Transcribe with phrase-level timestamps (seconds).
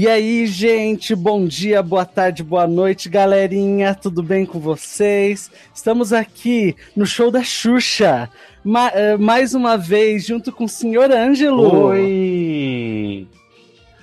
[0.00, 5.50] E aí, gente, bom dia, boa tarde, boa noite, galerinha, tudo bem com vocês?
[5.74, 8.30] Estamos aqui no show da Xuxa,
[8.62, 11.86] ma uh, mais uma vez, junto com o senhor Ângelo.
[11.86, 13.26] Oi!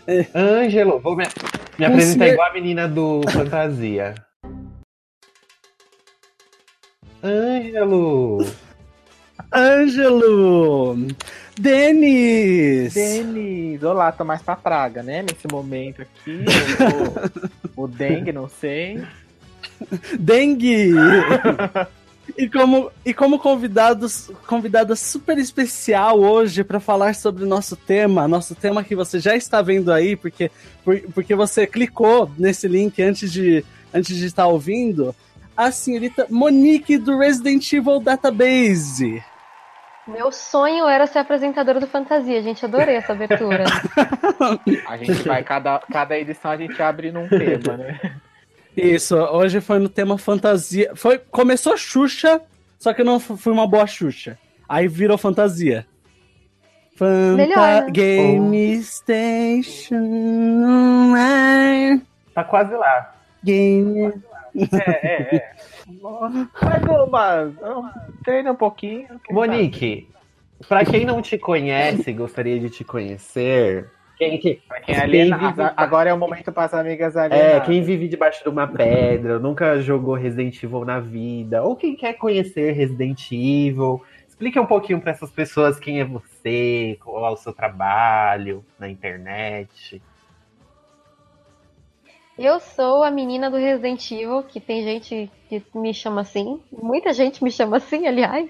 [0.06, 0.26] É.
[0.36, 1.24] Ângelo, vou me,
[1.80, 2.34] me apresentar senhor...
[2.34, 4.16] igual a menina do Fantasia.
[7.24, 8.46] Ângelo!
[9.54, 10.98] Ângelo!
[11.60, 12.94] Denis!
[12.94, 13.84] Denis!
[13.84, 15.22] Olá, tô mais pra praga, né?
[15.22, 16.46] Nesse momento aqui.
[17.76, 19.04] o dengue, não sei.
[20.20, 20.94] Dengue!
[22.38, 28.28] e como, e como convidados, convidada super especial hoje para falar sobre o nosso tema,
[28.28, 30.52] nosso tema que você já está vendo aí, porque,
[30.84, 35.16] por, porque você clicou nesse link antes de, antes de estar ouvindo,
[35.56, 39.24] a senhorita Monique do Resident Evil Database.
[40.08, 42.64] Meu sonho era ser apresentadora do Fantasia, gente.
[42.64, 43.64] Adorei essa abertura.
[44.88, 48.00] a gente vai, cada, cada edição a gente abre num tema, né?
[48.78, 50.92] Isso, hoje foi no tema fantasia.
[50.96, 52.42] Foi, começou Xuxa,
[52.78, 54.38] só que não foi uma boa Xuxa.
[54.68, 55.88] Aí virou fantasia.
[56.96, 57.92] Fanta Melhor, né?
[57.92, 58.84] Game oh.
[58.84, 60.04] Station.
[62.34, 63.16] Tá quase lá.
[63.44, 64.14] Game.
[64.72, 65.52] É, é, é.
[65.88, 66.50] Mas,
[67.10, 67.56] mas
[68.24, 69.08] treina um pouquinho.
[69.30, 70.10] Monique,
[70.68, 73.90] para quem não te conhece, gostaria de te conhecer.
[74.18, 75.62] Quem, que, quem aliena, quem vive...
[75.76, 77.36] Agora é o momento para as amigas ali.
[77.36, 81.96] É, quem vive debaixo de uma pedra, nunca jogou Resident Evil na vida, ou quem
[81.96, 84.02] quer conhecer Resident Evil.
[84.28, 88.90] Explique um pouquinho para essas pessoas quem é você, qual é o seu trabalho na
[88.90, 90.02] internet.
[92.38, 96.60] Eu sou a menina do Resident Evil, que tem gente que me chama assim.
[96.72, 98.50] Muita gente me chama assim, aliás.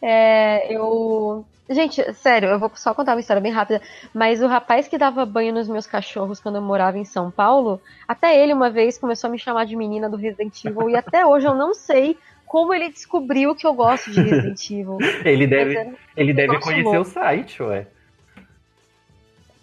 [0.00, 1.44] É, eu.
[1.68, 3.80] Gente, sério, eu vou só contar uma história bem rápida.
[4.14, 7.80] Mas o rapaz que dava banho nos meus cachorros quando eu morava em São Paulo,
[8.06, 10.90] até ele uma vez começou a me chamar de menina do Resident Evil.
[10.90, 12.16] e até hoje eu não sei
[12.46, 14.98] como ele descobriu que eu gosto de Resident Evil.
[15.24, 17.86] ele deve, ele deve conhecer o site, ué.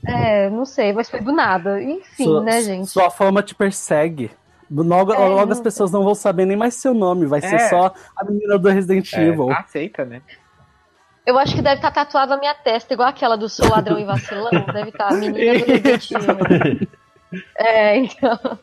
[0.07, 1.81] É, não sei, mas foi do nada.
[1.81, 2.88] Enfim, sua, né, gente?
[2.88, 4.31] Sua fama te persegue.
[4.69, 7.41] Logo, é, logo as pessoas não vão saber nem mais seu nome, vai é.
[7.47, 9.51] ser só a menina do Resident é, Evil.
[9.51, 10.22] Aceita, né?
[11.25, 14.00] Eu acho que deve estar tá tatuado na minha testa, igual aquela do Sou Ladrão
[14.00, 14.50] e Vacilão.
[14.73, 16.78] Deve estar tá, a menina do Resident Evil.
[17.57, 18.59] é, então.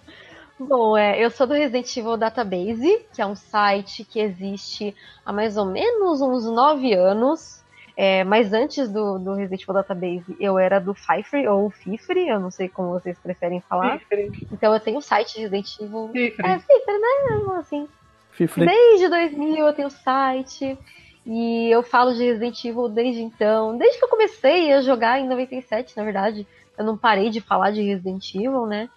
[0.58, 4.94] Bom, é, eu sou do Resident Evil Database, que é um site que existe
[5.26, 7.62] há mais ou menos uns nove anos.
[7.96, 12.40] É, mas antes do, do Resident Evil Database, eu era do Fifre ou Fifre, eu
[12.40, 14.00] não sei como vocês preferem falar.
[14.00, 14.48] Fifre.
[14.50, 16.10] Então eu tenho o site de Resident Evil.
[16.12, 16.46] Fifre.
[16.46, 17.58] É, Fifre, né?
[17.58, 17.88] Assim.
[18.32, 18.66] Fifre.
[18.66, 20.76] Desde 2000 eu tenho o site.
[21.24, 23.78] E eu falo de Resident Evil desde então.
[23.78, 26.46] Desde que eu comecei a jogar em 97, na verdade.
[26.76, 28.90] Eu não parei de falar de Resident Evil, né?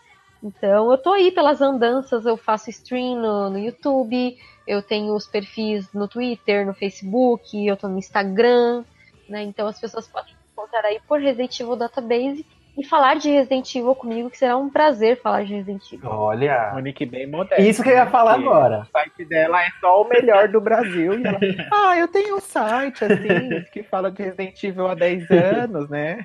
[0.47, 5.27] Então eu tô aí pelas andanças, eu faço stream no, no YouTube, eu tenho os
[5.27, 8.83] perfis no Twitter, no Facebook, eu tô no Instagram,
[9.27, 9.43] né?
[9.43, 12.45] Então as pessoas podem encontrar aí por Resident Evil Database
[12.77, 16.09] e falar de Resident Evil comigo, que será um prazer falar de Resident Evil.
[16.09, 17.61] Olha, Monique bem modesta.
[17.61, 18.81] Isso que eu ia falar agora.
[18.81, 21.19] O site dela é só o melhor do Brasil.
[21.19, 21.39] E ela,
[21.73, 26.23] ah, eu tenho um site assim que fala de Resident Evil há 10 anos, né?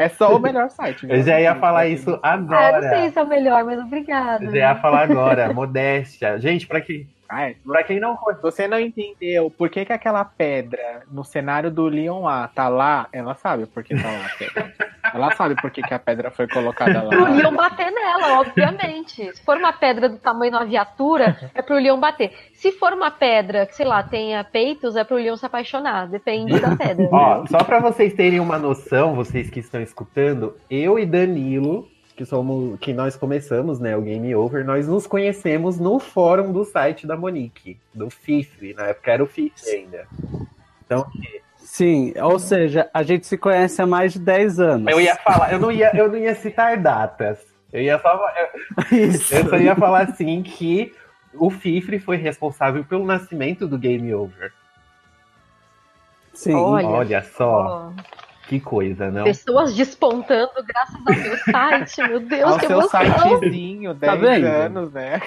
[0.00, 1.06] É só o melhor site.
[1.06, 2.78] Eu já ia falar isso agora.
[2.78, 4.42] Ah, não sei se é o melhor, mas obrigada.
[4.42, 6.38] Eu já ia falar agora, modéstia.
[6.38, 7.54] Gente, para que ah, é.
[7.64, 12.26] Pra quem não você não entendeu por que, que aquela pedra no cenário do Leon
[12.26, 14.74] A tá lá, ela sabe por que tá lá a pedra.
[15.14, 17.08] ela sabe por que, que a pedra foi colocada lá.
[17.08, 19.32] Pro Leon bater nela, obviamente.
[19.36, 22.32] Se for uma pedra do tamanho de uma viatura, é pro Leon bater.
[22.52, 26.08] Se for uma pedra que, sei lá, tenha peitos, é pro Leon se apaixonar.
[26.08, 27.08] Depende da pedra.
[27.12, 31.88] Ó, só pra vocês terem uma noção, vocês que estão escutando, eu e Danilo
[32.20, 36.66] que somos que nós começamos, né, o Game Over, nós nos conhecemos no fórum do
[36.66, 40.06] site da Monique, do FIFRE, na época era o FIFRE ainda.
[40.84, 41.06] Então,
[41.56, 44.92] Sim, ou seja, a gente se conhece há mais de 10 anos.
[44.92, 47.38] Eu ia falar, eu não ia, eu não ia citar datas.
[47.72, 48.28] Eu ia só
[48.92, 50.92] eu, eu só ia falar assim que
[51.32, 54.52] o Fifre foi responsável pelo nascimento do Game Over.
[56.34, 56.54] Sim.
[56.54, 57.94] Olha, Olha só.
[57.96, 58.19] Oh.
[58.50, 59.22] Que coisa, não?
[59.22, 63.00] Pessoas despontando graças ao meu site, meu Deus, ao que seu emoção.
[63.30, 65.20] sitezinho, 10 tá anos, né?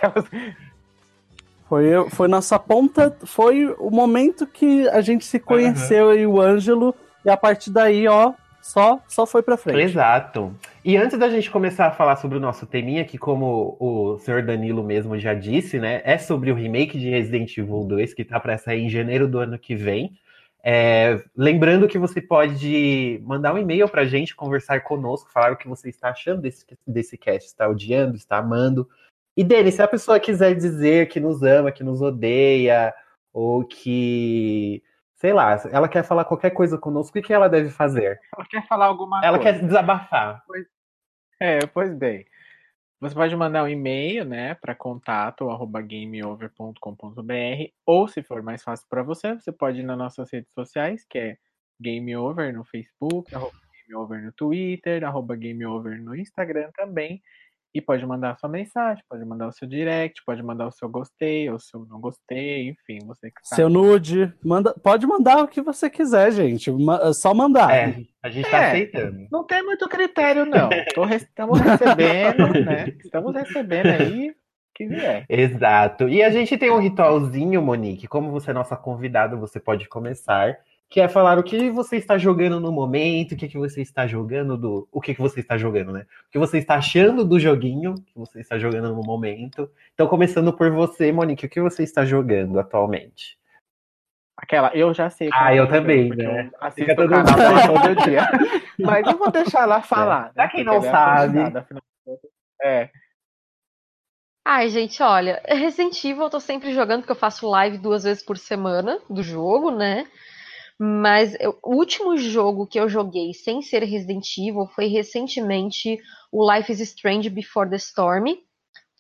[1.70, 6.14] Foi, foi nossa ponta, foi o momento que a gente se conheceu uhum.
[6.16, 6.94] e o Ângelo,
[7.24, 9.80] e a partir daí, ó, só, só foi pra frente.
[9.80, 10.54] Exato.
[10.84, 14.44] E antes da gente começar a falar sobre o nosso teminha, que como o senhor
[14.44, 18.38] Danilo mesmo já disse, né, é sobre o remake de Resident Evil 2, que tá
[18.38, 20.12] pra sair em janeiro do ano que vem.
[20.66, 25.58] É, lembrando que você pode mandar um e-mail para a gente, conversar conosco, falar o
[25.58, 28.90] que você está achando desse, desse cast, está odiando, está amando.
[29.36, 32.94] E Denis, se a pessoa quiser dizer que nos ama, que nos odeia,
[33.34, 34.82] ou que,
[35.16, 38.22] sei lá, ela quer falar qualquer coisa conosco, o que ela deve fazer?
[38.38, 39.50] Ela quer falar alguma ela coisa.
[39.50, 40.44] Ela quer desabafar.
[41.42, 42.26] É, pois bem.
[43.04, 49.34] Você pode mandar um e-mail, né, para contato@gameover.com.br, ou se for mais fácil para você,
[49.34, 51.38] você pode ir nas nossas redes sociais, que é
[51.82, 53.52] Gameover no Facebook, arroba
[53.86, 57.22] Gameover no Twitter, arroba Gameover no Instagram também.
[57.74, 60.88] E pode mandar a sua mensagem, pode mandar o seu direct, pode mandar o seu
[60.88, 63.56] gostei, ou o seu não gostei, enfim, você que sabe.
[63.56, 66.70] Seu nude, manda, pode mandar o que você quiser, gente.
[66.70, 67.74] É só mandar.
[67.76, 69.28] É, a gente tá é, aceitando.
[69.32, 70.70] Não tem muito critério, não.
[70.94, 72.96] Tô, estamos recebendo, né?
[73.04, 74.36] Estamos recebendo aí
[74.74, 75.26] que vier.
[75.30, 76.08] Exato.
[76.10, 78.08] E a gente tem um ritualzinho, Monique.
[78.08, 80.58] Como você é nossa convidada, você pode começar
[80.94, 84.06] que é falar o que você está jogando no momento, o que, que você está
[84.06, 84.88] jogando do.
[84.92, 86.06] O que, que você está jogando, né?
[86.28, 89.68] O que você está achando do joguinho que você está jogando no momento.
[89.96, 93.40] Então, começando por você, Monique, o que você está jogando atualmente?
[94.38, 95.32] Aquela, eu já sei.
[95.34, 96.52] Ah, eu também, né?
[96.62, 98.30] Eu assisto todo, canal todo dia.
[98.80, 100.32] Mas eu vou deixar ela falar.
[100.32, 100.52] Pra né?
[100.52, 101.40] quem não sabe.
[102.62, 102.92] É.
[104.46, 108.24] Ai, gente, olha, Resident Evil eu tô sempre jogando, porque eu faço live duas vezes
[108.24, 110.06] por semana do jogo, né?
[110.80, 116.00] Mas eu, o último jogo que eu joguei sem ser Resident Evil foi recentemente
[116.32, 118.36] o Life is Strange Before the Storm,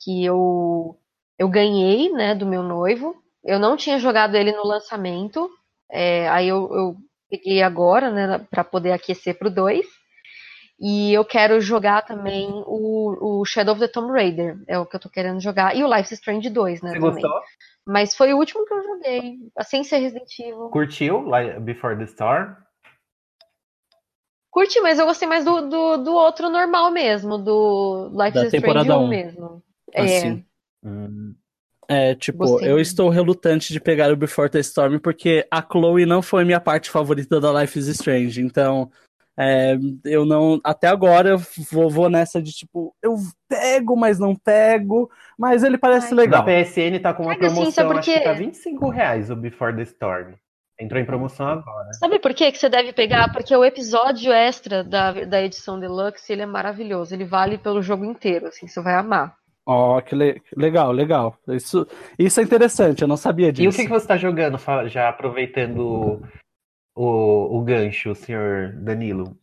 [0.03, 0.97] que eu,
[1.37, 3.15] eu ganhei né, do meu noivo.
[3.43, 5.49] Eu não tinha jogado ele no lançamento,
[5.91, 6.95] é, aí eu, eu,
[7.29, 9.85] peguei agora né, para poder aquecer para o 2.
[10.79, 14.95] E eu quero jogar também o, o, Shadow of the Tomb Raider, é o que
[14.95, 15.75] eu tô querendo jogar.
[15.75, 16.89] E o Life is Strange 2, né?
[16.89, 17.21] Você também.
[17.21, 17.41] gostou?
[17.85, 20.69] Mas foi o último que eu joguei, assim ser Resident Evil.
[20.69, 21.25] Curtiu
[21.62, 22.56] Before the Storm?
[24.53, 28.91] Curti, mas eu gostei mais do, do, do outro normal mesmo, do Life is Strange
[28.91, 29.63] 1 mesmo.
[29.95, 30.45] Assim.
[30.85, 30.88] É.
[30.88, 31.35] Hum.
[31.88, 32.71] É, tipo, Gostei.
[32.71, 36.59] eu estou relutante de pegar o Before the Storm porque a Chloe não foi minha
[36.59, 38.41] parte favorita da Life is Strange.
[38.41, 38.91] Então,
[39.38, 40.59] é, eu não.
[40.63, 41.38] Até agora eu
[41.71, 43.15] vou, vou, nessa de tipo, eu
[43.47, 45.09] pego, mas não pego.
[45.38, 46.41] Mas ele parece Ai, legal.
[46.41, 48.12] A PSN tá com uma promoção, porque...
[48.12, 50.33] acho que tá 25 reais o Before the Storm.
[50.80, 51.94] Entrou em promoção agora.
[51.94, 53.31] Sabe por que, que você deve pegar?
[53.31, 57.13] Porque o episódio extra da, da edição Deluxe ele é maravilhoso.
[57.13, 59.36] Ele vale pelo jogo inteiro, assim, você vai amar.
[59.65, 61.38] Ó, oh, que le legal, legal.
[61.47, 61.88] Isso,
[62.19, 63.63] isso é interessante, eu não sabia disso.
[63.63, 66.21] E o que, que você está jogando, já aproveitando
[66.95, 69.37] o, o gancho, senhor Danilo?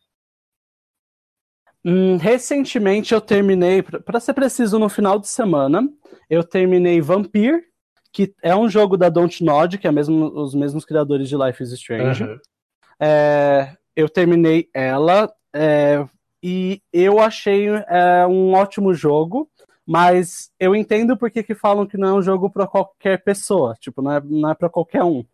[1.85, 5.88] Hum, recentemente eu terminei, para ser preciso, no final de semana,
[6.29, 7.64] eu terminei Vampire,
[8.12, 11.62] que é um jogo da Don't Nod, que é mesmo, os mesmos criadores de Life
[11.62, 12.25] is Strange.
[12.25, 12.38] Uhum.
[13.00, 16.05] É, eu terminei ela é,
[16.43, 19.50] e eu achei é, um ótimo jogo,
[19.87, 24.02] mas eu entendo porque que falam que não é um jogo para qualquer pessoa, tipo,
[24.02, 25.25] não é, não é para qualquer um.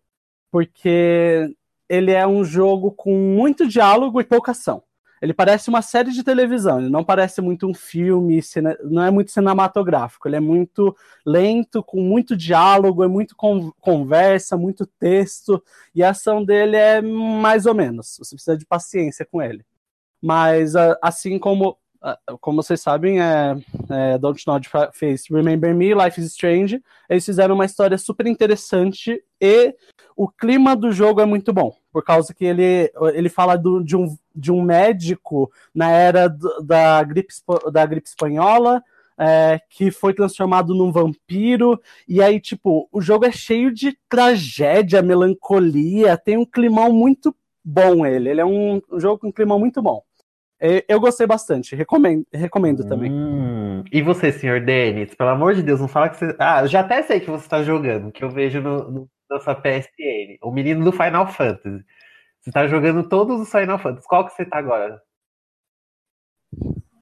[0.50, 1.54] Porque
[1.88, 4.82] ele é um jogo com muito diálogo e pouca ação.
[5.20, 8.38] Ele parece uma série de televisão, ele não parece muito um filme,
[8.84, 10.94] não é muito cinematográfico, ele é muito
[11.24, 13.34] lento, com muito diálogo, é muito
[13.80, 15.62] conversa, muito texto,
[15.94, 18.16] e a ação dele é mais ou menos.
[18.18, 19.64] Você precisa de paciência com ele.
[20.20, 21.78] Mas assim como
[22.40, 23.56] como vocês sabem, é,
[23.90, 26.82] é, Don't Nod fez Remember Me, Life is Strange.
[27.08, 29.74] Eles fizeram uma história super interessante e
[30.16, 33.96] o clima do jogo é muito bom, por causa que ele, ele fala do, de,
[33.96, 37.32] um, de um médico na era do, da, gripe,
[37.72, 38.82] da gripe espanhola,
[39.18, 45.02] é, que foi transformado num vampiro, e aí, tipo, o jogo é cheio de tragédia,
[45.02, 47.34] melancolia, tem um climão muito
[47.66, 50.00] bom ele, ele é um, um jogo com um climão muito bom.
[50.88, 53.12] Eu gostei bastante, recomendo, recomendo também.
[53.12, 55.14] Hum, e você, senhor Denis?
[55.14, 56.34] Pelo amor de Deus, não fala que você.
[56.38, 59.38] Ah, eu já até sei que você está jogando, que eu vejo no, no, na
[59.40, 60.38] sua PSN.
[60.42, 61.84] O menino do Final Fantasy.
[62.40, 64.06] Você está jogando todos os Final Fantasy.
[64.08, 65.00] Qual que você está agora?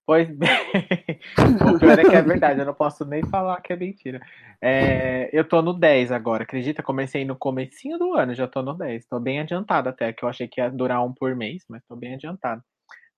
[0.06, 0.50] Pois bem,
[1.74, 4.20] o pior é que é verdade, eu não posso nem falar que é mentira.
[4.60, 6.82] É, eu tô no 10 agora, acredita?
[6.82, 9.06] Comecei no comecinho do ano, já tô no 10.
[9.06, 11.96] Tô bem adiantado até, que eu achei que ia durar um por mês, mas tô
[11.96, 12.62] bem adiantado.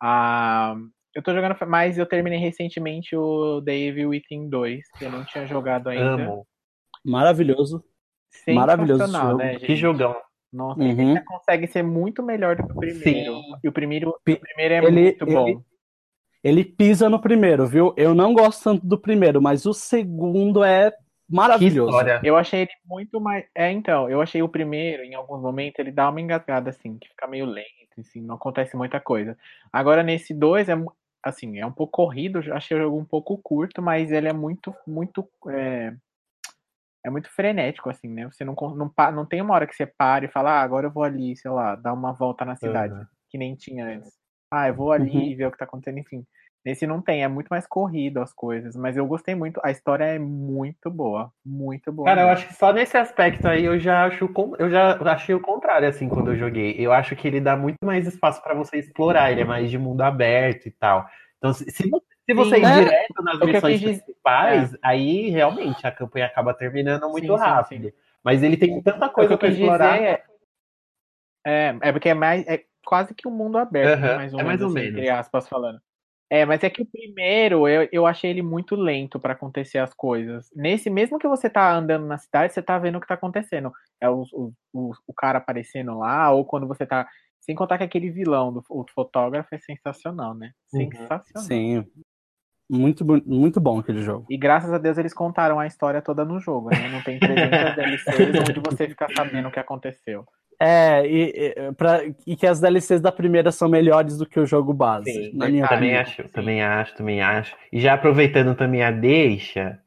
[0.03, 0.75] Ah,
[1.15, 5.47] eu tô jogando, mas eu terminei recentemente o Evil Within 2, que eu não tinha
[5.47, 6.25] jogado ainda.
[6.25, 6.47] Amo.
[7.05, 7.83] Maravilhoso.
[8.49, 9.37] Maravilhoso jogo.
[9.39, 10.17] Né, que jogão.
[10.53, 11.11] Nossa, uhum.
[11.11, 13.35] ele consegue ser muito melhor do que o primeiro.
[13.35, 13.43] Sim.
[13.63, 15.49] E o primeiro, o primeiro é ele, muito bom.
[15.49, 15.61] Ele,
[16.43, 17.95] ele pisa no primeiro, viu?
[17.97, 20.93] Eu não gosto tanto do primeiro, mas o segundo é
[21.29, 22.15] maravilhoso.
[22.23, 23.45] Eu achei ele muito mais.
[23.55, 27.09] É, então, eu achei o primeiro, em alguns momentos, ele dá uma engasgada, assim, que
[27.09, 27.67] fica meio lento,
[28.01, 29.37] assim, não acontece muita coisa.
[29.73, 30.75] Agora, nesse dois, é
[31.23, 34.33] assim, é um pouco corrido, eu achei o jogo um pouco curto, mas ele é
[34.33, 35.29] muito, muito.
[35.49, 35.95] É,
[37.05, 38.27] é muito frenético, assim, né?
[38.27, 40.87] Você não, não, pa- não tem uma hora que você para e fala, ah, agora
[40.87, 43.07] eu vou ali, sei lá, dar uma volta na cidade, Aham.
[43.29, 44.13] que nem tinha antes.
[44.51, 45.31] Ah, eu vou ali Uhum.
[45.33, 46.27] e ver o que tá acontecendo, enfim.
[46.67, 50.03] Nesse não tem, é muito mais corrido as coisas, mas eu gostei muito, a história
[50.03, 52.09] é muito boa, muito boa.
[52.09, 55.41] Cara, eu acho que só nesse aspecto aí eu já acho eu já achei o
[55.41, 56.75] contrário assim quando eu joguei.
[56.77, 59.79] Eu acho que ele dá muito mais espaço pra você explorar, ele é mais de
[59.79, 61.07] mundo aberto e tal.
[61.39, 62.73] Então, se, se você- se você ir É.
[62.85, 67.93] direto nas O missões principais, aí realmente a campanha acaba terminando muito Sim, sim, rápido.
[68.25, 69.97] Mas ele tem tanta coisa quis explorar.
[70.01, 70.25] dizer
[71.45, 74.35] é, é, é porque é mais é quase que um mundo aberto, né, Aham, mais
[74.35, 74.99] ou é menos, mais ou assim, menos.
[74.99, 75.81] entre aspas falando.
[76.29, 79.95] É, mas é que o primeiro eu, eu achei ele muito lento pra acontecer as
[79.95, 80.51] coisas.
[80.55, 83.73] Nesse, mesmo que você tá andando na cidade, você tá vendo o que tá acontecendo.
[84.01, 87.07] É o, o, o, cara aparecendo lá, ou quando você tá.
[87.41, 90.51] Sem contar que aquele vilão do o fotógrafo é sensacional, né?
[90.73, 90.91] Uhum.
[90.91, 91.47] Sensacional.
[91.47, 91.85] Sim.
[92.69, 94.27] Muito, muito bom aquele jogo.
[94.29, 96.89] E graças a Deus eles contaram a história toda no jogo, né?
[96.89, 100.27] Não tem 300 DLCs onde você fica sabendo o que aconteceu.
[100.59, 104.47] É, e, e, pra- e que as DLCs da primeira são melhores do que o
[104.47, 105.11] jogo base.
[105.13, 106.01] Sim, na minha também opinião.
[106.01, 107.55] acho, também acho, também acho.
[107.73, 109.79] E já aproveitando também a deixa,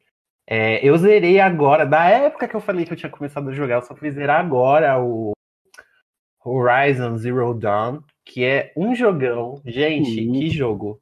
[0.47, 3.75] é, eu zerei agora, da época que eu falei que eu tinha começado a jogar,
[3.75, 5.31] eu só fui zerar agora o
[6.43, 9.61] Horizon Zero Dawn, que é um jogão.
[9.65, 10.33] Gente, Uhum.
[10.33, 10.99] que jogo.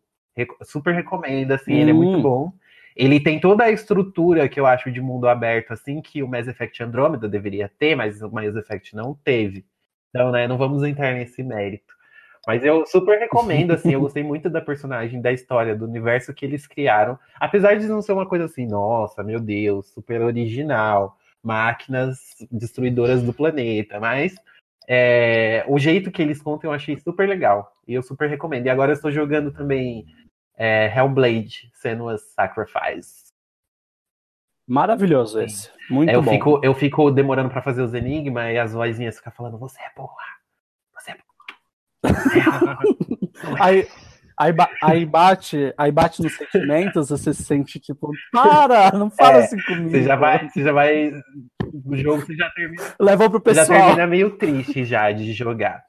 [0.64, 2.22] Super recomendo, assim, ele é muito Hum.
[2.22, 2.52] bom.
[2.98, 6.48] Ele tem toda a estrutura que eu acho de mundo aberto, assim, que o Mass
[6.48, 9.64] Effect Andromeda deveria ter, mas o Mass Effect não teve.
[10.10, 11.96] Então, né, não vamos entrar nesse mérito.
[12.48, 16.46] Mas eu super recomendo, assim, eu gostei muito da personagem, da história, do universo que
[16.46, 17.20] eles criaram.
[17.40, 22.18] Apesar de não ser uma coisa assim, nossa, meu Deus, super original, máquinas
[22.52, 24.34] destruidoras do planeta, mas
[24.88, 27.74] é, o jeito que eles contam eu achei super legal.
[27.88, 28.66] E eu super recomendo.
[28.66, 30.06] E agora eu estou jogando também
[30.58, 33.28] é, Hellblade, Senua's Sacrifice.
[34.68, 35.70] Maravilhoso esse.
[35.90, 36.32] Muito É, eu, bom.
[36.32, 39.92] fico, eu fico demorando pra fazer os enigmas e as vozinhas ficam falando, você é
[39.96, 40.12] boa,
[40.94, 41.24] você é boa.
[43.60, 43.88] Aí,
[44.38, 49.38] aí, ba- aí bate, aí bate nos sentimentos, você se sente tipo, para, não fala
[49.38, 49.92] É, assim comigo.
[49.92, 51.12] Você já vai, você já vai.
[51.86, 53.80] O jogo você já termina, Levou pro você já pessoal.
[53.80, 55.84] termina meio triste já de jogar.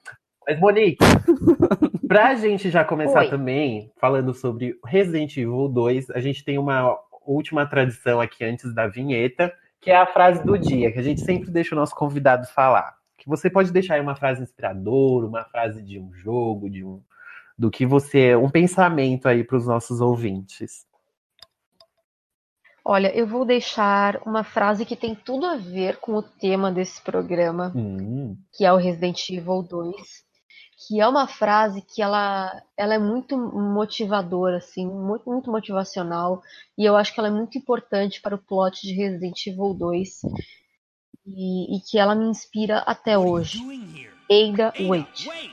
[0.48, 1.04] Mas, Monique,
[2.08, 3.28] pra gente já começar Oi.
[3.28, 8.86] também, falando sobre Resident Evil 2, a gente tem uma última tradição aqui antes da
[8.86, 12.46] vinheta, que é a frase do dia, que a gente sempre deixa o nosso convidado
[12.46, 12.96] falar.
[13.18, 17.02] Que você pode deixar aí uma frase inspiradora, uma frase de um jogo, de um
[17.58, 20.86] do que você, um pensamento aí para os nossos ouvintes.
[22.82, 27.02] Olha, eu vou deixar uma frase que tem tudo a ver com o tema desse
[27.02, 30.27] programa, Hum, que é o Resident Evil 2,
[30.78, 36.40] que é uma frase que ela, ela é muito motivadora, assim, muito, muito motivacional,
[36.76, 40.20] e eu acho que ela é muito importante para o plot de Resident Evil 2,
[41.26, 43.58] e, e que ela me inspira até hoje.
[44.30, 45.26] Ada, wait.
[45.26, 45.50] Wait!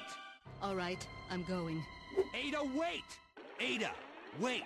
[0.61, 1.81] All right, I'm going.
[2.33, 3.03] Ada, wait!
[3.59, 3.91] Ada,
[4.39, 4.65] wait!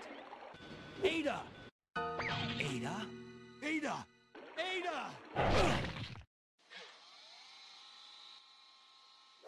[1.02, 1.42] Ada!
[1.96, 2.36] Ada?
[2.60, 3.06] Ada!
[3.62, 4.06] Ada!
[4.58, 5.10] Ada!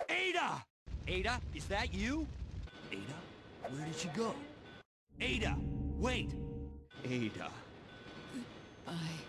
[0.09, 0.70] Ada,
[1.11, 2.25] is that you?
[2.89, 3.17] Ada,
[3.67, 4.33] where did she go?
[5.19, 5.57] Ada,
[5.99, 6.29] wait!
[7.03, 7.51] Ada.
[8.87, 9.19] Bye.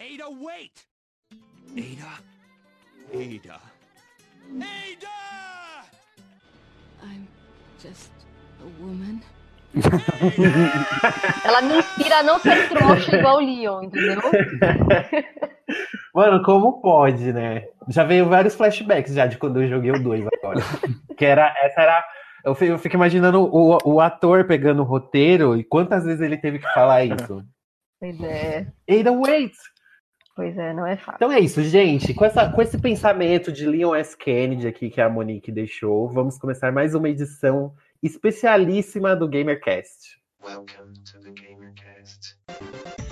[0.00, 0.72] Ada, wait!
[1.76, 2.12] Ada.
[3.12, 3.60] Ada.
[4.56, 5.18] Ada!
[7.04, 7.28] I'm
[7.76, 8.10] just
[8.64, 9.20] a woman.
[11.44, 14.22] Ela me inspira a não ser trouxa igual o Leon, entendeu?
[16.16, 17.68] Mano, como pode, né?
[17.88, 20.60] Já veio vários flashbacks já de quando eu joguei o 2 agora.
[21.14, 22.02] que era, essa era.
[22.42, 26.38] Eu fico, eu fico imaginando o, o ator pegando o roteiro e quantas vezes ele
[26.38, 27.44] teve que falar isso.
[28.00, 29.52] Pois é, Ada, wait!
[30.34, 31.16] pois é, não é fácil.
[31.16, 32.14] Então é isso, gente.
[32.14, 34.16] Com, essa, com esse pensamento de Leon S.
[34.16, 40.18] Kennedy aqui que a Monique deixou, vamos começar mais uma edição especialíssima do GamerCast.
[40.42, 43.05] Welcome to the GamerCast.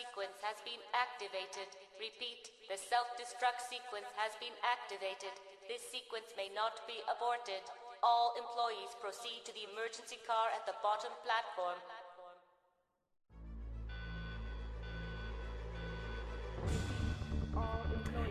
[0.00, 1.68] Sequence has been activated.
[2.00, 5.34] Repeat, the self-destruct sequence has been activated.
[5.68, 7.60] This sequence may not be aborted.
[8.00, 11.76] All employees proceed to the emergency car at the bottom platform.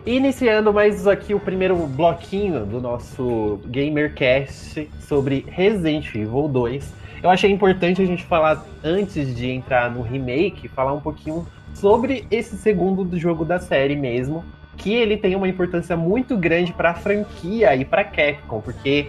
[0.06, 6.82] Iniciando mais aqui o primeiro bloquinho do nosso GamerCast sobre Resident Evil 2.
[7.22, 12.26] Eu achei importante a gente falar, antes de entrar no remake, falar um pouquinho sobre
[12.32, 14.44] esse segundo do jogo da série mesmo,
[14.78, 19.08] que ele tem uma importância muito grande para a franquia e para Capcom, porque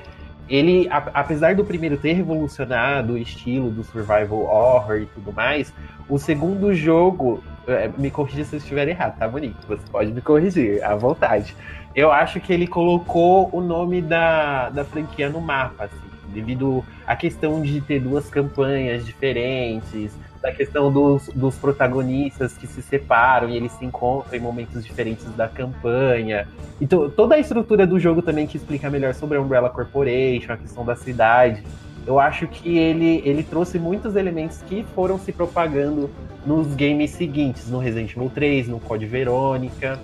[0.48, 5.72] ele, apesar do primeiro ter revolucionado o estilo do survival horror e tudo mais,
[6.08, 9.64] o segundo jogo, é, me corrija se eu estiver errado, tá bonito?
[9.68, 11.54] Você pode me corrigir, à vontade.
[11.94, 17.14] Eu acho que ele colocou o nome da, da franquia no mapa, assim, devido à
[17.14, 23.56] questão de ter duas campanhas diferentes, da questão dos, dos protagonistas que se separam e
[23.56, 26.48] eles se encontram em momentos diferentes da campanha.
[26.80, 30.56] Então, toda a estrutura do jogo também que explica melhor sobre a Umbrella Corporation, a
[30.56, 31.62] questão da cidade.
[32.06, 36.10] Eu acho que ele, ele trouxe muitos elementos que foram se propagando
[36.46, 40.00] nos games seguintes, no Resident Evil 3, no Code Verônica.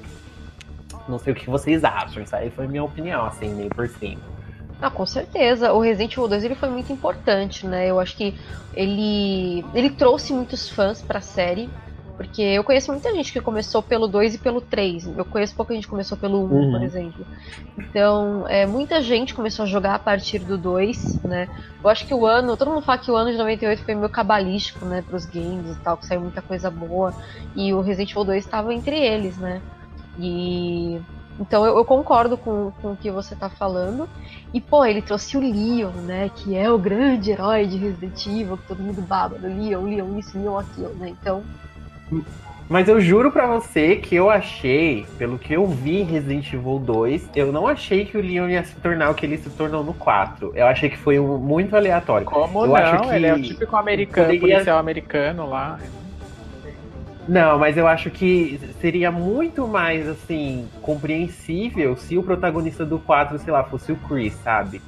[1.09, 4.21] Não sei o que vocês acham, isso aí foi minha opinião, assim, meio por cima.
[4.80, 5.73] Ah, com certeza.
[5.73, 7.87] O Resident Evil 2 ele foi muito importante, né?
[7.90, 8.35] Eu acho que
[8.75, 11.71] ele, ele trouxe muitos fãs pra série.
[12.16, 15.04] Porque eu conheço muita gente que começou pelo 2 e pelo 3.
[15.06, 16.71] Eu conheço pouca gente que começou pelo 1, Uhum.
[16.73, 17.26] por exemplo.
[17.76, 21.47] Então, é, muita gente começou a jogar a partir do 2, né?
[21.85, 24.09] Eu acho que o ano, todo mundo fala que o ano de 98 foi meio
[24.09, 27.15] cabalístico, né, pros games e tal, que saiu muita coisa boa.
[27.54, 29.62] E o Resident Evil 2 estava entre eles, né?
[30.17, 31.02] E
[31.38, 34.08] então eu, eu concordo com, com o que você tá falando.
[34.54, 36.30] E, pô, ele trouxe o Leon, né?
[36.34, 40.18] Que é o grande herói de Resident Evil, que todo mundo baba do Leon, Leon
[40.18, 41.10] isso, Leon aquilo, né?
[41.10, 41.42] Então,
[42.68, 46.80] Mas eu juro pra você que eu achei, pelo que eu vi em Resident Evil
[46.80, 49.84] 2, eu não achei que o Leon ia se tornar o que ele se tornou
[49.84, 50.52] no 4.
[50.54, 52.26] Eu achei que foi um- muito aleatório.
[52.26, 52.75] Como Eu não?
[52.76, 55.78] acho que Ele é o típico americano, poderia- policial americano lá.
[57.26, 63.36] Não, mas eu acho que seria muito mais, assim, compreensível se o protagonista do 4,
[63.39, 64.84] sei lá, fosse o Chris, sabe?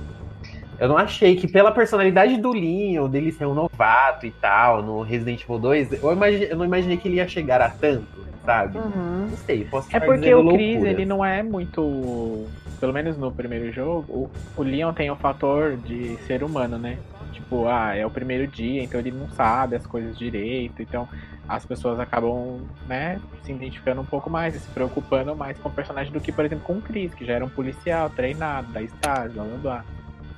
[0.79, 5.03] Eu não achei que pela personalidade do Leon, dele ser um novato e tal, no
[5.03, 8.85] Resident Evil 2, eu, imagi- eu não imaginei que ele ia chegar a tanto, sabe?
[8.85, 9.31] uhum.
[9.31, 10.85] Não sei, posso É porque o Chris, loucuras.
[10.85, 12.55] ele não é muito.
[12.81, 17.03] Pelo menos no primeiro jogo, o, o Leon tem o fator de ser humano, né?
[17.33, 21.09] Tipo, ah, é o primeiro dia, então ele não sabe as coisas direito, então
[21.49, 26.13] as pessoas acabam, né, se identificando um pouco mais se preocupando mais com o personagem
[26.13, 29.33] do que, por exemplo, com o Chris, que já era um policial treinado, da estágio,
[29.33, 29.85] blá blá blá.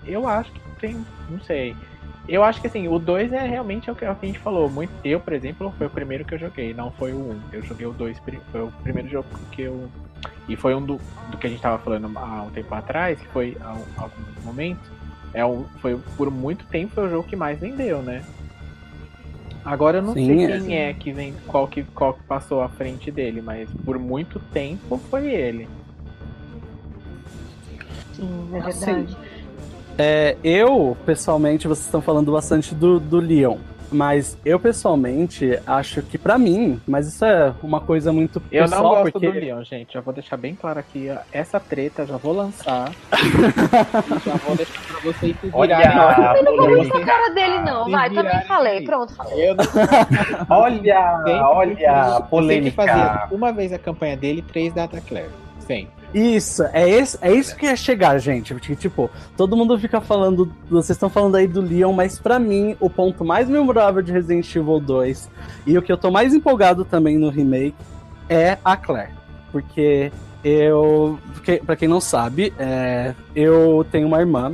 [0.07, 1.77] Eu acho que tem, não sei.
[2.29, 4.29] Eu acho que assim, o 2 é realmente é o que, é o que a
[4.29, 4.71] gente falou.
[4.71, 7.19] Muito, eu, por exemplo, foi o primeiro que eu joguei, não foi o 1.
[7.19, 7.41] Um.
[7.53, 9.89] Eu joguei o 2, foi o primeiro jogo que eu.
[10.49, 13.27] E foi um do, do que a gente tava falando há um tempo atrás, que
[13.29, 14.89] foi há alguns momentos.
[15.35, 18.25] É um, foi, por muito tempo foi o jogo que mais vendeu, né?
[19.65, 20.59] Agora eu não Sim, sei é.
[20.61, 24.39] quem é que vem, qual que, qual que passou à frente dele, mas por muito
[24.53, 25.69] tempo foi ele.
[28.13, 29.17] sim, é Assim, verdade.
[29.99, 33.59] É, eu, pessoalmente, vocês estão falando bastante do, do Leon.
[33.93, 38.83] Mas eu, pessoalmente, acho que pra mim, mas isso é uma coisa muito Eu pessoal,
[38.83, 39.27] não gosto porque...
[39.31, 39.93] do Leon, gente.
[39.95, 41.09] Já vou deixar bem claro aqui.
[41.11, 42.93] ó, Essa treta já vou lançar.
[44.25, 46.25] já vou deixar pra vocês se Olha virarem.
[46.25, 46.97] a Eu não vou muito polêmica.
[46.99, 47.91] com a cara dele, não.
[47.91, 48.85] Vai, também falei.
[48.85, 49.51] Pronto, falei.
[49.51, 49.65] Eu não
[50.51, 53.29] Olha, Sempre olha a Eu sempre fazia polêmica.
[53.33, 55.31] uma vez a campanha dele, três da Claire.
[55.61, 56.00] Sempre.
[56.13, 58.55] Isso, é, esse, é isso que ia chegar, gente.
[58.77, 60.53] Tipo, todo mundo fica falando.
[60.69, 64.55] Vocês estão falando aí do Leon, mas pra mim, o ponto mais memorável de Resident
[64.55, 65.31] Evil 2
[65.67, 67.77] e o que eu tô mais empolgado também no remake
[68.29, 69.13] é a Claire.
[69.53, 70.11] Porque
[70.43, 71.19] eu.
[71.33, 74.53] Porque, pra quem não sabe, é, eu tenho uma irmã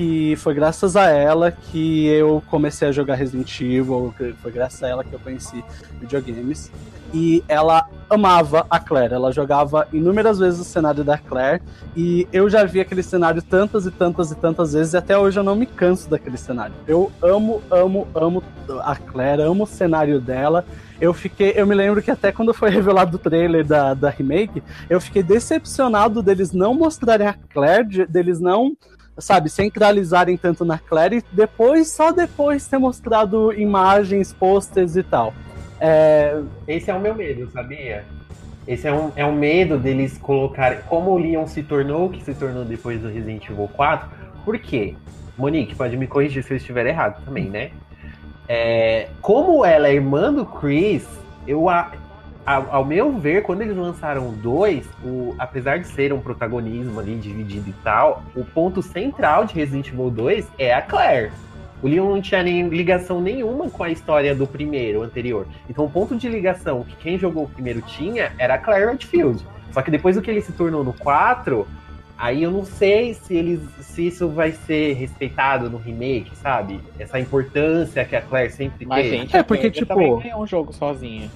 [0.00, 4.88] que foi graças a ela que eu comecei a jogar Resident Evil, foi graças a
[4.88, 5.62] ela que eu conheci
[6.00, 6.72] videogames.
[7.12, 11.60] E ela amava a Claire, ela jogava inúmeras vezes o cenário da Claire,
[11.94, 15.38] e eu já vi aquele cenário tantas e tantas e tantas vezes, e até hoje
[15.38, 16.72] eu não me canso daquele cenário.
[16.88, 18.42] Eu amo, amo, amo
[18.82, 20.64] a Claire, amo o cenário dela.
[20.98, 24.62] Eu fiquei, eu me lembro que até quando foi revelado o trailer da, da remake,
[24.88, 28.74] eu fiquei decepcionado deles não mostrarem a Claire, de- deles não
[29.20, 35.34] sabe, centralizarem tanto na Claire e depois, só depois ter mostrado imagens, posters e tal.
[35.80, 38.04] É, Esse é o meu medo, sabia?
[38.66, 40.80] Esse é um, é um medo deles colocarem.
[40.88, 44.08] Como o Leon se tornou o que se tornou depois do Resident Evil 4.
[44.44, 44.94] Por quê?
[45.36, 47.70] Monique, pode me corrigir se eu estiver errado também, né?
[48.52, 51.06] é, como ela é irmã do Chris,
[51.46, 51.66] eu,
[52.70, 57.16] ao meu ver, quando eles lançaram o 2, o, apesar de ser um protagonismo ali
[57.16, 61.30] dividido e tal, o ponto central de Resident Evil 2 é a Claire.
[61.82, 65.46] O Leon não tinha nem ligação nenhuma com a história do primeiro, anterior.
[65.68, 69.42] Então o ponto de ligação que quem jogou o primeiro tinha era a Claire Redfield.
[69.72, 71.66] Só que depois do que ele se tornou no 4,
[72.18, 76.80] aí eu não sei se eles se isso vai ser respeitado no remake, sabe?
[76.98, 79.16] Essa importância que a Claire sempre Mas, teve.
[79.16, 81.30] gente, É, porque, tipo- ganhou um jogo sozinha.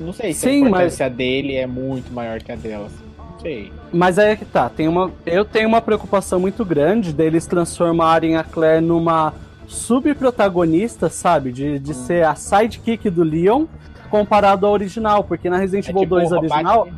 [0.00, 2.88] Não sei se Sim, a importância dele é muito maior que a dela.
[3.18, 3.70] Não sei.
[3.92, 8.36] Mas aí é que tá, tem uma, eu tenho uma preocupação muito grande deles transformarem
[8.36, 9.34] a Claire numa
[9.66, 11.52] subprotagonista, sabe?
[11.52, 13.66] De, de ser a sidekick do Leon
[14.10, 16.88] comparado ao original, porque na Resident É Evil tipo 2 o original.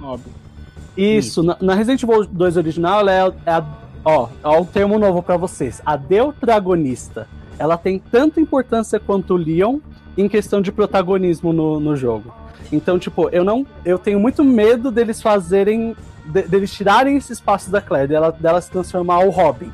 [0.97, 3.65] Isso, na, na Resident Evil 2 original, ela é, é a.
[4.05, 5.81] Ó, ó, um termo novo pra vocês.
[5.85, 7.29] A deutragonista.
[7.59, 9.79] Ela tem tanta importância quanto o Leon
[10.17, 12.41] em questão de protagonismo no, no jogo.
[12.73, 13.67] Então, tipo, eu não.
[13.85, 15.95] Eu tenho muito medo deles fazerem.
[16.25, 19.71] de- deles tirarem esse espaço da Claire, dela, dela se transformar o Robin.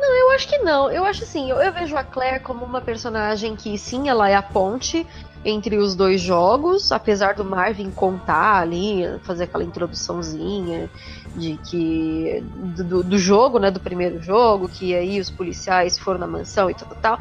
[0.00, 0.90] Eu acho que não.
[0.90, 4.34] Eu acho assim, eu, eu vejo a Claire como uma personagem que sim, ela é
[4.34, 5.06] a ponte
[5.44, 10.88] entre os dois jogos, apesar do Marvin contar ali, fazer aquela introduçãozinha
[11.34, 16.26] de que do, do jogo, né, do primeiro jogo, que aí os policiais foram na
[16.26, 17.18] mansão e tal, tal.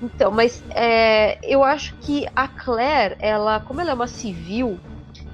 [0.00, 4.82] Então, mas é, eu acho que a Claire, ela, como ela é uma civil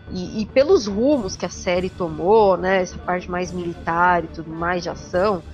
[0.09, 4.51] e, e pelos rumos que a série tomou, né, essa parte mais militar e tudo
[4.53, 5.45] mais de ação,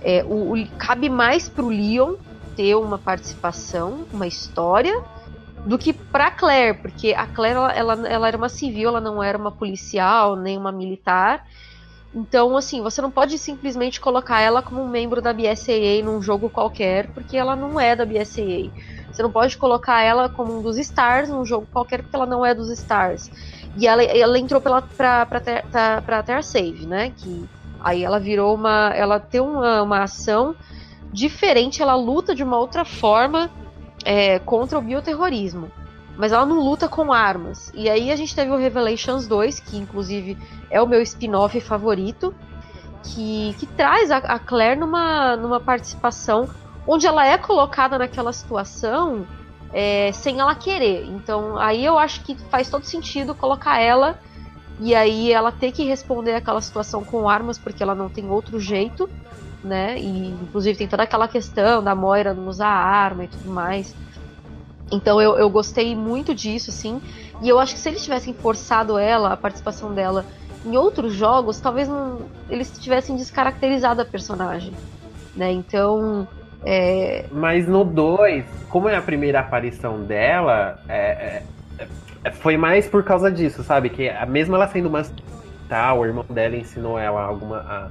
[0.00, 2.14] é, o, o- cabe mais pro Leon
[2.54, 4.92] ter uma participação, uma história,
[5.64, 9.22] do que pra Claire, porque a Claire ela, ela, ela era uma civil, ela não
[9.22, 11.44] era uma policial, nem uma militar.
[12.12, 16.50] Então, assim, você não pode simplesmente colocar ela como um membro da BSAA num jogo
[16.50, 18.70] qualquer, porque ela não é da BSAA.
[19.12, 22.44] Você não pode colocar ela como um dos Stars num jogo qualquer, porque ela não
[22.44, 23.30] é dos Stars.
[23.76, 27.12] E ela, ela entrou pela, pra, pra, ter, pra, pra Terra Save, né?
[27.16, 27.48] Que
[27.80, 28.92] Aí ela virou uma.
[28.94, 30.54] Ela tem uma, uma ação
[31.12, 33.50] diferente, ela luta de uma outra forma
[34.04, 35.70] é, contra o bioterrorismo.
[36.20, 37.72] Mas ela não luta com armas.
[37.74, 40.36] E aí a gente teve o Revelations 2, que inclusive
[40.70, 42.34] é o meu spin-off favorito,
[43.02, 46.46] que, que traz a, a Claire numa, numa participação
[46.86, 49.26] onde ela é colocada naquela situação
[49.72, 51.06] é, sem ela querer.
[51.06, 54.18] Então aí eu acho que faz todo sentido colocar ela
[54.78, 58.60] e aí ela ter que responder aquela situação com armas porque ela não tem outro
[58.60, 59.08] jeito,
[59.64, 59.98] né?
[59.98, 63.94] E inclusive tem toda aquela questão da Moira não usar arma e tudo mais.
[64.90, 67.00] Então eu, eu gostei muito disso, assim.
[67.40, 70.24] E eu acho que se eles tivessem forçado ela, a participação dela,
[70.64, 74.74] em outros jogos, talvez não, eles tivessem descaracterizado a personagem.
[75.34, 75.52] Né?
[75.52, 76.26] Então.
[76.64, 81.42] É, Mas no 2, como é a primeira aparição dela, é-
[81.78, 81.86] é-
[82.24, 83.88] é- foi mais por causa disso, sabe?
[83.88, 85.02] Que mesmo ela sendo uma
[85.70, 87.88] tal, o irmão dela ensinou ela alguma, a-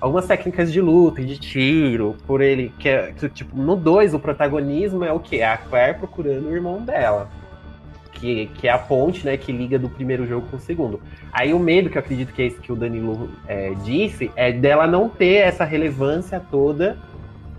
[0.00, 2.72] algumas técnicas de luta e de tiro, por ele.
[2.78, 5.36] Que, é- que, tipo, no 2, o protagonismo é o quê?
[5.36, 7.28] É a Claire procurando o irmão dela.
[8.12, 11.00] Que, que é a ponte, né, que liga do primeiro jogo com o segundo.
[11.32, 14.50] Aí o medo, que eu acredito que é isso que o Danilo é, disse, é
[14.50, 16.98] dela não ter essa relevância toda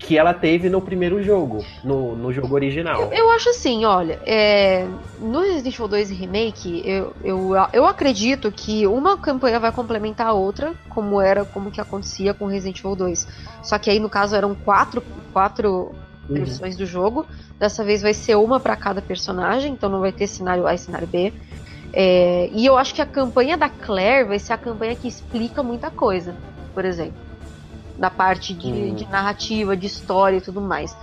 [0.00, 3.02] que ela teve no primeiro jogo, no, no jogo original.
[3.12, 4.86] Eu, eu acho assim, olha, é,
[5.20, 10.32] no Resident Evil 2 Remake, eu, eu, eu acredito que uma campanha vai complementar a
[10.32, 13.28] outra, como era, como que acontecia com Resident Evil 2.
[13.62, 15.94] Só que aí, no caso, eram quatro, quatro
[16.30, 16.36] Uhum.
[16.36, 17.26] versões do jogo.
[17.58, 20.78] Dessa vez vai ser uma para cada personagem, então não vai ter cenário A e
[20.78, 21.32] cenário B.
[21.92, 25.60] É, e eu acho que a campanha da Claire vai ser a campanha que explica
[25.62, 26.36] muita coisa,
[26.72, 27.29] por exemplo.
[28.00, 28.94] Na parte de, Hum.
[28.94, 30.96] de narrativa, de história e tudo mais.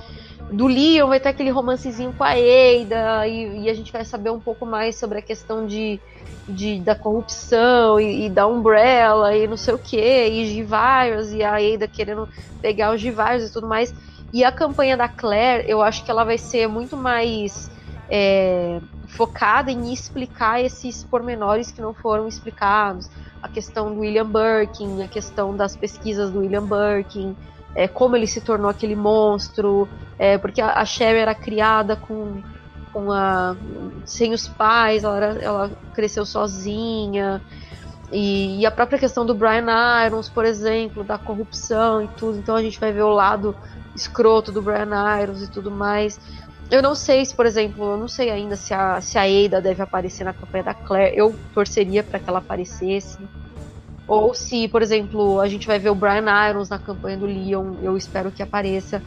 [0.51, 4.31] Do Leon vai ter aquele romancezinho com a Eida, e, e a gente vai saber
[4.31, 5.99] um pouco mais sobre a questão de,
[6.47, 11.43] de da corrupção e, e da Umbrella e não sei o que, e G-Virus, e
[11.43, 12.27] a Eida querendo
[12.61, 13.93] pegar os G-Virus e tudo mais.
[14.33, 17.69] E a campanha da Claire, eu acho que ela vai ser muito mais
[18.09, 23.09] é, focada em explicar esses pormenores que não foram explicados.
[23.41, 27.35] A questão do William Birkin, a questão das pesquisas do William Birkin,
[27.73, 32.41] é, como ele se tornou aquele monstro, é, porque a, a Sherry era criada com,
[32.91, 33.55] com a,
[34.05, 37.41] sem os pais, ela, era- ela cresceu sozinha.
[38.11, 39.67] E, e a própria questão do Brian
[40.05, 42.37] Irons, por exemplo, da corrupção e tudo.
[42.39, 43.55] Então a gente vai ver o lado
[43.95, 44.89] escroto do Brian
[45.21, 46.19] Irons e tudo mais.
[46.69, 49.61] Eu não sei se, por exemplo, eu não sei ainda se a, se a Ada
[49.61, 51.17] deve aparecer na campanha da Claire.
[51.17, 53.17] Eu torceria para que ela aparecesse.
[54.07, 57.75] Ou se, por exemplo, a gente vai ver o Brian Irons na campanha do Leon,
[57.81, 59.01] eu espero que apareça.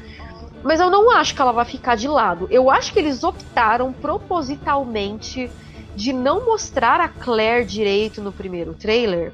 [0.62, 2.46] Mas eu não acho que ela vai ficar de lado.
[2.50, 5.50] Eu acho que eles optaram propositalmente
[5.96, 9.32] de não mostrar a Claire direito no primeiro trailer.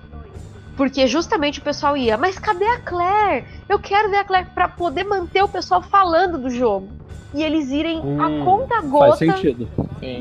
[0.76, 3.46] Porque justamente o pessoal ia, mas cadê a Claire?
[3.68, 6.88] Eu quero ver a Claire para poder manter o pessoal falando do jogo.
[7.34, 9.68] E eles irem Hum, a conta Faz gota sentido.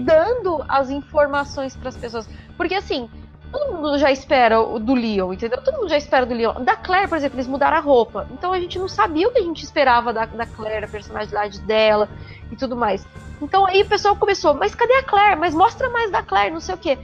[0.03, 2.27] dando as informações pras pessoas.
[2.57, 3.09] Porque assim,
[3.51, 5.61] todo mundo já espera o do Leon, entendeu?
[5.61, 6.63] Todo mundo já espera do Leon.
[6.63, 8.27] Da Claire, por exemplo, eles mudaram a roupa.
[8.31, 11.59] Então a gente não sabia o que a gente esperava da, da Claire, a personalidade
[11.61, 12.07] dela
[12.51, 13.05] e tudo mais.
[13.41, 15.37] Então aí o pessoal começou, mas cadê a Claire?
[15.39, 16.97] Mas mostra mais da Claire, não sei o quê.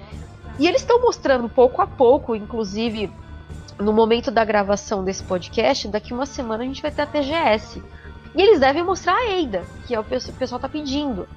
[0.57, 3.11] E eles estão mostrando pouco a pouco, inclusive
[3.79, 7.83] no momento da gravação desse podcast, daqui uma semana a gente vai ter a TGS.
[8.33, 11.27] E eles devem mostrar a Eida, que é o que o pessoal tá pedindo.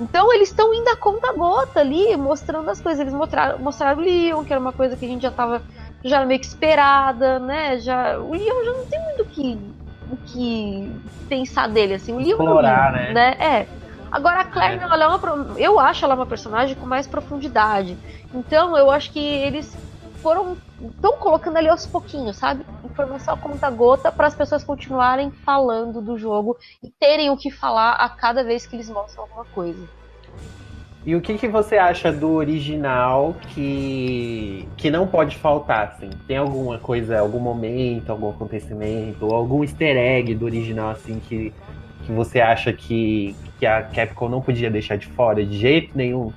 [0.00, 3.00] Então eles estão indo a conta gota ali, mostrando as coisas.
[3.00, 5.62] Eles mostraram, mostraram o Leon, que era uma coisa que a gente já tava
[6.04, 7.78] já era meio que esperada, né?
[7.78, 9.58] Já, o Leon já não tem muito o que,
[10.10, 10.92] o que
[11.28, 12.12] pensar dele, assim.
[12.12, 13.36] O Leon Explorar, é o Leon, né?
[13.40, 13.66] É.
[14.12, 17.96] Agora a Claire, não, ela é uma, eu acho ela uma personagem com mais profundidade.
[18.32, 19.76] Então eu acho que eles
[20.24, 22.64] foram estão colocando ali aos pouquinhos, sabe?
[22.82, 27.50] Informação a conta gota para as pessoas continuarem falando do jogo e terem o que
[27.50, 29.86] falar a cada vez que eles mostram alguma coisa.
[31.04, 36.08] E o que, que você acha do original que, que não pode faltar, assim?
[36.26, 41.52] Tem alguma coisa, algum momento, algum acontecimento, algum easter egg do original, assim, que,
[42.06, 46.32] que você acha que, que a Capcom não podia deixar de fora de jeito nenhum?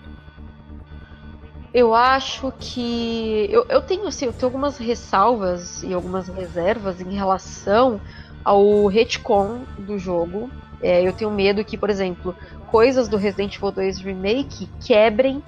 [1.78, 3.48] Eu acho que.
[3.52, 8.02] Eu, eu tenho, assim, eu tenho algumas ressalvas e algumas reservas em relação
[8.44, 10.50] ao retcon do jogo.
[10.82, 12.36] É, eu tenho medo que, por exemplo,
[12.72, 15.44] coisas do Resident Evil 2 Remake quebrem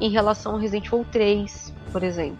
[0.00, 2.38] em relação ao Resident Evil 3, por exemplo.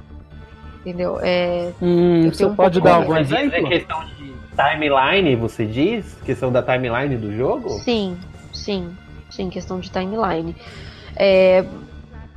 [0.80, 1.18] Entendeu?
[1.20, 3.66] É, Hum, você um pode dar algum Mas isso exemplo?
[3.66, 6.16] é questão de timeline, você diz?
[6.24, 7.68] Questão da timeline do jogo?
[7.68, 8.16] Sim,
[8.54, 8.96] sim,
[9.28, 10.56] sim, questão de timeline.
[11.14, 11.62] É,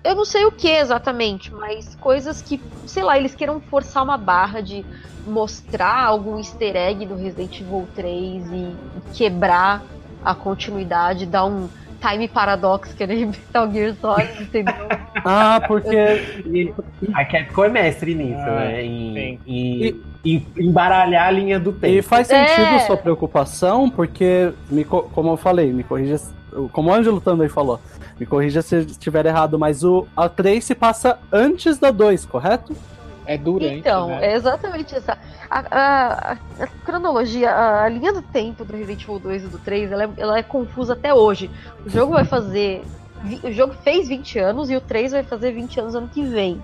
[0.07, 4.17] eu não sei o que exatamente, mas coisas que, sei lá, eles queiram forçar uma
[4.17, 4.85] barra de
[5.25, 8.75] mostrar algum easter egg do Resident Evil 3 e
[9.13, 9.83] quebrar
[10.23, 11.67] a continuidade, dar um
[11.99, 14.73] time paradox que nem Metal Gear Solid, entendeu?
[15.25, 16.23] Ah, porque
[17.13, 18.83] a Capcom é mestre nisso, Ah, né?
[18.85, 21.93] Em, em- em embaralhar a linha do tempo.
[21.93, 22.79] E faz sentido É.
[22.79, 26.17] sua preocupação, porque, me co- como eu falei, me corrija.
[26.71, 27.79] Como o Ângelo também falou,
[28.19, 32.25] me corrija se eu estiver errado, mas o a 3 se passa antes da 2,
[32.25, 32.75] correto?
[33.25, 34.25] É durante, Então, né?
[34.31, 35.17] é exatamente essa.
[35.49, 39.47] A, a- a- a cronologia, a, a linha do tempo do Resident Evil 2 e
[39.47, 41.51] do 3, ela é, ela é confusa até hoje.
[41.85, 42.83] O jogo vai fazer.
[43.43, 46.63] O jogo fez 20 anos e o 3 vai fazer 20 anos ano que vem.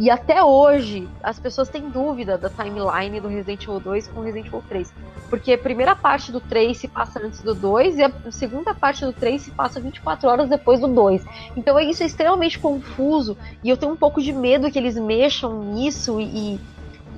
[0.00, 4.46] E até hoje, as pessoas têm dúvida da timeline do Resident Evil 2 com Resident
[4.46, 4.94] Evil 3.
[5.28, 9.04] Porque a primeira parte do 3 se passa antes do 2 e a segunda parte
[9.04, 11.22] do 3 se passa 24 horas depois do 2.
[11.54, 15.62] Então isso é extremamente confuso e eu tenho um pouco de medo que eles mexam
[15.64, 16.58] nisso e.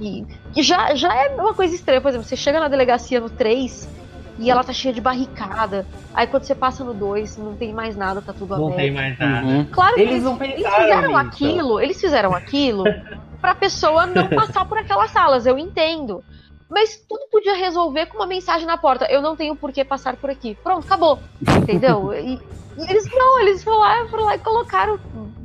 [0.01, 2.01] e que já, já é uma coisa estranha.
[2.01, 4.01] Por exemplo, você chega na delegacia no 3
[4.38, 5.87] e ela tá cheia de barricada.
[6.14, 8.77] Aí quando você passa no 2, não tem mais nada, tá tudo Não aberto.
[8.77, 9.47] tem mais nada.
[9.47, 9.64] Uhum.
[9.66, 11.16] Claro que Eles eles, não eles fizeram nisso.
[11.16, 12.85] aquilo, eles fizeram aquilo
[13.40, 16.23] pra pessoa não passar por aquelas salas, eu entendo.
[16.71, 19.05] Mas tudo podia resolver com uma mensagem na porta.
[19.05, 20.57] Eu não tenho por que passar por aqui.
[20.62, 21.18] Pronto, acabou.
[21.40, 22.12] Entendeu?
[22.75, 24.99] E, e eles não, eles foram lá, foram lá e colocaram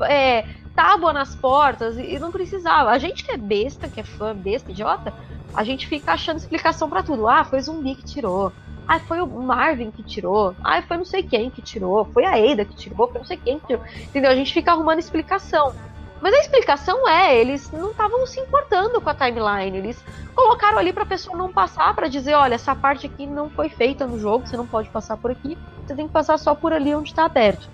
[0.04, 2.92] é, tábua nas portas e, e não precisava.
[2.92, 5.14] A gente que é besta, que é fã besta, idiota,
[5.54, 7.28] a gente fica achando explicação pra tudo.
[7.28, 8.54] Ah, foi zumbi que tirou.
[8.88, 10.56] Ah, foi o Marvin que tirou.
[10.64, 12.06] Ah, foi não sei quem que tirou.
[12.06, 13.08] Foi a Ada que tirou.
[13.08, 13.84] Foi não sei quem que tirou.
[14.00, 14.32] Entendeu?
[14.32, 15.74] A gente fica arrumando explicação.
[16.22, 19.78] Mas a explicação é, eles não estavam se importando com a timeline.
[19.78, 23.70] Eles colocaram ali pra pessoa não passar, pra dizer, olha, essa parte aqui não foi
[23.70, 26.74] feita no jogo, você não pode passar por aqui, você tem que passar só por
[26.74, 27.70] ali onde tá aberto.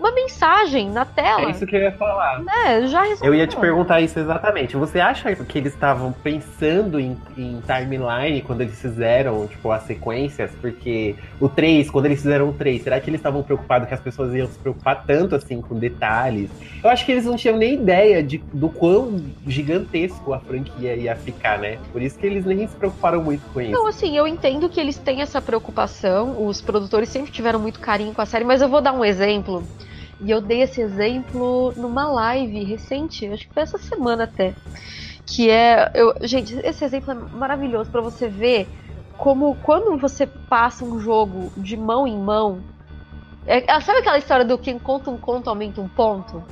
[0.00, 2.40] Uma mensagem na tela, É isso que eu ia falar.
[2.40, 2.86] né?
[2.88, 3.34] Já resolveu.
[3.34, 4.74] Eu ia te perguntar isso exatamente.
[4.74, 10.50] Você acha que eles estavam pensando em, em timeline quando eles fizeram, tipo, as sequências?
[10.58, 14.00] Porque o 3, quando eles fizeram o 3, será que eles estavam preocupados que as
[14.00, 16.48] pessoas iam se preocupar tanto assim com detalhes?
[16.82, 21.14] Eu acho que eles não tinham nem ideia de, do quão gigantesco a franquia ia
[21.14, 21.78] ficar, né?
[21.92, 23.72] Por isso que eles nem se preocuparam muito com isso.
[23.72, 28.14] Não, assim, eu entendo que eles têm essa preocupação, os produtores sempre tiveram muito carinho
[28.14, 29.62] com a série, mas eu vou dar um exemplo.
[30.22, 34.54] E eu dei esse exemplo numa live recente, acho que foi essa semana até.
[35.26, 35.90] Que é.
[35.94, 38.68] Eu, gente, esse exemplo é maravilhoso pra você ver
[39.16, 42.60] como quando você passa um jogo de mão em mão.
[43.46, 46.42] É, sabe aquela história do quem conta um conto aumenta um ponto?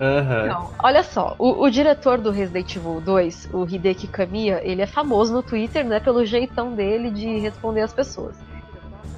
[0.00, 0.46] Aham.
[0.46, 4.86] Não, olha só, o, o diretor do Resident Evil 2, o Hideki Kamiya, ele é
[4.86, 8.36] famoso no Twitter, né, pelo jeitão dele de responder as pessoas.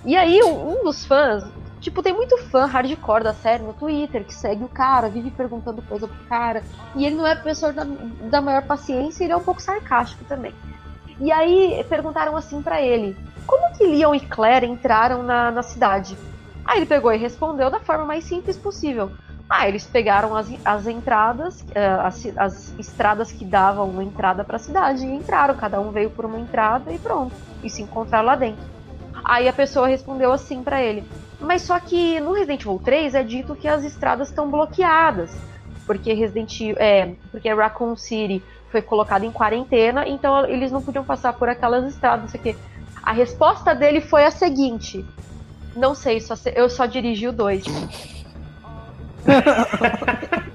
[0.04, 1.44] E aí, um, um dos fãs,
[1.84, 5.82] tipo, tem muito fã hardcore da série no Twitter que segue o cara, vive perguntando
[5.82, 6.64] coisa pro cara.
[6.96, 10.54] E ele não é professor da, da maior paciência, ele é um pouco sarcástico também.
[11.20, 13.14] E aí perguntaram assim pra ele:
[13.46, 16.16] como que Leon e Claire entraram na, na cidade?
[16.64, 19.12] Aí ele pegou e respondeu da forma mais simples possível.
[19.48, 24.58] Ah, eles pegaram as, as entradas, eh, as, as estradas que davam entrada para a
[24.58, 25.54] cidade e entraram.
[25.54, 27.34] Cada um veio por uma entrada e pronto.
[27.62, 28.64] E se encontraram lá dentro.
[29.22, 31.06] Aí a pessoa respondeu assim para ele:
[31.44, 35.30] Mas só que no Resident Evil 3 é dito que as estradas estão bloqueadas.
[35.86, 41.04] Porque Resident Evil, é, porque Raccoon City foi colocado em quarentena, então eles não podiam
[41.04, 42.56] passar por aquelas estradas, não sei o quê.
[43.02, 45.04] A resposta dele foi a seguinte:
[45.76, 47.64] Não sei, só eu só dirigi o 2.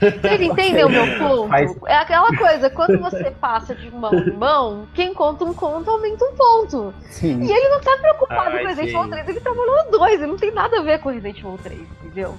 [0.00, 1.48] Vocês entendem o meu ponto?
[1.48, 5.90] Faz- É aquela coisa, quando você passa de mão em mão, quem conta um conto
[5.90, 6.94] aumenta um ponto.
[7.10, 7.42] Sim.
[7.42, 8.88] E ele não tá preocupado Ai, com Resident.
[8.94, 11.58] Evil 3, ele trabalhou no 2, ele não tem nada a ver com Resident Evil
[11.62, 12.34] 3, entendeu?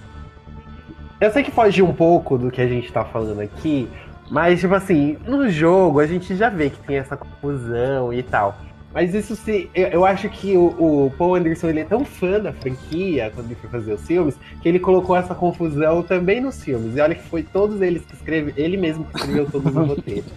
[1.19, 3.89] Eu sei que foge um pouco do que a gente tá falando aqui,
[4.29, 8.55] mas, tipo assim, no jogo a gente já vê que tem essa confusão e tal.
[8.93, 9.69] Mas isso se.
[9.75, 13.47] Eu, eu acho que o, o Paul Anderson ele é tão fã da franquia quando
[13.47, 16.95] ele foi fazer os filmes, que ele colocou essa confusão também nos filmes.
[16.95, 20.31] E olha que foi todos eles que escreveu, ele mesmo que escreveu todos os roteiros.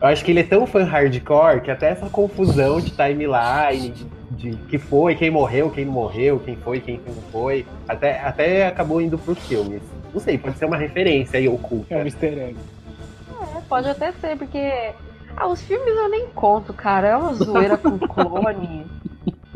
[0.00, 4.06] Eu acho que ele é tão fã hardcore que até essa confusão de timeline, de,
[4.30, 8.66] de que foi, quem morreu, quem não morreu, quem foi, quem não foi, até, até
[8.66, 9.82] acabou indo pros filmes.
[10.12, 11.94] Não sei, pode ser uma referência aí oculta.
[11.94, 12.56] É um easter egg.
[13.56, 14.92] É, pode até ser, porque.
[15.40, 17.08] Ah, os filmes eu nem conto, cara.
[17.08, 18.86] É uma zoeira com clone.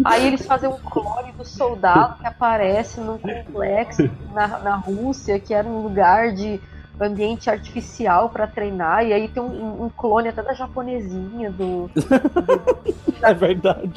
[0.05, 5.53] Aí eles fazem um clone do soldado que aparece num complexo na, na Rússia, que
[5.55, 6.59] era um lugar de
[7.01, 11.91] ambiente artificial pra treinar, e aí tem um, um clone até da japonesinha do.
[13.23, 13.89] É verdade.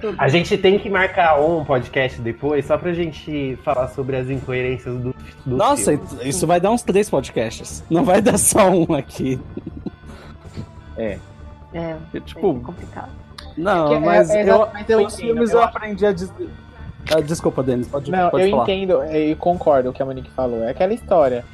[0.00, 4.28] do- A gente tem que marcar um podcast depois só pra gente falar sobre as
[4.28, 5.14] incoerências do,
[5.46, 6.28] do Nossa, filme.
[6.28, 7.82] isso vai dar uns três podcasts.
[7.88, 9.40] Não vai dar só um aqui.
[10.96, 11.18] É,
[11.74, 13.10] É, é tipo, complicado.
[13.56, 16.32] não, É é- mas, é eu, eu os filmes eu eu, aprendi a des...
[17.10, 18.62] ah, Desculpa, Denis, pode, Não, pode eu falar.
[18.64, 20.62] entendo e concordo com o que a Monique falou.
[20.64, 21.44] É aquela história.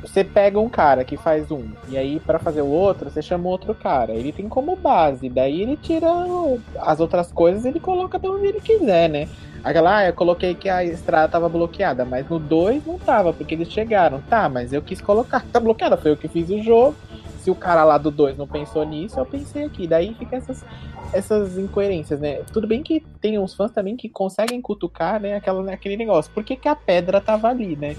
[0.00, 3.48] Você pega um cara que faz um, e aí pra fazer o outro, você chama
[3.48, 4.12] outro cara.
[4.12, 6.08] Ele tem como base, daí ele tira
[6.80, 9.28] as outras coisas ele coloca de onde ele quiser, né?
[9.62, 13.54] Aquela, ah, eu coloquei que a estrada tava bloqueada, mas no 2 não tava, porque
[13.54, 14.20] eles chegaram.
[14.28, 16.96] Tá, mas eu quis colocar, tá bloqueada, foi eu que fiz o jogo.
[17.42, 19.86] Se o cara lá do 2 não pensou nisso, eu pensei aqui.
[19.86, 20.64] Daí fica essas,
[21.12, 22.36] essas incoerências, né?
[22.52, 26.30] Tudo bem que tem uns fãs também que conseguem cutucar, né, aquela, aquele negócio.
[26.32, 27.96] Por que, que a pedra tava ali, né?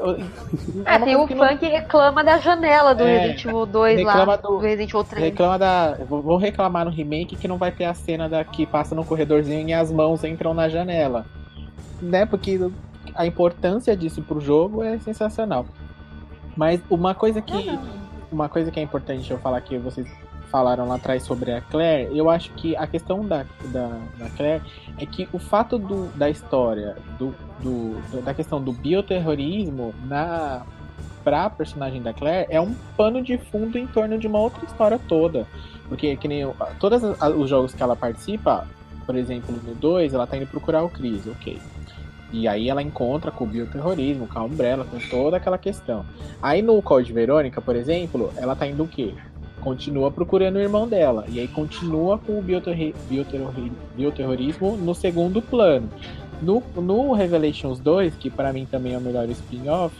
[0.00, 0.16] Eu-
[0.84, 4.10] É, tem que fã não- que reclama da janela do É, Resident Evil 2 lá,
[4.12, 4.48] reclama do...
[4.48, 5.24] do- Resident Evil 3.
[5.24, 5.94] Reclama da.
[6.08, 9.04] vou- Vou reclamar no remake que não vai ter a cena da que passa no
[9.04, 11.24] corredorzinho e as mãos entram na janela.
[12.00, 12.26] Né?
[12.26, 12.58] Porque
[13.14, 15.64] a importância disso pro jogo é sensacional.
[16.56, 17.78] Mas uma coisa que.
[18.32, 20.08] Uma coisa que é importante eu falar que vocês
[20.50, 24.62] falaram lá atrás sobre a Claire, eu acho que a questão da, da, da Claire
[24.98, 30.62] é que o fato do, da história, do, do, da questão do bioterrorismo na
[31.24, 34.98] pra personagem da Claire é um pano de fundo em torno de uma outra história
[35.08, 35.46] toda.
[35.88, 36.42] Porque que nem
[36.80, 37.02] todos
[37.36, 38.66] os jogos que ela participa,
[39.06, 41.60] por exemplo, no 2, ela tá indo procurar o Chris, ok.
[42.32, 46.04] E aí ela encontra com o bioterrorismo, com a Umbrella, com toda aquela questão.
[46.40, 49.12] Aí no Code Verônica, por exemplo, ela tá indo o quê?
[49.60, 51.24] Continua procurando o irmão dela.
[51.28, 52.42] E aí continua com o
[53.96, 55.88] bioterrorismo no segundo plano.
[56.40, 59.94] No, no Revelations 2, que pra mim também é o melhor spin-off,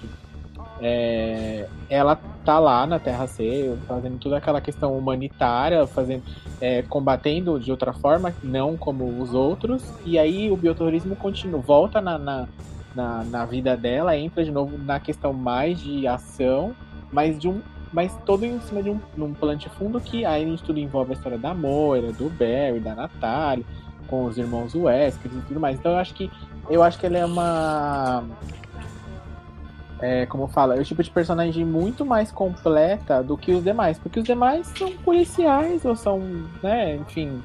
[0.82, 6.24] é, ela tá lá na Terra C, fazendo toda aquela questão humanitária, fazendo,
[6.60, 12.00] é, combatendo de outra forma, não como os outros, e aí o bioterrorismo continua, volta
[12.00, 12.48] na, na,
[12.94, 16.74] na, na vida dela, entra de novo na questão mais de ação,
[17.12, 17.60] mas de um.
[17.92, 21.10] Mas todo em cima de um, num plano de fundo que aí a tudo envolve
[21.10, 23.66] a história da Moira, do Barry, da Natalie,
[24.08, 25.78] com os irmãos Wesker e tudo mais.
[25.78, 26.30] Então eu acho que
[26.70, 28.24] eu acho que ela é uma
[30.02, 33.98] é, como fala, é o tipo de personagem muito mais completa do que os demais,
[33.98, 36.20] porque os demais são policiais ou são,
[36.60, 37.40] né, enfim,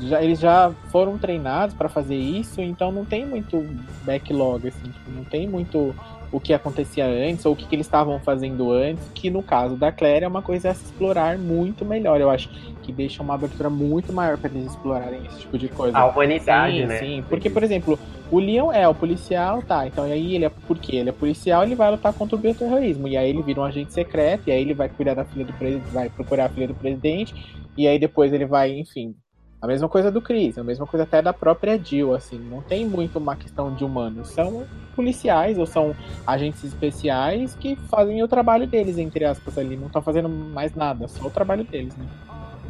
[0.00, 3.66] já, eles já foram treinados para fazer isso, então não tem muito
[4.04, 5.92] backlog, assim, tipo, não tem muito
[6.30, 9.74] o que acontecia antes ou o que, que eles estavam fazendo antes, que no caso
[9.74, 12.48] da Claire é uma coisa a se explorar muito melhor, eu acho
[12.88, 15.98] que deixa uma abertura muito maior para eles explorarem esse tipo de coisa.
[15.98, 16.98] A humanidade, sim, né?
[16.98, 17.98] Sim, porque, por exemplo,
[18.30, 20.96] o Leon é o policial, tá, então aí ele é, por quê?
[20.96, 23.92] Ele é policial, ele vai lutar contra o bioterrorismo, e aí ele vira um agente
[23.92, 26.74] secreto, e aí ele vai cuidar da filha do presidente, vai procurar a filha do
[26.74, 27.34] presidente,
[27.76, 29.14] e aí depois ele vai, enfim,
[29.60, 32.86] A mesma coisa do Chris, a mesma coisa até da própria Jill, assim, não tem
[32.86, 34.64] muito uma questão de humanos, são
[34.94, 40.00] policiais ou são agentes especiais que fazem o trabalho deles, entre aspas, ali, não estão
[40.00, 42.06] fazendo mais nada, só o trabalho deles, né?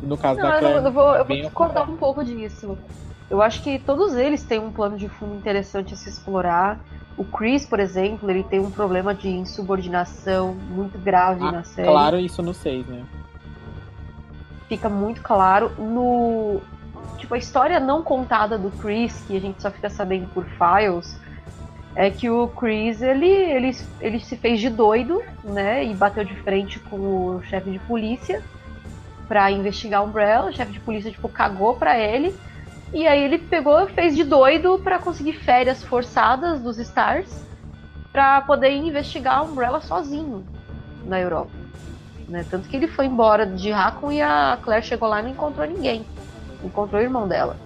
[0.03, 2.25] No caso Não, da eu, Claire, eu vou, eu vou bem ao discordar um pouco
[2.25, 2.79] disso.
[3.31, 6.81] Eu acho que todos eles têm um plano de fundo interessante a se explorar.
[7.17, 11.89] O Chris, por exemplo, ele tem um problema de insubordinação muito grave Ah, na série.
[11.89, 13.05] Claro, isso no 6, né?
[14.69, 15.73] Fica muito claro.
[15.79, 16.61] No.
[17.19, 21.19] Tipo, a história não contada do Chris, que a gente só fica sabendo por files,
[21.97, 25.85] é que o Chris ele, ele, ele se fez de doido, né?
[25.85, 28.43] E bateu de frente com o chefe de polícia
[29.29, 30.51] pra investigar a Umbrella.
[30.51, 32.35] O chefe de polícia, tipo, cagou pra ele.
[32.93, 37.29] E aí ele pegou, fez de doido pra conseguir férias forçadas dos Stars
[38.11, 40.45] pra poder investigar a Umbrella sozinho
[41.05, 41.51] na Europa.
[42.27, 42.45] Né?
[42.51, 45.67] Tanto que ele foi embora de Raccoon e a Claire chegou lá e não encontrou
[45.67, 46.05] ninguém.
[46.65, 47.57] Encontrou o irmão dela.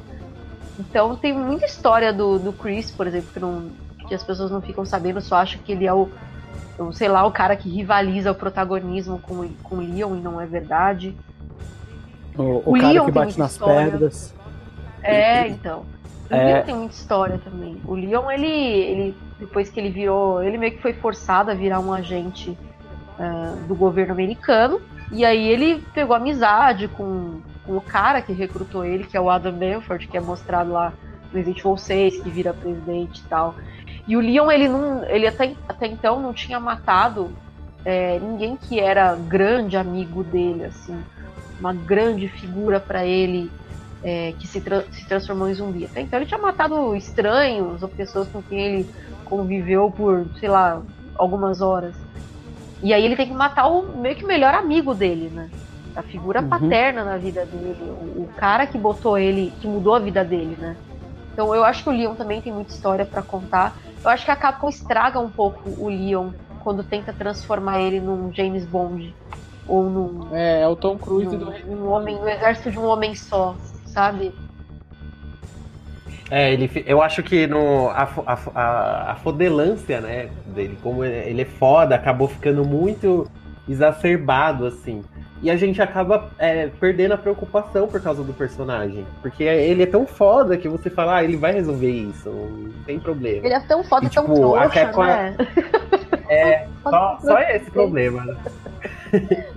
[0.79, 3.71] Então tem muita história do, do Chris, por exemplo, que, não,
[4.09, 6.09] que as pessoas não ficam sabendo, só acham que ele é o,
[6.79, 10.41] o, sei lá, o cara que rivaliza o protagonismo com, com o Leon e não
[10.41, 11.17] é verdade.
[12.37, 13.91] O, o cara Leon que bate nas história.
[13.91, 14.35] pedras.
[15.03, 15.85] É, então.
[16.31, 16.45] O É.
[16.45, 17.81] Leon tem muita história também.
[17.85, 21.81] O Leon, ele, ele, depois que ele virou, ele meio que foi forçado a virar
[21.81, 22.57] um agente
[23.19, 24.81] ah, do governo americano.
[25.11, 29.29] E aí ele pegou amizade com, com o cara que recrutou ele, que é o
[29.29, 30.93] Adam Belfort, que é mostrado lá
[31.31, 33.55] no Resident Evil 6, que vira presidente e tal.
[34.09, 37.31] E o Leon, ele, não, ele até, até então não tinha matado
[37.85, 41.05] é, ninguém que era grande amigo dele, assim,
[41.59, 43.55] uma grande figura pra ele
[44.05, 45.87] é, que se, tra- se transformou em zumbi.
[45.87, 48.91] Até então ele tinha matado estranhos ou pessoas com quem ele
[49.25, 50.85] conviveu por, sei lá,
[51.17, 51.97] algumas horas.
[52.83, 55.51] E aí ele tem que matar o meio que melhor amigo dele, né?
[55.95, 56.43] A figura Uhum.
[56.43, 60.57] paterna na vida dele, o, o cara que botou ele, que mudou a vida dele,
[60.57, 60.77] né?
[61.33, 63.75] Então eu acho que o Leon também tem muita história pra contar.
[64.05, 68.33] Eu acho que a Capcom estraga um pouco o Leon quando tenta transformar ele num
[68.33, 69.15] James Bond
[69.67, 72.87] ou num, É, é o Tom Cruise do num, num homem, no exército de um
[72.87, 73.55] homem só,
[73.87, 74.33] sabe?
[76.31, 81.29] É, ele, eu acho que no, a, a, a, a fodelância, né, dele, como ele
[81.29, 83.31] ele é foda, acabou ficando muito
[83.69, 85.03] exacerbado, assim.
[85.43, 89.05] E a gente acaba é, perdendo a preocupação por causa do personagem.
[89.21, 93.01] Porque ele é tão foda que você fala, ah, ele vai resolver isso, não tem
[93.01, 93.45] problema.
[93.45, 95.37] Ele é tão foda, E, tão tipo, a trouxa, Capcom- né?
[96.29, 98.25] É, só, só esse problema.
[98.25, 98.37] né?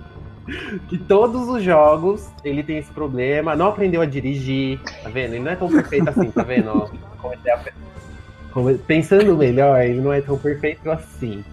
[0.88, 5.34] que todos os jogos ele tem esse problema, não aprendeu a dirigir, tá vendo?
[5.34, 6.90] Ele não é tão perfeito assim, tá vendo?
[7.22, 7.60] Comecei a-
[8.52, 11.44] come- Pensando melhor, ele não é tão perfeito assim.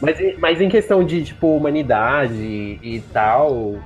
[0.00, 2.34] Mas, em- mas em questão de, tipo, humanidade
[2.82, 3.76] e tal,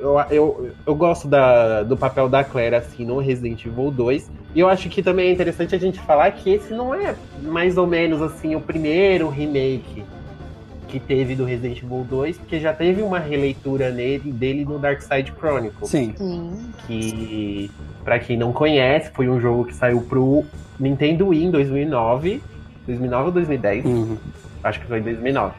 [0.00, 4.30] eu, eu, eu gosto da, do papel da Claire, assim, no Resident Evil 2.
[4.54, 7.76] E eu acho que também é interessante a gente falar que esse não é mais
[7.76, 10.02] ou menos, assim, o primeiro remake
[10.88, 15.02] que teve do Resident Evil 2, porque já teve uma releitura nele, dele no Dark
[15.02, 16.14] Side Chronicles Sim.
[16.86, 17.70] Que
[18.02, 20.44] pra quem não conhece, foi um jogo que saiu pro
[20.80, 22.42] Nintendo Wii em 2009,
[22.86, 24.16] 2009 ou 2010, Uhum.
[24.62, 25.54] Acho que foi em 2009.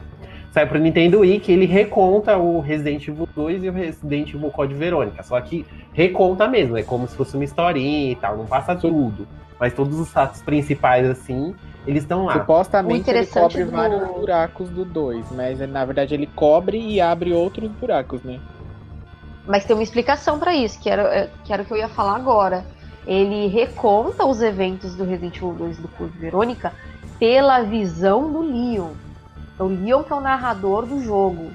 [0.52, 4.50] Saiu pro Nintendo Wii que ele reconta o Resident Evil 2 e o Resident Evil
[4.50, 8.46] Code Verônica, só que reconta mesmo, é como se fosse uma historinha e tal, não
[8.48, 9.28] passa tudo,
[9.60, 11.54] mas todos os fatos principais assim,
[11.86, 12.34] eles estão lá.
[12.40, 17.32] Supostamente ele cobre do- vários buracos do 2, mas na verdade ele cobre e abre
[17.32, 18.40] outros buracos, né?
[19.48, 21.90] Mas tem uma explicação pra isso, que era, é, que era o que eu ia
[21.90, 22.66] falar agora.
[23.08, 26.72] Ele reconta os eventos do Resident Evil 2 do Code Verônica
[27.20, 28.94] pela visão do Leon.
[29.54, 31.52] Então, o Leon que é o narrador do jogo.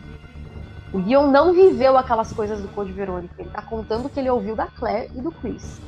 [0.93, 3.35] O Leon não viveu aquelas coisas do Code Verônica.
[3.39, 5.81] Ele tá contando o que ele ouviu da Claire e do Chris.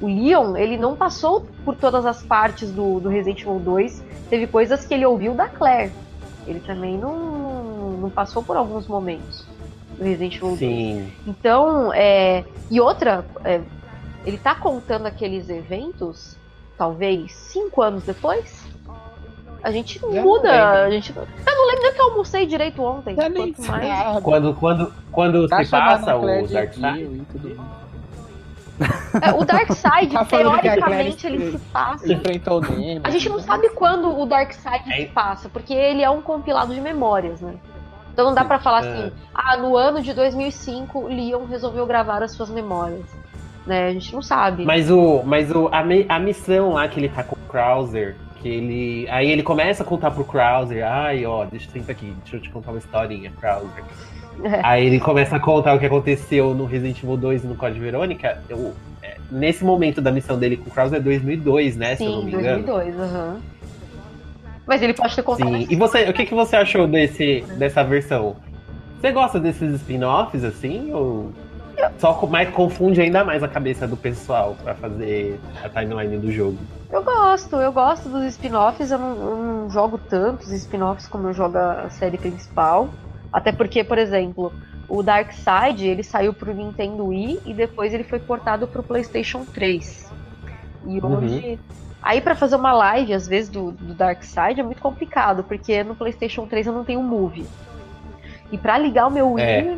[0.00, 4.04] O Leon, ele não passou por todas as partes do, do Resident Evil 2.
[4.28, 5.92] Teve coisas que ele ouviu da Claire.
[6.46, 9.46] Ele também não, não passou por alguns momentos
[9.96, 10.58] do Resident Evil 2.
[10.58, 11.12] Sim.
[11.26, 13.62] Então, é, e outra, é,
[14.26, 16.36] ele tá contando aqueles eventos,
[16.76, 18.65] talvez cinco anos depois.
[19.66, 21.12] A gente Já muda, a gente.
[21.16, 23.16] Eu não lembro nem que eu almocei direito ontem.
[23.16, 23.88] Já nem quanto mais.
[23.88, 24.22] sabe.
[24.22, 27.56] Quando, quando, quando Tá se passa o Dark Side, e.
[29.20, 32.12] É, o Darkseid, Tá falando que a teoricamente, ele se passa.
[32.12, 33.00] Enfrentou o Nemo.
[33.02, 34.96] A gente não sabe quando o Darkseid É.
[34.98, 37.54] se passa, porque ele é um compilado de memórias, né?
[38.12, 38.88] Então não dá pra falar É.
[38.88, 43.04] assim, ah, no ano de 2005, Leon resolveu gravar as suas memórias.
[43.66, 43.88] Né?
[43.88, 44.64] A gente não sabe.
[44.64, 45.80] Mas o, mas o, a,
[46.14, 49.08] a missão lá que ele tá com o Krauser, que ele.
[49.08, 52.40] Aí ele começa a contar pro Krauser, ai, ó, deixa eu sentar aqui, deixa eu
[52.40, 53.84] te contar uma historinha, Krauser.
[54.44, 54.60] É.
[54.62, 57.80] Aí ele começa a contar o que aconteceu no Resident Evil 2 e no Código
[57.80, 58.42] Verônica.
[58.48, 61.96] Eu, é, nesse momento da missão dele com o Kraus é 2002, né?
[61.96, 62.62] se eu não Sim, me engano.
[62.64, 63.40] 2002, aham.
[64.66, 65.56] Mas ele pode ter contado.
[65.56, 65.66] Sim.
[65.70, 68.36] E você, o que, que você achou desse, dessa versão?
[69.00, 70.92] Você gosta desses spin-offs assim?
[70.92, 71.30] Ou
[71.98, 76.58] só mais confunde ainda mais a cabeça do pessoal pra fazer a timeline do jogo?
[76.90, 81.32] Eu gosto, eu gosto dos spin-offs, eu não, eu não jogo tantos spin-offs como eu
[81.34, 82.88] jogo a série principal.
[83.32, 84.52] Até porque, por exemplo,
[84.88, 89.44] o Dark Side ele saiu pro Nintendo Wii e depois ele foi portado pro PlayStation
[89.44, 90.10] 3.
[90.86, 91.16] E Uhum.
[91.18, 91.58] hoje.
[92.02, 95.82] Aí pra fazer uma live, às vezes, do, do Dark Side é muito complicado, porque
[95.82, 97.44] no PlayStation 3 eu não tenho Move.
[98.52, 99.76] E pra ligar o meu Wii É.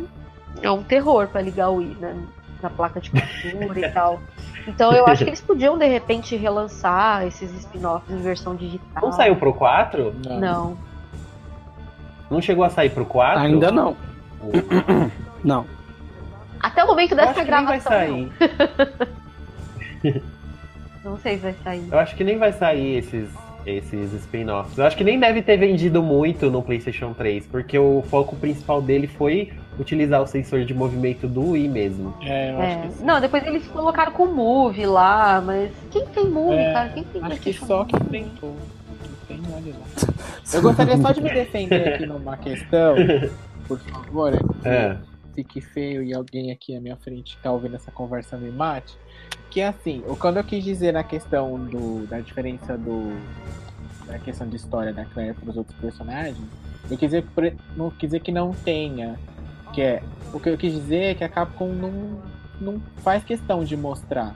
[0.61, 2.15] é, um terror pra ligar o Wii, né?
[2.61, 4.19] Na placa de captura e tal.
[4.67, 9.01] Então eu acho que eles podiam, de repente, relançar esses spin-offs em versão digital.
[9.01, 10.13] Não saiu pro 4?
[10.39, 10.77] Não.
[12.29, 13.39] Não chegou a sair pro 4?
[13.39, 13.95] Ainda não.
[15.43, 15.65] Não.
[16.59, 17.91] Até o momento Eu dessa acho que nem vai gravação.
[17.91, 18.31] sair.
[20.03, 20.21] Não.
[21.11, 21.87] não sei se vai sair.
[21.89, 23.29] Eu acho que nem vai sair esses,
[23.65, 24.77] esses spin-offs.
[24.77, 28.81] Eu acho que nem deve ter vendido muito no PlayStation 3, porque o foco principal
[28.81, 32.13] dele foi utilizar o sensor de movimento do Wii mesmo.
[32.21, 32.81] É, eu acho É.
[32.81, 33.03] que sim.
[33.05, 36.89] Não, depois eles colocaram com Move lá, mas quem tem Move, É, cara?
[36.89, 37.93] Quem tem Acho que só Move?
[37.93, 38.49] que tentou.
[38.49, 40.13] Não tem, olha lá.
[40.53, 42.95] Eu gostaria só de me defender aqui numa questão,
[43.67, 44.31] por favor,
[44.61, 44.97] que É.
[45.35, 48.97] fique feio e alguém aqui à minha frente que tá ouvindo essa conversa me mate.
[49.49, 53.17] Que assim, quando eu quis dizer na questão do, da diferença do.
[54.05, 56.37] da questão de história da Claire para os outros personagens,
[56.89, 57.25] eu quis dizer,
[57.75, 59.17] não quis dizer que não tenha.
[59.73, 60.03] Que é.
[60.33, 62.21] O que eu quis dizer é que a Capcom não,
[62.59, 64.35] não faz questão de mostrar.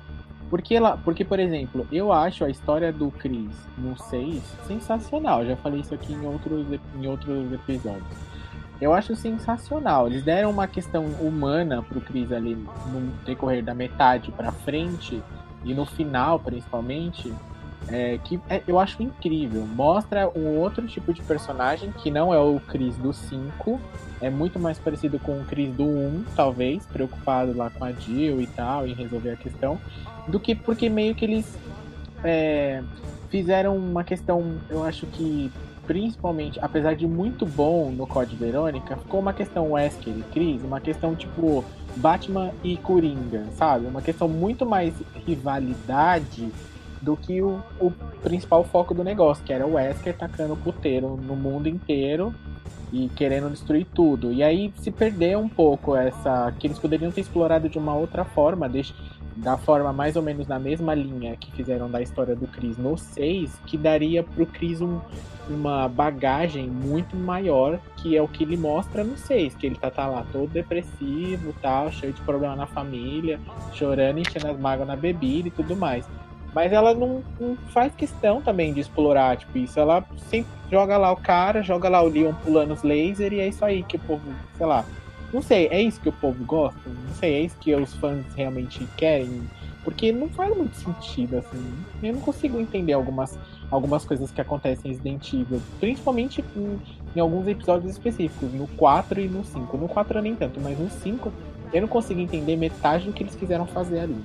[0.50, 5.44] Porque, ela, porque, por exemplo, eu acho a história do Chris no 6 sensacional.
[5.46, 8.33] Já falei isso aqui em outros, em outros episódios.
[8.82, 10.08] Eu acho sensacional.
[10.08, 15.22] Eles deram uma questão humana pro Chris ali no decorrer da metade pra frente
[15.64, 17.34] e no final, principalmente,
[17.88, 19.66] é, que é- eu acho incrível.
[19.66, 23.80] Mostra um outro tipo de personagem que não é o Chris do 5.
[24.22, 28.42] É muito mais parecido com o Chris do 1, talvez, preocupado lá com a Jill
[28.42, 29.80] e tal, em resolver a questão,
[30.28, 31.58] do que porque meio que eles
[32.24, 32.82] é,
[33.34, 35.52] fizeram uma questão, eu acho que
[35.88, 40.80] principalmente, apesar de muito bom no Code Verônica, ficou uma questão Wesker e Chris, uma
[40.80, 41.66] questão tipo
[41.96, 43.88] Batman e Coringa, sabe?
[43.88, 44.94] Uma questão muito mais
[45.26, 46.48] rivalidade
[47.02, 47.90] do que o, o
[48.22, 52.36] principal foco do negócio, que era o Wesker tacando puteiro no mundo inteiro
[52.94, 54.32] e querendo destruir tudo.
[54.32, 56.54] E aí se perdeu um pouco essa.
[56.60, 58.94] que eles poderiam ter explorado de uma outra forma, deixa,
[59.36, 62.98] da forma mais ou menos na mesma linha que fizeram da história do Chris no
[62.98, 65.00] 6, que daria pro Chris um,
[65.50, 69.90] uma bagagem muito maior, que é o que ele mostra no 6, que ele tá,
[69.90, 73.40] tá lá todo depressivo tal, cheio de problema na família,
[73.74, 76.06] chorando, enchendo as mágoas na bebida e tudo mais.
[76.54, 79.80] Mas ela não, não faz questão também de explorar, tipo, isso.
[79.80, 83.48] Ela sempre joga lá o cara, joga lá o Leon pulando os lasers e é
[83.48, 84.22] isso aí que o povo,
[84.56, 84.86] sei lá.
[85.34, 86.80] Não sei, é isso que o povo gosta?
[86.86, 89.42] Não sei, é isso que os fãs realmente querem?
[89.84, 91.74] Porque não faz muito sentido, assim.
[92.02, 93.38] Eu não consigo entender algumas,
[93.70, 95.62] algumas coisas que acontecem em Resident Evil.
[95.80, 96.80] Principalmente em,
[97.16, 99.76] em alguns episódios específicos, no 4 e no 5.
[99.76, 101.34] No 4 nem tanto, mas no 5
[101.74, 104.24] eu não consigo entender metade do que eles quiseram fazer ali.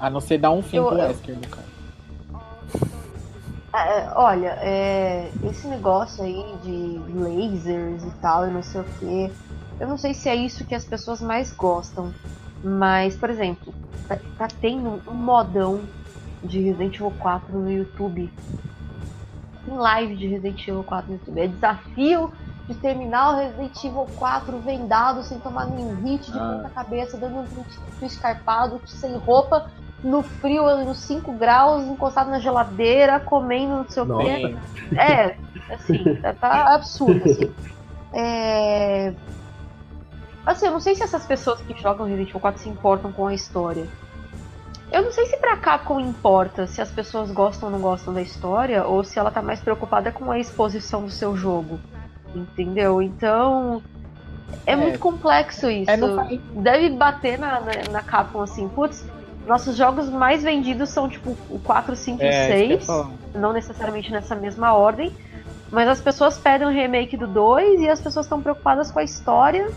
[0.00, 1.73] A não ser dar um fim Eu- pro Wesker, no caso.
[3.74, 9.32] É, olha, é, esse negócio aí de lasers e tal, e não sei o que,
[9.80, 12.12] eu não sei se é isso que as pessoas mais gostam.
[12.62, 13.74] Mas, por exemplo,
[14.08, 15.80] tá, tá tendo um modão
[16.42, 18.32] de Resident Evil 4 no YouTube.
[19.66, 21.40] Tem live de Resident Evil 4 no YouTube.
[21.40, 22.32] É desafio
[22.68, 26.58] de terminar o Resident Evil 4 vendado, sem tomar nenhum hit de Ah.
[26.62, 29.68] ponta cabeça, dando um escarpado, sem roupa,
[30.04, 34.56] no frio, nos 5 graus, encostado na geladeira, comendo não sei o quê.
[34.96, 35.36] É,
[35.74, 37.52] assim, tá- tá absurdo, assim.
[38.16, 39.12] É...
[40.46, 43.26] Assim, eu não sei se essas pessoas que jogam Resident Evil 4 se importam com
[43.26, 43.86] a história.
[44.92, 48.22] Eu não sei se pra Capcom importa se as pessoas gostam ou não gostam da
[48.22, 51.80] história, ou se ela tá mais preocupada com a exposição do seu jogo.
[52.34, 53.02] Entendeu?
[53.02, 53.82] Então.
[54.66, 54.76] É, É.
[54.76, 55.90] muito complexo isso.
[55.90, 59.04] É, não faz- Deve bater na, na, na Capcom assim, putz,
[59.46, 63.10] nossos jogos mais vendidos são tipo o 4, 5 e É, ia 6 falar.
[63.34, 65.12] não necessariamente nessa mesma ordem,
[65.70, 69.02] mas as pessoas pedem um remake do 2 e as pessoas estão preocupadas com a
[69.04, 69.70] história,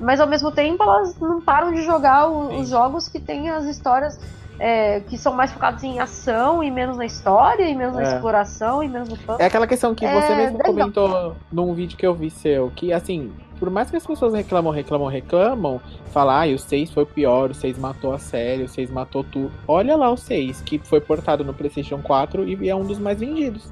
[0.00, 3.64] mas ao mesmo tempo elas não param de jogar o- os jogos que têm as
[3.64, 4.18] histórias
[4.58, 8.14] é, que são mais focados em ação e menos na história, e menos na É.
[8.14, 9.36] exploração e menos no fã.
[9.38, 10.72] É aquela questão que você É, mesmo legal.
[10.74, 14.72] comentou num vídeo que eu vi seu, que assim, por mais que as pessoas reclamam,
[14.72, 15.80] reclamam, reclamam,
[16.12, 19.50] falar, ah, o 6 foi pior, o 6 matou a série, o 6 matou tudo.
[19.66, 23.18] Olha lá o 6, que foi portado no PlayStation 4 e é um dos mais
[23.20, 23.70] vendidos.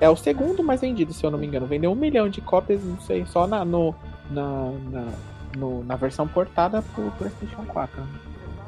[0.00, 1.64] É o segundo mais vendido, se eu não me engano.
[1.66, 3.94] Vendeu um milhão de cópias, não sei, só na, no,
[4.30, 5.04] na, na,
[5.56, 8.02] no- na versão portada pro PlayStation 4.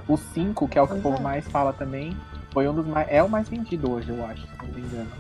[0.09, 1.21] O 5, que é o que o povo é.
[1.21, 2.17] mais fala também,
[2.53, 3.09] foi um dos mais.
[3.11, 5.11] É o mais vendido hoje, eu acho, se não me engano.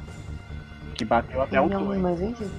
[0.94, 2.00] Que bateu até o Não, 2.
[2.00, 2.50] mais vendido.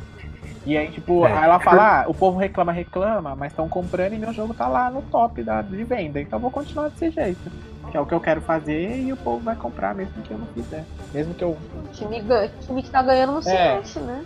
[0.66, 1.32] E aí, tipo, É.
[1.32, 4.68] aí ela fala, ah, o povo reclama, reclama, mas estão comprando e meu jogo tá
[4.68, 6.20] lá no top da, de venda.
[6.20, 7.50] Então eu vou continuar desse jeito.
[7.90, 10.38] Que é o que eu quero fazer e o povo vai comprar mesmo que eu
[10.38, 10.84] não fizer.
[11.14, 11.52] Mesmo que eu.
[11.52, 12.22] O time,
[12.60, 13.78] time que tá ganhando não se É.
[13.78, 14.26] mexe, né?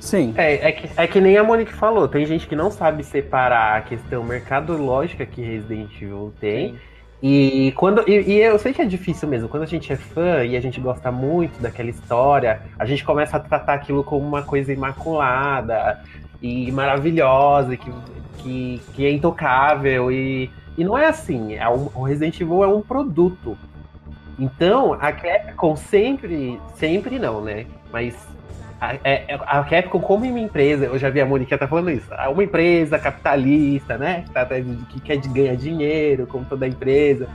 [0.00, 0.32] Sim.
[0.36, 3.76] É, é, que, é que nem a Monique falou, tem gente que não sabe separar
[3.76, 6.78] a questão mercadológica que Resident Evil tem.
[7.22, 8.02] E quando.
[8.08, 10.60] E, e eu sei que é difícil mesmo, quando a gente é fã e a
[10.60, 16.02] gente gosta muito daquela história, a gente começa a tratar aquilo como uma coisa imaculada
[16.42, 17.92] e maravilhosa, que,
[18.38, 20.10] que, que é intocável.
[20.10, 21.54] E, e não é assim.
[21.54, 23.56] É um- o Resident Evil é um produto.
[24.36, 26.58] Então, a Capcom sempre.
[26.74, 27.66] Sempre não, né?
[27.92, 28.16] Mas
[28.82, 32.12] a, é- a Capcom, como uma empresa, eu já vi a Monique até falando isso,
[32.12, 34.24] é uma empresa capitalista, né?
[34.26, 34.44] Que, tá
[35.04, 37.28] quer ganhar dinheiro, como toda empresa.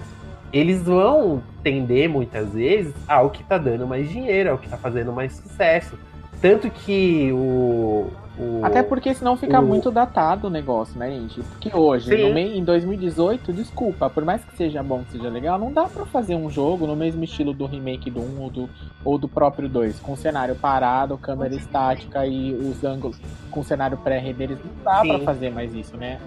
[0.51, 5.13] Eles vão tender muitas vezes ao que tá dando mais dinheiro, ao que tá fazendo
[5.13, 5.97] mais sucesso.
[6.41, 8.07] Tanto que o.
[8.39, 11.41] o- Até porque senão fica o- muito datado o negócio, né, gente?
[11.41, 15.71] Porque hoje, meio, em 2018, desculpa, por mais que seja bom, que seja legal, não
[15.73, 18.69] dá pra fazer um jogo no mesmo estilo do remake do 1 ou do,
[19.03, 23.17] ou do próprio 2, com cenário parado, câmera estática e os ângulos
[23.49, 24.59] com cenário pré-renderes.
[24.63, 25.07] Não dá Sim.
[25.07, 26.19] pra fazer mais isso, né?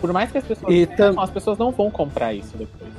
[0.00, 2.92] Por mais que as pessoas E tam- as pessoas não vão comprar isso depois.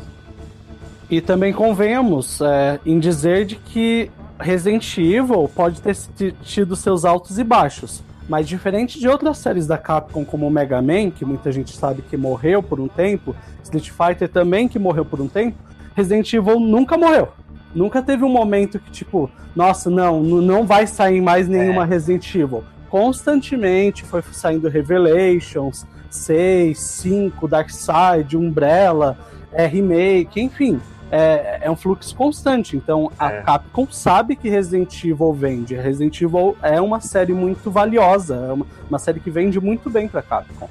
[1.10, 7.06] E também convenhamos é, em dizer de que Resident Evil pode ter ti- tido seus
[7.06, 8.04] altos e baixos.
[8.28, 12.02] Mas diferente de outras séries da Capcom, como o Mega Man, que muita gente sabe
[12.02, 15.58] que morreu por um tempo, Street Fighter também que morreu por um tempo,
[15.96, 17.30] Resident Evil nunca morreu.
[17.74, 22.64] Nunca teve um momento que, tipo, nossa, não, não vai sair mais nenhuma Resident Evil.
[22.90, 29.18] Constantemente foi saindo Revelations, 6, 5, Darkseid, Umbrella,
[29.52, 30.80] é, remake, enfim.
[31.12, 32.76] É, é um fluxo constante.
[32.76, 33.42] Então a É.
[33.44, 35.76] Capcom sabe que Resident Evil vende.
[35.76, 40.08] Resident Evil é uma série muito valiosa, é uma, uma série que vende muito bem
[40.08, 40.68] pra Capcom.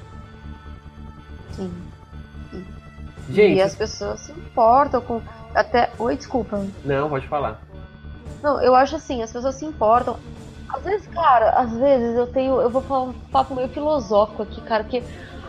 [1.53, 1.71] Sim.
[3.29, 5.21] Gente, E as pessoas se importam com.
[5.53, 5.89] Até.
[5.97, 6.63] Oi, desculpa.
[6.83, 7.59] não, pode falar.
[8.43, 10.17] Não, eu acho assim, as pessoas se importam.
[10.69, 12.59] Às vezes, cara, às vezes eu tenho.
[12.61, 15.01] Eu vou falar um papo meio filosófico aqui, cara, porque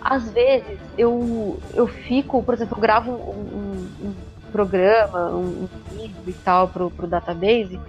[0.03, 4.15] às vezes eu, eu fico, por exemplo, eu gravo um, um- um
[4.47, 7.81] programa, um, um vídeo e tal pro, pro database,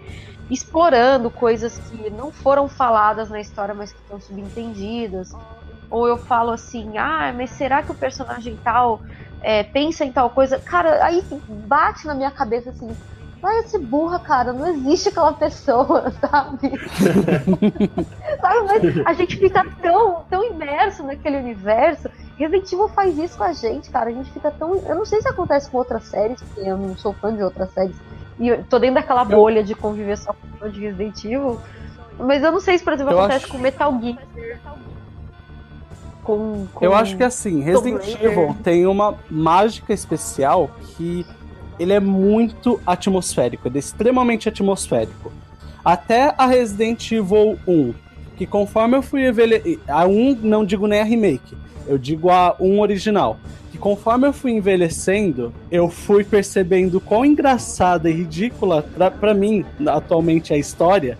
[0.50, 5.34] explorando coisas que não foram faladas na história, mas que estão subentendidas.
[5.90, 9.02] Ou eu falo assim, ah, mas será que o personagem tal
[9.42, 10.60] é, pensa em tal coisa?
[10.60, 11.24] Cara, aí
[11.66, 12.94] bate na minha cabeça assim,
[13.42, 16.72] vai ser burra, cara, não existe aquela pessoa, sabe?
[18.42, 22.07] sabe, mas a gente fica tão, tão imerso naquele universo.
[22.38, 24.10] Resident Evil faz isso com a gente, cara.
[24.10, 24.76] A gente fica tão.
[24.86, 27.72] Eu não sei se acontece com outras séries, porque eu não sou fã de outras
[27.74, 27.96] séries.
[28.40, 31.60] E eu tô dentro daquela bolha de conviver só com fã de Resident Evil.
[32.20, 34.18] Mas eu não sei se, por exemplo, Eu acontece acho- com Metal Gear.
[36.24, 36.86] Com, com...
[36.86, 38.06] Eu acho que assim, Resident.
[38.22, 41.26] Evil tem uma mágica especial que
[41.80, 45.32] ele é muito atmosférico, ele é extremamente atmosférico.
[45.86, 47.94] Até a Resident Evil 1,
[48.36, 49.80] que conforme eu fui envelhecendo.
[49.88, 51.56] A 1 não digo nem a remake,
[51.88, 53.38] eu digo a 1 original.
[53.72, 59.66] Que conforme eu fui envelhecendo, eu fui percebendo quão engraçada e ridícula, pra, pra mim,
[59.88, 61.18] atualmente, a história.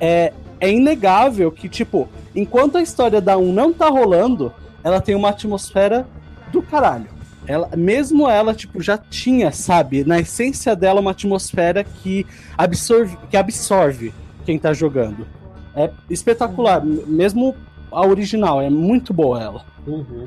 [0.00, 4.52] É, é inegável que, tipo, enquanto a história da 1 não tá rolando,
[4.84, 6.06] ela tem uma atmosfera
[6.52, 7.06] do caralho.
[7.46, 12.24] Ela, mesmo ela, tipo, já tinha, sabe, na essência dela, uma atmosfera que
[12.56, 15.26] absorve, que absorve quem tá jogando.
[15.74, 17.56] É espetacular, m- mesmo
[17.90, 19.64] a original, é muito boa ela.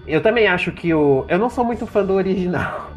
[0.08, 1.26] Eu também acho que o.
[1.28, 2.91] Eu não sou muito fã do original.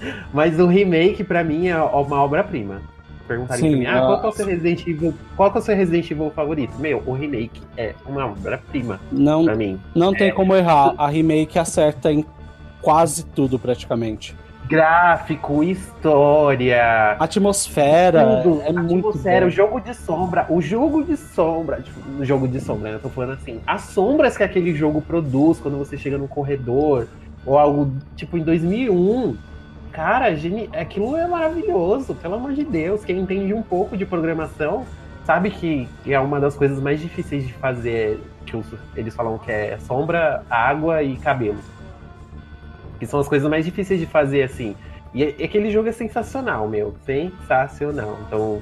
[0.32, 2.82] Mas o remake, pra mim, é uma obra-prima.
[3.26, 5.14] Perguntaram Sim, pra mim, ah, qual que é o seu Resident Evil?
[5.36, 6.78] Qual é o seu Resident Evil favorito?
[6.78, 9.80] Meu, o remake é uma obra-prima Não, pra mim.
[9.96, 10.30] não tem É.
[10.32, 12.24] como errar, a remake acerta em
[12.80, 14.32] quase tudo praticamente.
[14.68, 17.16] Gráfico, história.
[17.20, 22.24] Atmosfera Tudo, é muito atmosfera, o jogo de sombra, o jogo de sombra, tipo, o
[22.24, 22.96] jogo de sombra, né?
[22.96, 27.06] Eu tô falando assim, as sombras que aquele jogo produz quando você chega no corredor,
[27.44, 29.36] ou algo tipo em 2001,
[29.92, 30.68] cara, geni...
[30.76, 33.04] aquilo é maravilhoso, pelo amor de Deus.
[33.04, 34.84] Quem entende um pouco de programação
[35.24, 38.60] sabe que é uma das coisas mais difíceis de fazer, que
[38.96, 41.58] eles falam que é sombra, água e cabelo.
[42.98, 44.74] Que são as coisas mais difíceis de fazer, assim.
[45.14, 46.94] E é- aquele jogo é sensacional, meu.
[47.04, 48.18] Sensacional.
[48.26, 48.60] Então,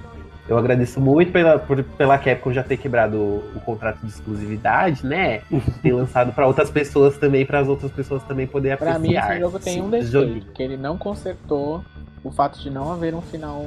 [0.48, 5.04] eu agradeço muito pela, por, pela Capcom já ter quebrado o, o contrato de exclusividade,
[5.06, 5.40] né?
[5.82, 9.30] ter lançado para outras pessoas também, para as outras pessoas também poderem Pra mim, apreciar.
[9.32, 11.82] esse jogo tem um defeito, que ele não consertou
[12.22, 13.66] o fato de não haver um final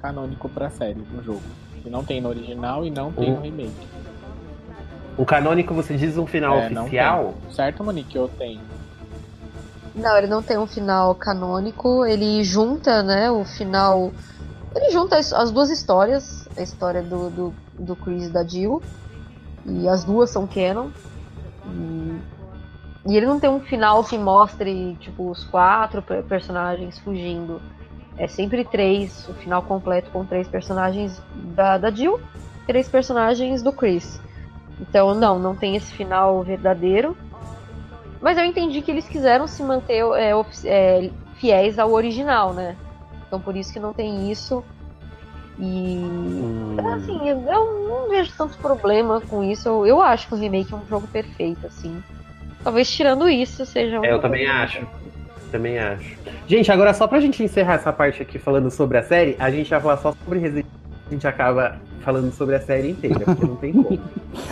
[0.00, 1.42] canônico pra série do jogo.
[1.82, 3.72] Que não tem no original e não tem Um no remake.
[5.16, 7.34] O canônico, você diz um final É, oficial?
[7.50, 8.16] Certo, Monique?
[8.16, 8.60] Eu tenho.
[9.94, 14.12] Não, ele não tem um final canônico, ele junta, né, o final.
[14.74, 18.80] Ele junta as, as duas histórias, a história do, do, do Chris e da Jill,
[19.66, 20.90] e as duas são canon.
[21.66, 22.20] E,
[23.08, 27.60] e ele não tem um final que mostre, tipo, os quatro per- personagens fugindo.
[28.16, 32.20] É sempre três, o final completo com três personagens da, da Jill,
[32.66, 34.20] três personagens do Chris.
[34.78, 37.16] Então, não, não tem esse final verdadeiro.
[38.20, 40.32] Mas eu entendi que eles quiseram se manter é,
[40.64, 42.76] é, fiéis ao original, né?
[43.26, 44.62] Então por isso que não tem isso.
[45.58, 49.68] E Hum, assim, eu eu não vejo tanto problema com isso.
[49.68, 52.02] Eu, eu acho que o remake é um jogo perfeito, assim.
[52.62, 54.86] Talvez tirando isso seja um É, eu também acho.
[55.50, 56.16] Também acho.
[56.46, 59.68] Gente, agora só pra gente encerrar essa parte aqui falando sobre a série, a gente
[59.70, 60.80] vai falar só sobre Resident Evil.
[61.06, 63.98] A gente acaba falando sobre a série inteira, porque não tem como.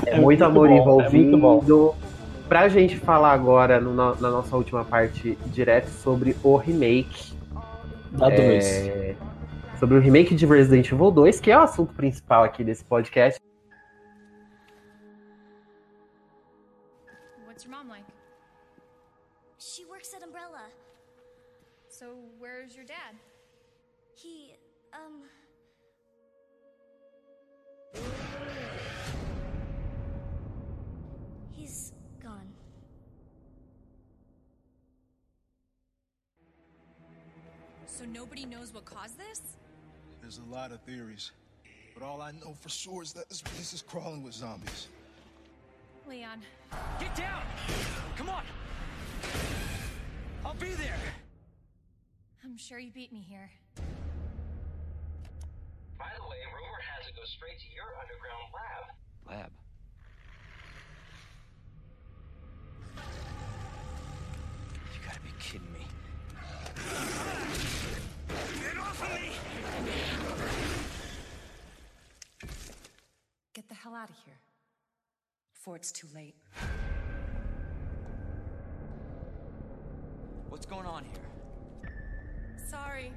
[0.06, 1.38] É, É muito muito amor bom, é envolvido.
[1.38, 1.94] muito
[2.48, 7.34] Pra gente falar agora, no- na, nossa última parte, direto sobre o remake.
[8.12, 8.64] Dá dois.
[8.66, 9.14] É,
[9.78, 13.38] sobre o remake de Resident Evil 2, que é o assunto principal aqui desse podcast.
[37.98, 39.40] So, nobody knows what caused this?
[40.20, 41.32] There's a lot of theories.
[41.94, 44.86] But all I know for sure is that this place is crawling with zombies.
[46.08, 46.40] Leon.
[47.00, 47.42] Get down!
[48.16, 48.44] Come on!
[50.46, 50.94] I'll be there!
[52.44, 53.50] I'm sure you beat me here.
[55.98, 58.94] By the way, rumor has it goes straight to your underground lab.
[59.28, 59.50] Lab.
[64.94, 65.84] You gotta be kidding me.
[69.00, 69.30] Get me!
[73.54, 74.38] Get the hell out of here.
[75.54, 76.34] Before it's too late.
[80.48, 81.90] What's going on here?
[82.68, 83.12] Sorry.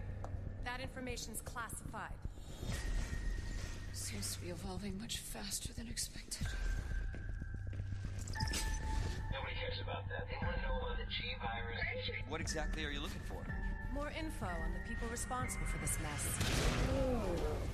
[0.66, 2.14] That information's classified.
[3.94, 6.48] Seems to be evolving much faster than expected.
[9.32, 10.28] Nobody cares about that.
[10.30, 11.80] They want to know about the G virus.
[12.30, 13.44] What exactly are you looking for?
[13.94, 16.26] More info on the people responsible for this mess.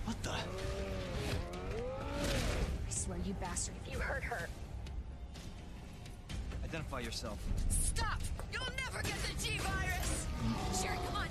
[0.05, 0.31] What the?
[0.31, 0.39] I
[2.89, 4.49] swear, you bastard, if you hurt her.
[6.63, 7.37] Identify yourself.
[7.69, 8.19] Stop!
[8.51, 10.25] You'll never get the G virus!
[10.81, 11.27] Sherry, come on!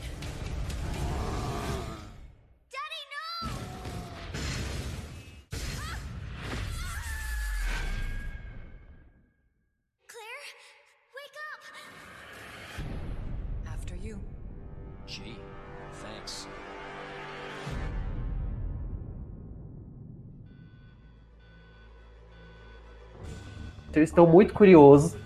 [23.97, 25.16] Eu estou muito curioso,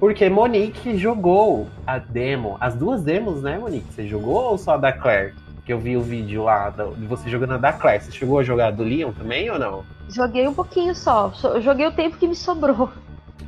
[0.00, 3.94] porque Monique jogou a demo, as duas demos, né, Monique?
[3.94, 5.32] Você jogou ou só a da Claire?
[5.64, 8.02] Que eu vi o vídeo lá de você jogando a da Claire.
[8.02, 9.84] Você chegou a jogar a do Leon também ou não?
[10.08, 11.32] Joguei um pouquinho só.
[11.60, 12.90] joguei o tempo que me sobrou.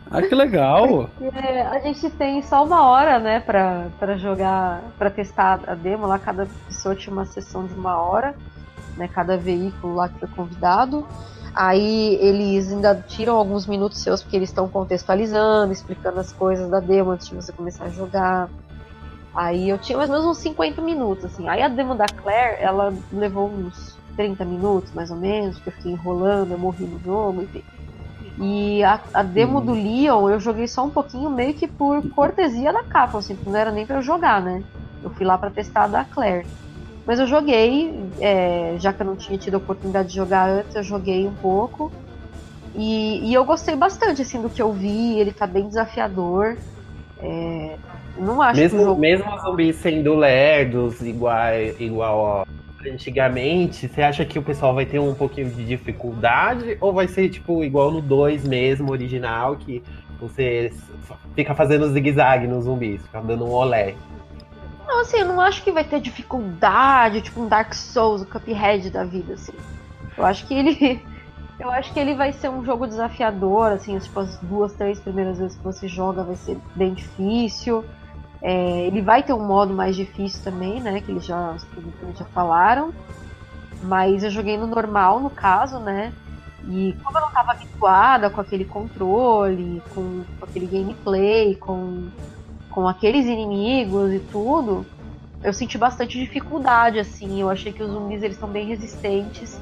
[0.08, 1.10] Ah, que legal!
[1.20, 6.06] É, a gente tem só uma hora, né, pra, pra jogar, pra testar a demo
[6.06, 6.20] lá.
[6.20, 8.32] Cada pessoa tinha uma sessão de uma hora,
[8.96, 11.04] né, cada veículo lá que foi convidado.
[11.54, 16.80] Aí eles ainda tiram alguns minutos seus porque eles estão contextualizando, explicando as coisas da
[16.80, 18.48] demo antes de você começar a jogar.
[19.34, 21.48] Aí eu tinha mais ou menos uns 50 minutos, assim.
[21.48, 25.74] Aí a demo da Claire, ela levou uns 30 minutos, mais ou menos, porque eu
[25.74, 27.62] fiquei enrolando, eu morri no jogo, enfim.
[28.40, 32.72] E a, a demo do Leon eu joguei só um pouquinho, meio que por cortesia
[32.72, 34.62] da Capcom, assim, não era nem pra eu jogar, né?
[35.02, 36.46] Eu fui lá pra testar a da Claire.
[37.08, 40.76] Mas eu joguei, é, já que eu não tinha tido a oportunidade de jogar antes,
[40.76, 41.90] eu joguei um pouco.
[42.74, 46.58] E, e eu gostei bastante, assim, do que eu vi, ele tá bem desafiador.
[47.22, 47.76] É,
[48.18, 49.00] não acho que o Mesmo, jogo...
[49.00, 52.46] mesmo os zumbis sendo lerdos, igual, igual
[52.86, 56.76] antigamente, você acha que o pessoal vai ter um pouquinho de dificuldade?
[56.78, 59.82] Ou vai ser, tipo, igual no 2 mesmo, original, que
[60.20, 60.70] você
[61.34, 63.94] fica fazendo zigue-zague nos zumbis, fica dando um olé?
[64.88, 68.88] Não, assim, eu não acho que vai ter dificuldade, tipo um Dark Souls, o Cuphead
[68.88, 69.52] da vida, assim.
[70.16, 71.06] Eu acho que ele.
[71.60, 75.40] Eu acho que ele vai ser um jogo desafiador, assim, tipo, as duas, três primeiras
[75.40, 77.84] vezes que você joga vai ser bem difícil.
[78.40, 81.00] É, ele vai ter um modo mais difícil também, né?
[81.00, 81.56] Que eles já,
[82.16, 82.94] já falaram.
[83.82, 86.12] Mas eu joguei no normal, no caso, né?
[86.68, 92.08] E como eu não estava habituada com aquele controle, com, com aquele gameplay, com,
[92.78, 94.86] com aqueles inimigos e tudo,
[95.42, 97.40] eu senti bastante dificuldade, assim.
[97.40, 99.60] Eu achei que os zumbis eles são bem resistentes.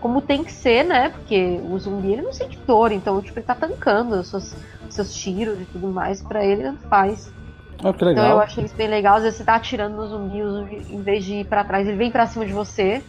[0.00, 1.08] Como tem que ser, né?
[1.08, 4.54] Porque o zumbi ele não sente dor, então tipo, ele tá tancando os seus,
[4.88, 7.34] os seus tiros e tudo mais, para ele não faz.
[7.82, 8.24] Oh, que legal.
[8.24, 9.16] Então eu achei isso bem legal.
[9.16, 11.88] Às vezes você tá atirando no zumbi, o zumbi, em vez de ir pra trás,
[11.88, 13.02] ele vem pra cima de você.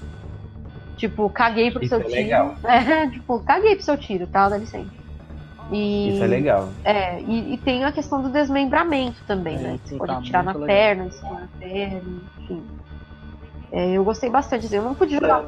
[0.98, 2.16] Tipo, caguei pro Isso seu é tiro.
[2.16, 2.58] legal.
[2.66, 4.50] É, tipo, caguei pro seu tiro, tá?
[4.50, 4.97] Dá licença.
[5.72, 6.70] E, Isso é legal.
[6.84, 9.80] É, e, e tem a questão do desmembramento também, É, né?
[9.84, 10.78] Você tá pode atirar na muito legal.
[10.78, 12.02] perna, da perna,
[12.40, 12.64] enfim.
[13.72, 14.66] É, eu gostei bastante.
[14.66, 15.44] assim, Eu não pude jogar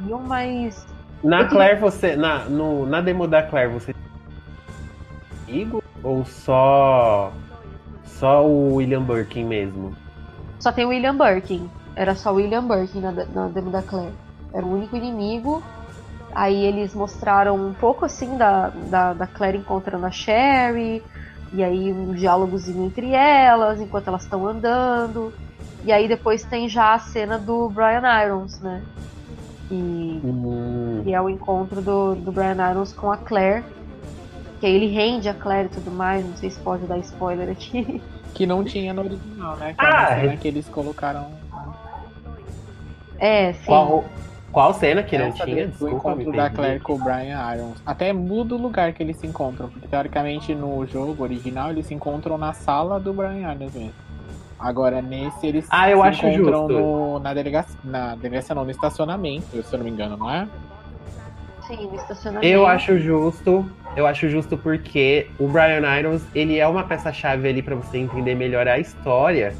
[0.00, 0.86] viu, mas.
[1.22, 2.14] Na Eu Claire, você.
[2.14, 3.94] Na, no, na demo da Claire, você.
[5.48, 5.82] Amigo?
[6.02, 7.32] Ou só.
[8.04, 9.94] Só o William Birkin mesmo?
[10.60, 11.70] Só tem o William Birkin.
[11.96, 14.12] Era só o William Birkin na, na demo da Claire.
[14.52, 15.62] Era o único inimigo.
[16.34, 21.02] Aí eles mostraram um pouco assim da, da, da Claire encontrando a Sherry.
[21.52, 25.32] E aí um diálogozinho entre elas, enquanto elas estão andando.
[25.84, 28.82] E aí depois tem já a cena do Brian Irons, né?
[29.70, 33.62] E, Hum, que é o encontro do, do Brian Irons com a Claire.
[34.60, 36.26] Que aí ele rende a Claire e tudo mais.
[36.26, 38.02] Não sei se pode dar spoiler aqui.
[38.34, 39.74] Que não tinha no original, né?
[39.78, 40.36] Que é Ah, é.
[40.36, 41.28] que eles colocaram
[43.18, 43.66] É, sim.
[43.66, 44.04] qual,
[44.54, 45.66] qual cena que não essa tinha?
[45.66, 46.48] Desculpa, me encontro da.
[46.48, 47.82] Claire com o Brian Irons.
[47.84, 51.92] Até muda o lugar que eles se encontram, porque teoricamente no jogo original eles se
[51.94, 53.92] encontram na sala do Brian Irons mesmo.
[54.58, 56.72] Agora nesse eles Ah, eu se acho encontram justo.
[56.72, 60.46] no- na delegacia, na delegacia não, no estacionamento, se eu não me engano, não é?
[61.66, 62.46] Sim, no estacionamento.
[62.46, 67.60] Eu acho justo, eu acho justo porque o Brian Irons, ele é uma peça-chave ali
[67.60, 69.54] pra você entender melhor a história.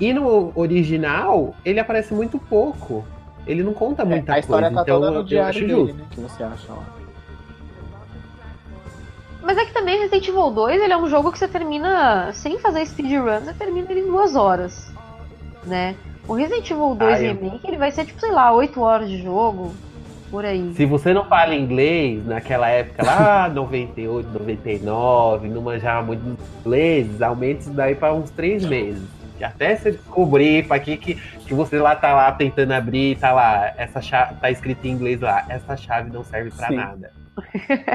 [0.00, 3.04] E no original, ele aparece muito pouco.
[3.50, 5.72] Ele não conta muita a história coisa, tá então toda no eu diário acho dele,
[5.72, 5.94] justo.
[5.96, 6.04] né?
[6.10, 6.84] Que você acha lá.
[9.42, 12.58] Mas é que também Resident Evil 2 ele é um jogo que você termina sem
[12.58, 14.92] fazer speedrun, você termina ele em duas horas,
[15.64, 15.96] né?
[16.28, 19.08] O Resident Evil 2 Ah, eu- Remake ele vai ser tipo, sei lá, 8 horas
[19.08, 19.72] de jogo,
[20.30, 20.72] por aí.
[20.74, 26.22] Se você não fala inglês, naquela época lá, 98, 99, não manjava muito
[26.60, 29.02] ingleses, aumenta isso daí pra uns três meses.
[29.44, 33.72] Até você descobrir pra que, que, que você lá tá lá tentando abrir, tá lá,
[33.76, 36.76] essa chave, tá escrito em inglês lá, essa chave não serve pra Sim.
[36.76, 37.12] nada.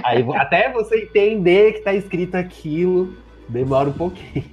[0.03, 3.13] Aí até você entender que tá escrito aquilo,
[3.49, 4.45] demora um pouquinho.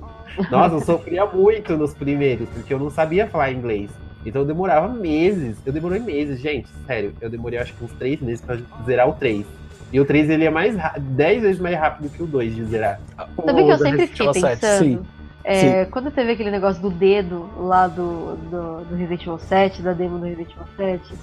[0.51, 3.91] Nossa, eu sofria muito nos primeiros, porque eu não sabia falar inglês.
[4.25, 5.57] Então eu demorava meses.
[5.67, 6.69] Eu demorei meses, gente.
[6.87, 9.45] Sério, eu demorei acho que uns três meses pra zerar o 3.
[9.93, 12.65] E o 3 ele é mais ra- 10 vezes mais rápido que o 2 de
[12.65, 12.99] zerar.
[13.17, 14.79] Sabe o que eu sempre fiquei Evil 7, pensando?
[14.79, 15.01] sim.
[15.45, 19.93] É, quando teve aquele negócio do dedo lá do, do, do Resident Evil 7, da
[19.93, 21.15] demo do Resident Evil 7,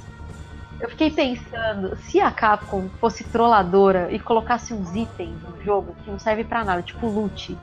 [0.81, 6.11] eu fiquei pensando, se a Capcom fosse trolladora e colocasse uns itens no jogo que
[6.11, 7.57] não servem pra nada, tipo loot,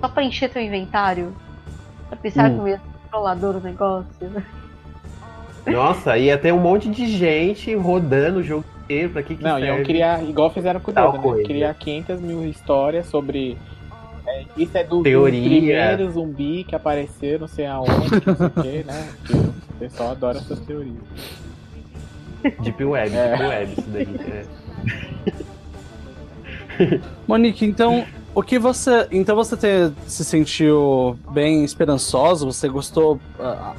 [0.00, 1.34] só pra encher teu inventário,
[2.08, 2.62] pra pensar Hum.
[2.64, 4.06] que ia ser trollador o negócio.
[5.66, 9.10] Nossa, ia ter um monte de gente rodando o jogo inteiro.
[9.10, 9.66] Pra que, que Não, serve?
[9.66, 11.42] iam criar, igual fizeram com o dedo, né?
[11.44, 13.58] Criar 500 mil histórias sobre.
[14.26, 15.42] É, isso é do, do Teoria.
[15.42, 17.92] primeiro zumbi que apareceu, não sei aonde,
[18.26, 19.08] não sei o que, né?
[19.26, 20.96] Porque o pessoal adora essas teorias.
[22.62, 23.28] Deep Web, É.
[23.36, 24.08] Deep Web, isso daí.
[24.30, 25.46] é.
[27.26, 28.04] Monique, então,
[28.34, 29.08] o que você.
[29.10, 32.46] Então você te- se sentiu bem esperançoso?
[32.52, 33.18] Você gostou?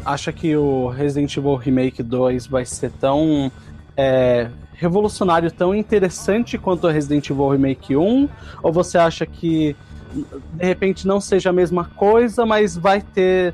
[0.04, 3.52] Acha que o Resident Evil Remake 2 vai ser tão
[3.96, 8.28] é, revolucionário, tão interessante quanto o Resident Evil Remake 1?
[8.64, 9.76] Ou você acha que
[10.14, 13.54] de repente não seja a mesma coisa, mas vai ter.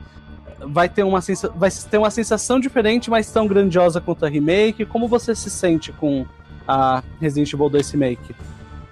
[0.66, 4.86] Vai ter, uma sensa- vai ter uma sensação diferente, mas tão grandiosa quanto a remake.
[4.86, 6.26] Como você se sente com
[6.66, 8.34] a Resident Evil 2 Remake?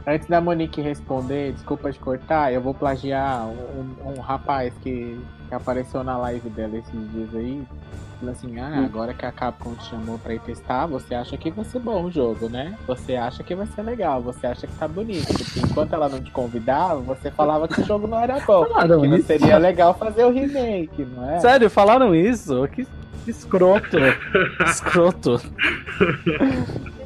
[0.06, 5.54] Antes da Monique responder, desculpa de cortar, eu vou plagiar um, um rapaz que, que
[5.56, 7.62] apareceu na live dela esses dias aí.
[8.20, 8.86] Falou assim, ah, Hum.
[8.86, 12.04] agora que a Capcom te chamou pra ir testar, você acha que vai ser bom
[12.06, 12.76] o jogo, né?
[12.88, 15.26] Você acha que vai ser legal, você acha que tá bonito.
[15.28, 18.66] Porque enquanto ela não te convidava, você falava que o jogo não era bom.
[18.66, 19.28] Falaram que não isso?
[19.28, 21.39] seria legal fazer o remake, não é?
[21.39, 22.68] Sério, falaram isso?
[22.70, 22.88] Que...
[23.28, 23.97] Escroto.
[24.68, 25.41] Escroto.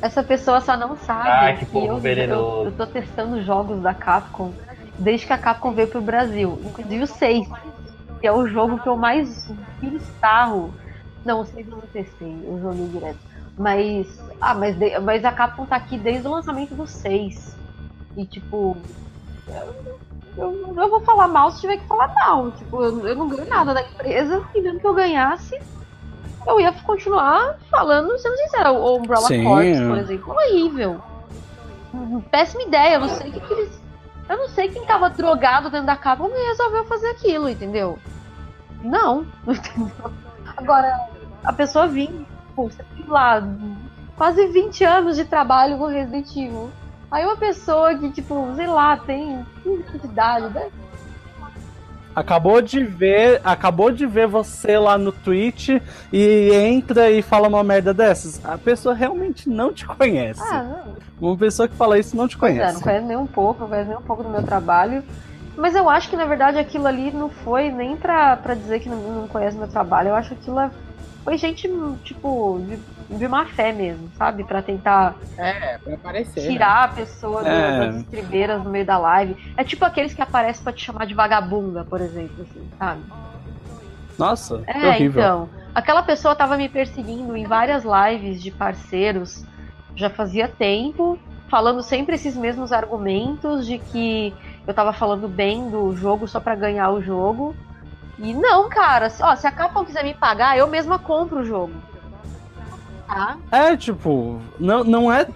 [0.00, 3.94] Essa pessoa só não sabe Ai, que povo eu, eu, eu tô testando jogos da
[3.94, 4.54] Capcom
[4.98, 6.60] desde que a Capcom veio pro Brasil.
[6.64, 7.46] Inclusive o 6,
[8.20, 9.28] que é o jogo que eu mais
[9.80, 10.76] vi sarro.
[11.24, 13.20] Não, o 6 eu não testei, eu joguei direto.
[13.56, 14.08] Mas.
[14.40, 17.58] Ah, mas, de- mas a Capcom tá aqui desde o lançamento do 6.
[18.16, 18.88] E tipo.
[19.48, 19.74] Eu,
[20.36, 22.52] eu, eu vou falar mal se tiver que falar mal.
[22.54, 25.54] Tipo, eu, eu não ganho nada da empresa, e mesmo que eu ganhasse,
[26.46, 28.72] eu ia continuar falando, sendo sincera.
[28.72, 29.44] O Umbrella Sim.
[29.44, 31.00] Corps, por exemplo, horrível.
[32.30, 33.80] Péssima ideia, eu não sei o que, que eles.
[34.28, 37.98] Eu não sei quem tava drogado dentro da Capcom e resolveu fazer aquilo, entendeu?
[38.82, 40.12] Não, entendeu?
[40.56, 41.08] Agora,
[41.44, 43.42] a pessoa vinha, pô, tem lá
[44.16, 46.70] quase 20 anos de trabalho com Resident Evil.
[47.10, 50.68] Aí uma pessoa que, tipo, sei lá, tem 15 anos de idade, né?
[52.18, 55.68] Acabou de ver, acabou de ver você lá no Twitch
[56.12, 58.44] e entra e fala uma merda dessas.
[58.44, 60.42] A pessoa realmente não te conhece.
[60.42, 61.28] Ah, não.
[61.28, 62.74] Uma pessoa que fala isso não te Pois é, conhece.
[62.74, 65.04] não conhece nem um pouco, não conhece nem um pouco do meu trabalho.
[65.56, 68.88] Mas eu acho que na verdade aquilo ali não foi nem pra, pra dizer que
[68.88, 70.08] não, não conhece meu trabalho.
[70.08, 70.70] Eu acho que aquilo é-
[71.24, 71.70] foi gente,
[72.02, 72.78] tipo, de,
[73.08, 74.44] de má fé mesmo, sabe?
[74.44, 76.42] Pra tentar É, pra aparecer.
[76.42, 76.48] né?
[76.48, 77.78] tirar a pessoa É.
[77.86, 79.52] das estribeiras no meio da live.
[79.56, 83.00] É tipo aqueles que aparecem pra te chamar de vagabunda, por exemplo, assim, sabe?
[84.18, 85.22] Nossa, que É, horrível.
[85.22, 85.48] então.
[85.74, 89.44] Aquela pessoa tava me perseguindo em várias lives de parceiros
[89.94, 94.34] já fazia tempo, falando sempre esses mesmos argumentos de que
[94.66, 97.54] eu tava falando bem do jogo só pra ganhar o jogo.
[98.18, 101.72] E não, cara, ó, se a Capcom quiser me pagar, eu mesma compro o jogo.
[103.08, 103.38] Tá?
[103.50, 105.26] É, tipo, não, não é.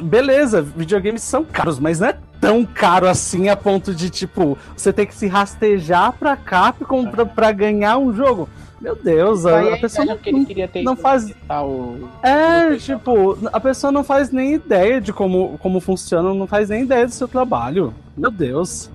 [0.00, 4.92] Beleza, videogames são caros, mas não é tão caro assim a ponto de, tipo, você
[4.92, 8.48] ter que se rastejar pra Capcom pra, pra ganhar um jogo.
[8.80, 11.24] Meu Deus, a, a pessoa não, porque ele queria ter não faz.
[11.24, 12.08] visitar o...
[12.22, 16.82] É, tipo, a pessoa não faz nem ideia de como, como funciona, não faz nem
[16.82, 17.92] ideia do seu trabalho.
[18.16, 18.90] Meu Deus.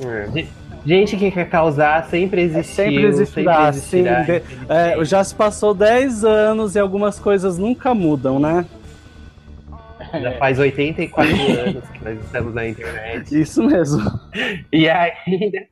[0.00, 0.46] É.
[0.86, 3.78] Gente que quer causar sempre existiu, Sempre existirá, sim.
[3.78, 4.22] existirá.
[4.22, 8.64] de- é, já se passou 10 anos e algumas coisas nunca mudam, né?
[10.22, 13.38] Já faz 84 anos que nós estamos na internet.
[13.40, 14.00] Isso mesmo.
[14.72, 15.66] E ainda,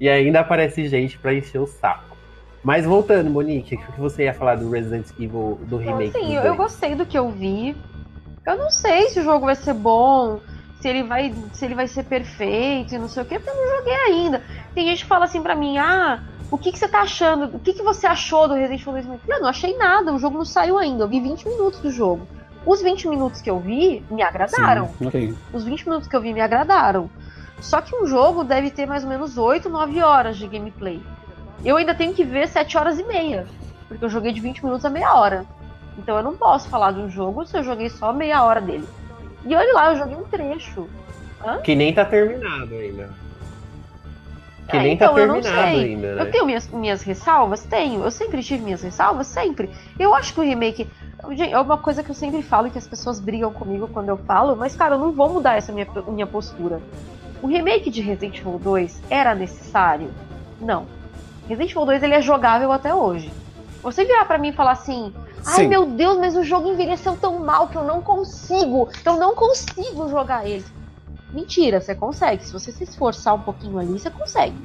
[0.00, 2.16] e ainda aparece gente pra encher o saco.
[2.62, 6.18] Mas voltando, Monique, o que você ia falar do Resident Evil do Então, remake?
[6.18, 7.74] assim, do eu, gostei do que eu vi.
[8.46, 10.40] Eu não sei se o jogo vai ser bom,
[10.80, 13.56] se ele vai, se ele vai ser perfeito e não sei o que, porque eu
[13.56, 14.42] não joguei ainda.
[14.74, 17.56] Tem gente que fala assim pra mim, ah, o que, que você tá achando?
[17.56, 19.06] O que, que você achou do Resident Evil 2?
[19.06, 21.04] Eu falei, "Ah, não achei nada, o jogo não saiu ainda.
[21.04, 22.26] Eu vi 20 minutos do jogo.
[22.64, 24.90] Os 20 minutos que eu vi me agradaram.
[24.98, 25.34] Sim, ok.
[25.52, 27.10] Os 20 minutos que eu vi me agradaram.
[27.60, 31.02] Só que um jogo deve ter mais ou menos 8, 9 horas de gameplay.
[31.64, 33.46] Eu ainda tenho que ver 7 horas e meia.
[33.88, 35.44] Porque eu joguei de 20 minutos a meia hora.
[35.96, 38.86] Então eu não posso falar de um jogo se eu joguei só meia hora dele.
[39.44, 40.88] E olha lá, eu joguei um trecho.
[41.44, 41.58] Hã?
[41.58, 43.10] Que nem tá terminado ainda.
[44.68, 46.22] Que É, nem então, tá eu não terminado ainda, né?
[46.22, 47.62] Eu tenho minhas, minhas ressalvas?
[47.64, 48.02] Tenho.
[48.02, 49.26] Eu sempre tive minhas ressalvas?
[49.26, 49.70] Sempre.
[49.98, 50.86] Eu acho que o remake.
[51.50, 54.16] É uma coisa que eu sempre falo e que as pessoas brigam comigo quando eu
[54.18, 56.80] falo, mas, cara, eu não vou mudar essa minha, minha postura.
[57.42, 60.10] O remake de Resident Evil 2 era necessário?
[60.60, 60.86] Não.
[61.48, 63.32] Resident Evil 2 ele é jogável até hoje.
[63.82, 65.12] Você virar pra mim e falar assim:
[65.46, 65.68] Ai Sim.
[65.68, 70.08] meu Deus, mas o jogo envelheceu tão mal que eu não consigo, eu não consigo
[70.08, 70.64] jogar ele.
[71.32, 72.44] Mentira, você consegue.
[72.44, 74.56] Se você se esforçar um pouquinho ali, você consegue.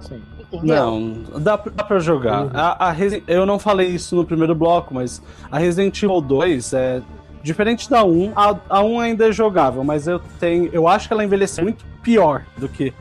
[0.00, 0.22] Sim.
[0.40, 0.76] Entendeu?
[0.76, 2.48] Não, dá, dá pra jogar.
[2.54, 5.20] A, a Resi- eu não falei isso no primeiro bloco, mas
[5.50, 7.02] a Resident Evil 2 é
[7.42, 8.32] diferente da 1.
[8.36, 10.68] A, a 1 ainda é jogável, mas eu tenho.
[10.72, 12.92] Eu acho que ela envelheceu muito pior do que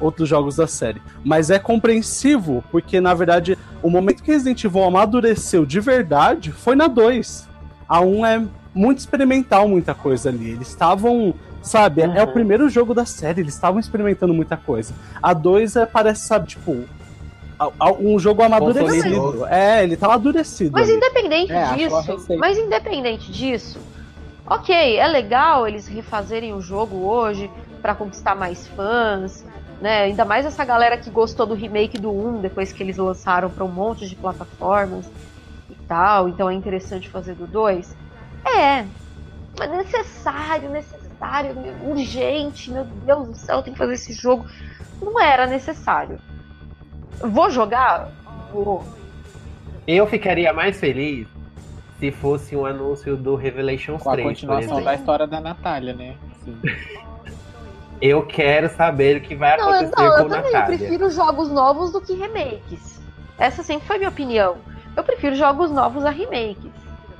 [0.00, 1.00] outros jogos da série.
[1.24, 6.74] Mas é compreensivo, porque na verdade o momento que Resident Evil amadureceu de verdade foi
[6.74, 7.48] na 2.
[7.88, 8.42] A 1 é
[8.74, 10.50] muito experimental, muita coisa ali.
[10.50, 11.34] Eles estavam.
[11.62, 14.92] Sabe, é- é o primeiro jogo da série, eles estavam experimentando muita coisa.
[15.22, 16.84] A 2 é, parece, sabe, tipo.
[18.02, 19.46] Um jogo amadurecido.
[19.46, 20.72] É, ele tá amadurecido.
[20.72, 20.96] Mas ali.
[20.98, 23.78] independente É, disso, mas independente disso,
[24.46, 27.48] ok, é legal eles refazerem o jogo hoje
[27.80, 29.44] pra conquistar mais fãs,
[29.80, 30.02] né?
[30.04, 33.64] Ainda mais essa galera que gostou do remake do 1 depois que eles lançaram pra
[33.64, 35.10] um monte de plataformas
[35.70, 37.96] e tal, então é interessante fazer do 2.
[38.46, 38.84] É,
[39.58, 41.54] mas necessário, necessário,
[41.84, 44.44] urgente, meu Deus do céu, tem que fazer esse jogo.
[45.00, 46.18] Não era necessário.
[47.20, 48.10] Vou jogar?
[48.52, 48.84] Vou.
[49.86, 51.26] Eu ficaria mais feliz
[51.98, 54.84] se fosse um anúncio do Revelations Com a 3, por continuação exemplo.
[54.84, 56.16] da história da Natália, né?
[56.44, 56.58] Sim.
[58.00, 60.38] Eu quero saber o que vai Não, eu, acontecer não, com eu também.
[60.38, 60.78] Eu Natália.
[60.78, 63.00] prefiro jogos novos do que remakes.
[63.38, 64.56] Essa sempre foi minha opinião.
[64.96, 66.70] Eu prefiro jogos novos a remakes.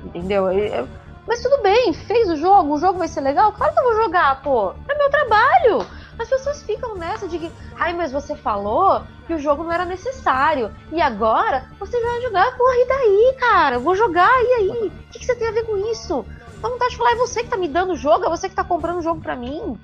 [0.03, 0.51] Entendeu?
[0.51, 0.87] Eu- eu-
[1.27, 3.51] Mas tudo bem, fez o jogo, o jogo vai ser legal?
[3.51, 4.73] Claro que eu vou jogar, pô.
[4.87, 5.85] É meu trabalho.
[6.19, 9.85] As pessoas ficam nessa de que, ai, mas você falou que o jogo não era
[9.85, 10.69] necessário.
[10.91, 13.75] E agora você vai jogar, porra, e daí, cara?
[13.77, 14.69] Eu vou jogar, e aí?
[14.87, 16.23] O que, que você tem a ver com isso?
[16.61, 18.55] Dá vontade de falar, é você que tá me dando o jogo, é você que
[18.55, 19.77] tá comprando o jogo pra mim.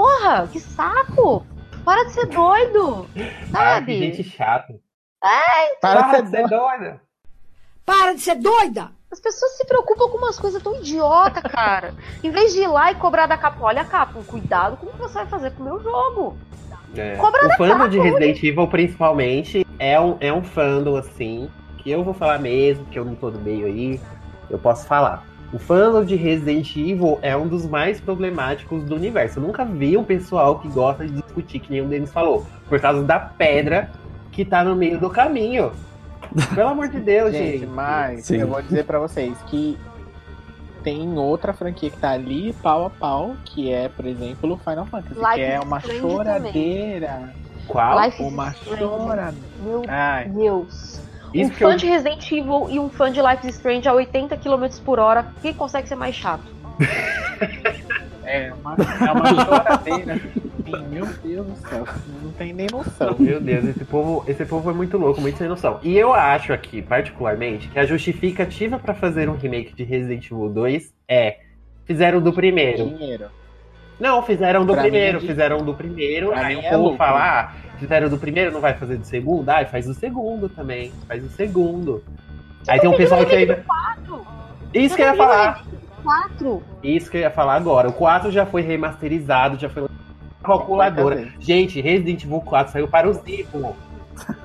[0.00, 1.44] Porra, que saco!
[1.84, 3.06] Para de ser doido!
[3.14, 3.98] Ah, que Sabe?
[3.98, 4.72] gente chata.
[5.22, 7.00] É, Para de ser doida.
[7.84, 8.92] Para de ser doida!
[9.12, 11.94] As pessoas se preocupam com umas coisas tão idiota, cara.
[12.24, 14.96] em vez de ir lá e cobrar da Capcom, olha, Capcom, cuidado com o que
[14.96, 16.38] você vai fazer com o meu jogo.
[16.96, 17.16] É.
[17.16, 21.50] Cobra O da fandom de Capcom, Resident Evil, principalmente, é um, é um fandom, assim,
[21.76, 24.00] que eu vou falar mesmo, que eu não tô no meio aí,
[24.48, 25.29] eu posso falar.
[25.52, 29.40] O fandom de Resident Evil é um dos mais problemáticos do universo.
[29.40, 32.80] Eu nunca vi um pessoal que gosta de discutir, que nem um deles falou, por
[32.80, 33.90] causa da pedra
[34.30, 35.72] que tá no meio do caminho.
[36.54, 37.58] Pelo amor de Deus, gente.
[37.60, 38.36] Gente, mas Sim.
[38.36, 39.76] eu vou dizer pra vocês que
[40.84, 44.86] tem outra franquia que tá ali pau a pau, que é, por exemplo, o Final
[44.86, 47.34] Fantasy, Life que é uma Strange choradeira.
[47.66, 48.00] Qual?
[48.00, 48.82] Life Uma Strange.
[48.84, 49.34] chora.
[49.62, 50.28] Meu Ai.
[50.28, 51.00] Deus.
[51.32, 53.88] Isso um que fã eu- de Resident Evil e um fã de Life is Strange
[53.88, 56.42] a 80 km por hora, quem consegue ser mais chato?
[58.22, 60.20] É uma, é uma choradeira.
[60.64, 61.84] Sim, meu Deus do céu.
[62.22, 63.16] Não tem nem noção.
[63.18, 65.80] Meu Deus, esse povo, esse povo é muito louco, muito sem noção.
[65.82, 70.48] E eu acho aqui, particularmente, que a justificativa pra fazer um remake de Resident Evil
[70.48, 71.38] 2 é
[71.86, 72.84] fizeram do primeiro.
[72.90, 73.24] Dinheiro.
[73.98, 76.32] Não, fizeram do Pra primeiro, mim é fizeram do primeiro.
[76.32, 76.98] Aí o é povo lucro.
[76.98, 79.48] fala, ah, fizeram do primeiro, não vai fazer do segundo?
[79.48, 82.04] Ah, faz do segundo também, faz do segundo.
[82.68, 83.64] Aí tem um pessoal que ainda.
[84.72, 85.64] Isso que eu ia falar.
[86.02, 86.62] 4.
[86.82, 87.88] Isso que eu ia falar agora.
[87.88, 89.88] O 4 já foi remasterizado, já foi
[90.42, 91.28] calculadora.
[91.38, 93.76] Gente, Resident Evil 4 saiu para o Zibo.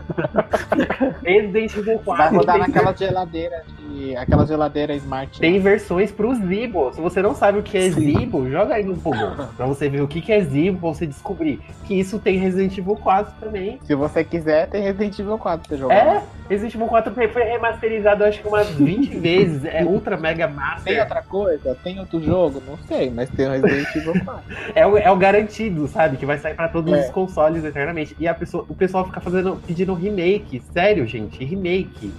[1.24, 4.16] Resident Evil 4 Vai rodar tem, naquela geladeira de.
[4.16, 5.40] aquela geladeira smart.
[5.40, 6.92] tem versões pro Zibo.
[6.94, 9.32] Se você não sabe o que é Zibo, joga aí no Google.
[9.58, 12.96] Pra você ver o que é Zibo, pra você descobrir que isso tem Resident Evil
[12.96, 13.80] 4 também.
[13.84, 15.96] Se você quiser, tem Resident Evil 4 pra você jogar.
[15.96, 19.66] É, Resident Evil 4 foi remasterizado acho que umas 20 vezes.
[19.66, 21.00] É ultra mega Tem master.
[21.02, 21.76] outra coisa?
[21.84, 22.62] Tem outro jogo?
[22.68, 24.44] Não sei, mas tem o Resident Evil 4.
[24.76, 26.18] É o, é o garantido, sabe?
[26.18, 27.02] Que vai sair pra todos É.
[27.02, 28.16] os consoles eternamente.
[28.20, 30.62] E a pessoa, o pessoal fica fazendo, pedindo remake.
[30.72, 32.12] Sério, gente, remake.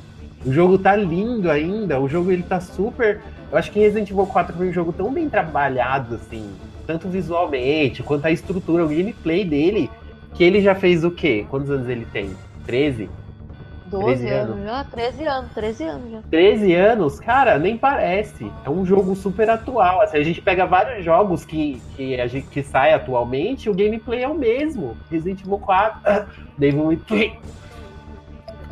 [0.44, 2.00] O jogo tá lindo ainda.
[2.00, 3.20] O jogo ele tá super.
[3.50, 6.50] Eu acho que Resident Evil 4 foi um jogo tão bem trabalhado, assim.
[6.86, 9.90] Tanto visualmente, quanto a estrutura, o gameplay dele.
[10.34, 11.46] Que ele já fez o quê?
[11.48, 12.30] Quantos anos ele tem?
[12.66, 13.08] 13?
[13.86, 14.64] 12 13 anos anos.
[14.64, 16.22] já, 13 anos, 13 anos já.
[16.30, 18.50] 13 anos, cara, nem parece.
[18.64, 20.00] É um jogo super atual.
[20.00, 24.22] Assim, a gente pega vários jogos que, que, a gente, que sai atualmente, o gameplay
[24.22, 24.96] é o mesmo.
[25.10, 26.26] Resident Evil 4,
[26.58, 26.98] Devil.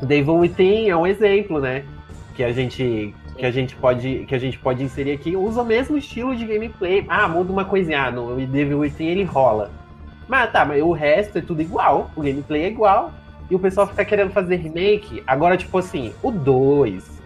[0.05, 1.85] Devil Within é um exemplo, né?
[2.35, 5.65] Que a gente que a gente pode que a gente pode inserir aqui usa o
[5.65, 7.05] mesmo estilo de gameplay.
[7.09, 9.71] Ah, muda uma coisinha, ah, no Devil Within ele rola.
[10.29, 13.13] Mas tá, mas o resto é tudo igual, o gameplay é igual.
[13.51, 15.23] E o pessoal fica querendo fazer remake.
[15.27, 17.21] Agora, tipo assim, o 2,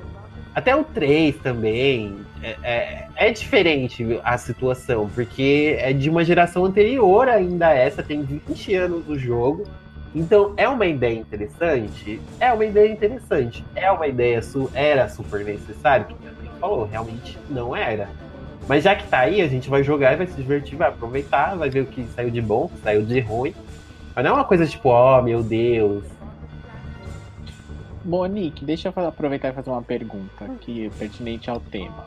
[0.59, 6.65] até o 3 também, é, é, é diferente a situação, porque é de uma geração
[6.65, 9.63] anterior ainda essa, tem 20 anos o jogo.
[10.15, 12.21] Então, é uma ideia interessante?
[12.41, 13.65] É uma ideia interessante.
[13.75, 16.07] É uma ideia, su era super necessário?
[16.07, 18.09] Que a gente falou, realmente não era.
[18.67, 21.57] Mas já que tá aí, a gente vai jogar e vai se divertir, vai aproveitar,
[21.57, 23.55] vai ver o que saiu de bom, o que saiu de ruim.
[24.15, 26.05] Mas não é uma coisa tipo, ó, meu Deus.
[28.05, 32.07] Monique, deixa eu aproveitar e fazer uma pergunta aqui pertinente ao tema.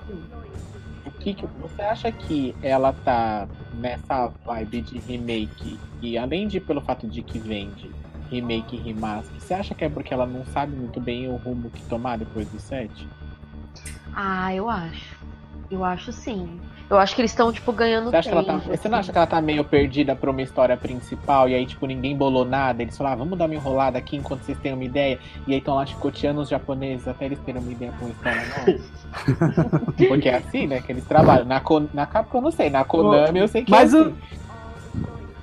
[1.22, 6.82] Que, que você acha que ela tá nessa vibe de remake e além de pelo
[6.82, 7.92] fato de que vende
[8.32, 11.70] remake e remaster, você acha que é porque ela não sabe muito bem o rumo
[11.70, 13.08] que tomar depois do 7?
[14.16, 15.18] Ah, eu acho.
[15.70, 16.60] Eu acho sim.
[16.92, 18.98] Eu acho que eles estão, tipo, ganhando Você, acha que ela tá, tempo, você não
[18.98, 19.06] assim.
[19.06, 22.44] acha que ela tá meio perdida pra uma história principal e aí, tipo, ninguém bolou
[22.44, 22.82] nada?
[22.82, 25.18] Eles falaram, ah, vamos dar uma enrolada aqui enquanto vocês têm uma ideia.
[25.48, 28.42] E aí estão lá chicoteando os japoneses até eles terem uma ideia pra uma história
[28.46, 29.82] nova.
[30.10, 30.82] Porque é assim, né?
[30.82, 31.46] Que eles trabalham.
[31.46, 31.62] Na,
[31.94, 34.16] na Capcom eu não sei, na Konami eu sei que Mas é o- assim.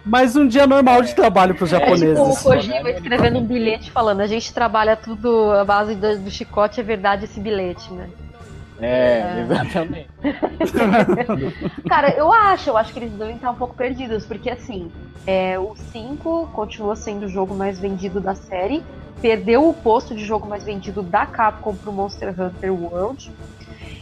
[0.04, 2.42] Mais um dia normal de trabalho pros É tipo o japoneses.
[2.42, 6.82] Kojima escrevendo um bilhete falando, a gente trabalha tudo à base do, do chicote, é
[6.82, 8.06] verdade esse bilhete, né?
[8.80, 10.08] É, exatamente.
[11.88, 14.90] Cara, eu acho, eu acho que eles devem estar um pouco perdidos, porque assim,
[15.26, 18.82] é, o 5 continua sendo o jogo mais vendido da série,
[19.20, 23.32] perdeu o posto de jogo mais vendido da Capcom pro Monster Hunter World.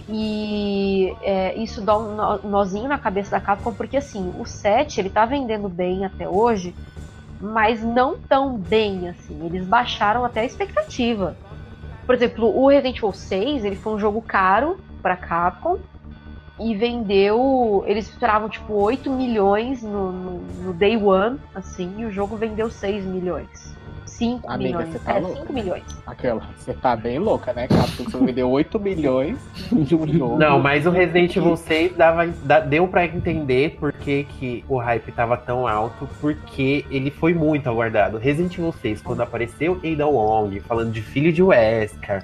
[0.08, 5.10] E é, isso dá um nozinho na cabeça da Capcom, porque assim, o 7 ele
[5.10, 6.74] tá vendendo bem até hoje,
[7.40, 9.44] mas não tão bem assim.
[9.44, 11.36] Eles baixaram até a expectativa.
[12.06, 15.78] Por exemplo, o Resident Evil 6, ele foi um jogo caro pra Capcom
[16.58, 17.84] e vendeu.
[17.86, 22.70] Eles esperavam tipo 8 milhões no, no, no day one, assim, e o jogo vendeu
[22.70, 23.74] 6 milhões.
[24.16, 24.88] 5 Amiga, milhões.
[24.92, 25.40] você tá é, louca.
[25.40, 25.82] 5 milhões.
[26.06, 28.04] Aquela, você tá bem louca, né, Capcom?
[28.04, 29.36] Você vendeu 8 milhões
[29.70, 30.38] de um jogo.
[30.38, 34.78] Não, mas o Resident Evil 6 dava, da- deu pra entender por que, que o
[34.78, 38.16] hype tava tão alto, porque ele foi muito aguardado.
[38.18, 42.22] Resident Evil 6, quando apareceu Ada Wong, falando de filho de Wesker,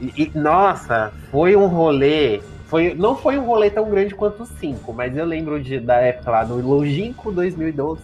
[0.00, 2.40] e, e, nossa, foi um rolê.
[2.66, 5.96] Foi, não foi um rolê tão grande quanto o 5, mas eu lembro de, da
[5.96, 8.00] época lá, no longínquo 2012,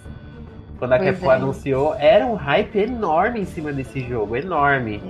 [0.82, 1.34] quando a Pois Capcom é.
[1.36, 5.00] anunciou, era um hype enorme em cima desse jogo, enorme.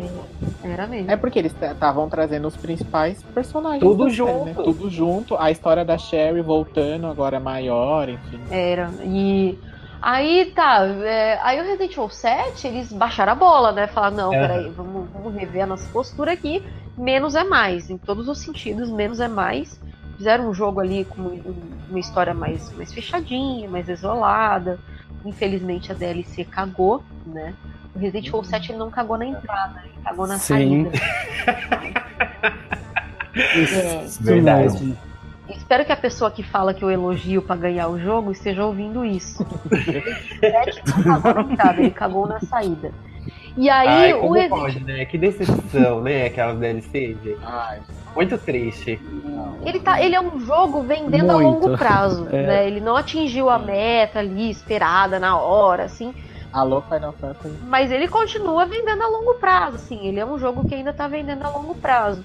[0.62, 1.10] Era mesmo.
[1.10, 3.80] É porque eles estavam trazendo os principais personagens.
[3.82, 4.44] Tudo da série, junto.
[4.44, 4.52] né?
[4.54, 5.34] Tudo junto.
[5.38, 8.38] A história da Sherry voltando agora maior, enfim.
[8.50, 8.90] Era.
[9.02, 9.58] E
[10.02, 10.84] aí tá.
[10.84, 13.86] é, aí o Resident Evil 7, eles baixaram a bola, né?
[13.86, 16.62] Falaram, não, peraí, vamos, vamos rever a nossa postura aqui.
[16.98, 19.80] Menos é mais, em todos os sentidos, menos é mais.
[20.18, 21.54] Fizeram um jogo ali com um-
[21.88, 24.78] uma história mais, mais fechadinha, mais isolada.
[25.24, 27.54] Infelizmente a DLC cagou, né?
[27.94, 30.86] O Resident Evil 7 ele não cagou na entrada, ele cagou na Sim.
[30.86, 30.90] saída.
[33.34, 34.04] É.
[34.04, 34.64] Isso Verdade.
[34.64, 34.98] mesmo.
[35.48, 39.04] Espero que a pessoa que fala que eu elogio pra ganhar o jogo esteja ouvindo
[39.04, 39.46] isso.
[39.70, 42.92] Ele não cagou na entrada, ele cagou na saída.
[43.56, 45.04] E aí, Ai, o como Resident pode, né?
[45.04, 46.26] Que decepção, né?
[46.26, 47.38] Aquelas DLC, gente.
[47.42, 47.80] Ai,
[48.14, 49.00] Muito triste.
[49.64, 51.66] ele, tá, ele é um jogo vendendo a Muito.
[51.66, 52.46] longo prazo, É.
[52.46, 52.66] né?
[52.66, 56.14] Ele não atingiu a meta ali, esperada na hora, assim.
[56.52, 57.56] alô, Final Fantasy.
[57.62, 60.06] Mas ele continua vendendo a longo prazo, assim.
[60.06, 62.22] Ele é um jogo que ainda tá vendendo a longo prazo.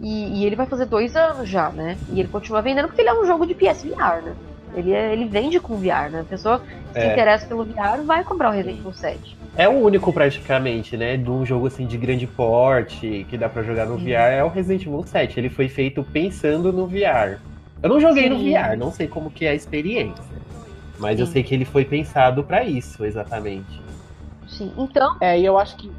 [0.00, 1.98] E, e ele vai fazer dois anos já, né?
[2.12, 4.36] E ele continua vendendo porque ele é um jogo de PSVR, né?
[4.74, 6.20] Ele, é- ele vende com VR, né?
[6.20, 7.12] A pessoa que se É.
[7.12, 9.36] interessa pelo VR vai comprar o Resident Evil 7.
[9.56, 11.16] É o único, praticamente, né?
[11.16, 14.04] De um jogo assim de grande porte que dá pra jogar no Sim.
[14.04, 15.38] VR é o Resident Evil 7.
[15.40, 17.38] Ele foi feito pensando no VR.
[17.82, 18.52] Eu não joguei no Sim.
[18.52, 20.24] VR, não sei como que é a experiência.
[20.98, 21.32] Mas eu Sim.
[21.32, 23.80] sei que ele foi pensado pra isso, exatamente.
[24.48, 24.72] Sim.
[24.76, 25.90] Então, É, e eu acho que.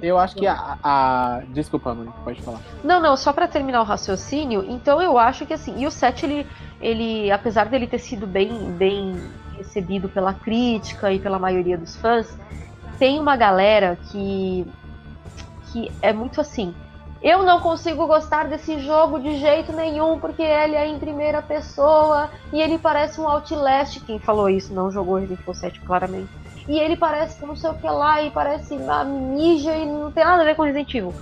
[0.00, 0.78] Eu acho que a.
[0.82, 1.40] a...
[1.48, 2.60] Desculpa, Monique, pode falar.
[2.84, 6.24] Não, não, só pra terminar o raciocínio, então eu acho que assim, e o 7
[6.24, 6.46] ele,
[6.80, 9.20] ele apesar dele ter sido bem, bem
[9.56, 12.36] recebido pela crítica e pela maioria dos fãs,
[12.98, 14.66] tem uma galera que
[15.72, 16.74] que é muito assim,
[17.22, 22.30] eu não consigo gostar desse jogo de jeito nenhum porque ele é em primeira pessoa
[22.52, 26.30] e ele parece um Outlast, quem falou isso não jogou Resident Evil 7 claramente.
[26.66, 30.24] E ele parece não sei o que lá e parece uma ninja e não tem
[30.24, 31.14] nada a ver com Resident Evil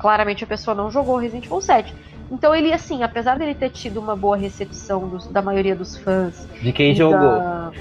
[0.00, 1.94] claramente a pessoa não jogou Resident Evil 7.
[2.30, 6.46] Então ele, assim, apesar dele ter tido uma boa recepção dos- da maioria dos fãs.
[6.62, 7.18] De quem jogou.
[7.18, 7.72] da-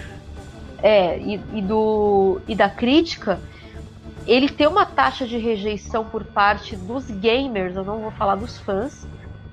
[0.82, 3.40] é, e, e do, e da crítica,
[4.26, 8.58] ele tem uma taxa de rejeição por parte dos gamers, eu não vou falar dos
[8.60, 9.06] fãs,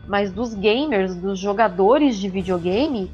[0.06, 3.10] mas dos gamers, dos jogadores de videogame,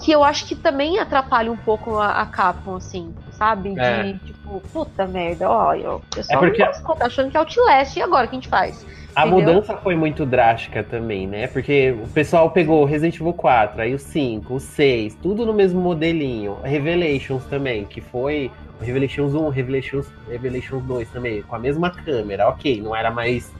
[0.00, 3.74] que eu acho que também atrapalha um pouco a, a Capcom, assim, sabe?
[3.74, 4.12] De É.
[4.24, 7.96] tipo, puta merda, ó, o pessoal É porque- não gosta, tá achando que é Outlast,
[7.96, 8.84] e agora o que a gente faz?
[9.14, 9.54] A Entendeu?
[9.54, 11.46] mudança foi muito drástica também, né?
[11.48, 15.52] Porque o pessoal pegou o Resident Evil 4, aí o 5, o 6, tudo no
[15.52, 16.56] mesmo modelinho.
[16.62, 22.48] Revelations também, que foi o Revelations 1, Revelations, Revelations 2 também, com a mesma câmera.
[22.48, 23.52] Ok, não era mais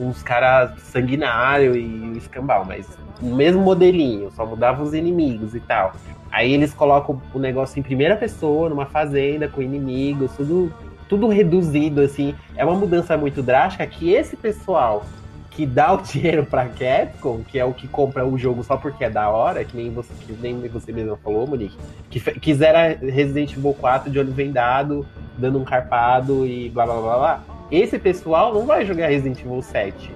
[0.00, 2.88] uns caras sanguinário e escambau, mas
[3.22, 5.92] o mesmo modelinho, só mudava os inimigos e tal.
[6.32, 10.72] Aí eles colocam o negócio em primeira pessoa, numa fazenda, com inimigos, tudo,
[11.08, 12.34] tudo reduzido, assim.
[12.56, 15.04] É uma mudança muito drástica que esse pessoal
[15.50, 19.04] que dá o dinheiro pra Capcom, que é o que compra o jogo só porque
[19.04, 21.76] é da hora, que nem você, que nem você mesmo falou, Monique,
[22.10, 25.06] que quisera Resident Evil 4 de olho vendado,
[25.38, 27.44] dando um carpado e blá blá blá blá.
[27.70, 30.12] Esse pessoal não vai jogar Resident Evil 7.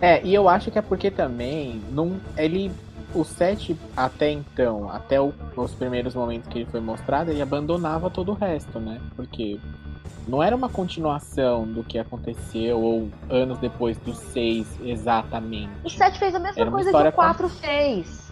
[0.00, 2.70] É, e eu acho que é porque também não, ele
[3.20, 8.08] o 7 até então, até o- os primeiros momentos que ele foi mostrado, ele abandonava
[8.10, 9.00] todo o resto, né?
[9.16, 9.58] Porque
[10.26, 15.70] não era uma continuação do que aconteceu ou anos depois do 6 exatamente.
[15.84, 18.30] O 7 fez a mesma coisa que o 4 fez.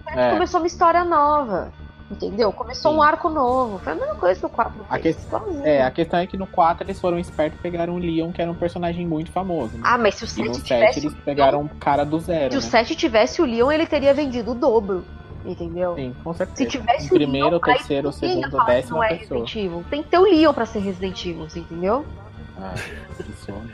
[0.00, 0.30] O 7 É.
[0.32, 1.72] começou uma história nova.
[2.10, 2.52] Entendeu?
[2.52, 2.98] Começou Sim.
[2.98, 3.78] um arco novo.
[3.78, 5.16] Foi a mesma coisa que o 4 A, fez.
[5.16, 8.30] que- é, a questão é que no 4 eles foram espertos e pegaram o Leon,
[8.30, 9.74] que era um personagem muito famoso.
[9.74, 9.80] Né?
[9.82, 10.98] Ah, mas se o e no 7 7 tivesse.
[11.06, 12.52] eles pegaram um cara do zero.
[12.52, 12.68] Se o né?
[12.68, 15.04] 7 tivesse o Leon, ele teria vendido o dobro.
[15.46, 15.94] Entendeu?
[15.94, 16.56] Sim, com certeza.
[16.56, 19.06] Se tivesse o primeiro, o Leon, o terceiro, o segundo, não é pessoa.
[19.06, 19.84] Resident Evil.
[19.90, 22.04] Tem que ter o Leon pra ser Resident Evil, você entendeu?
[22.58, 22.74] Ah,
[23.16, 23.68] que sono.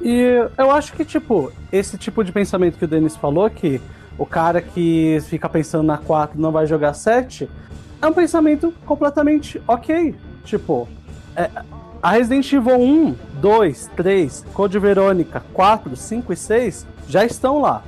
[0.00, 3.80] E eu acho que, tipo, esse tipo de pensamento que o Denis falou, que
[4.18, 7.48] o cara que fica pensando na 4 não vai jogar 7,
[8.00, 10.14] é um pensamento completamente ok.
[10.44, 10.88] Tipo,
[11.34, 11.50] é,
[12.02, 17.82] a Resident Evil 1, 2, 3, Code Verônica, 4, 5 e 6 já estão lá.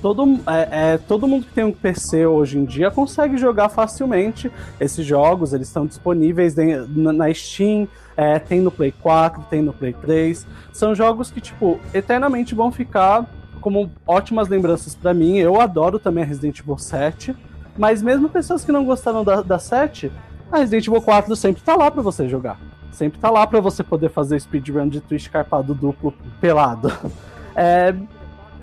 [0.00, 4.52] Todo, é, é, todo mundo que tem um PC hoje em dia consegue jogar facilmente
[4.78, 9.94] esses jogos, eles estão disponíveis na Steam, é, tem no Play 4, tem no Play
[9.94, 10.46] 3.
[10.72, 13.26] São jogos que, tipo, eternamente vão ficar
[13.64, 15.38] como ótimas lembranças pra mim.
[15.38, 17.34] Eu adoro também a Resident Evil 7,
[17.78, 20.12] mas mesmo pessoas que não gostaram da, da 7,
[20.52, 22.58] a Resident Evil 4 sempre tá lá pra você jogar.
[22.92, 26.92] Sempre tá lá pra você poder fazer speedrun de twist carpado duplo pelado.
[27.56, 27.94] É,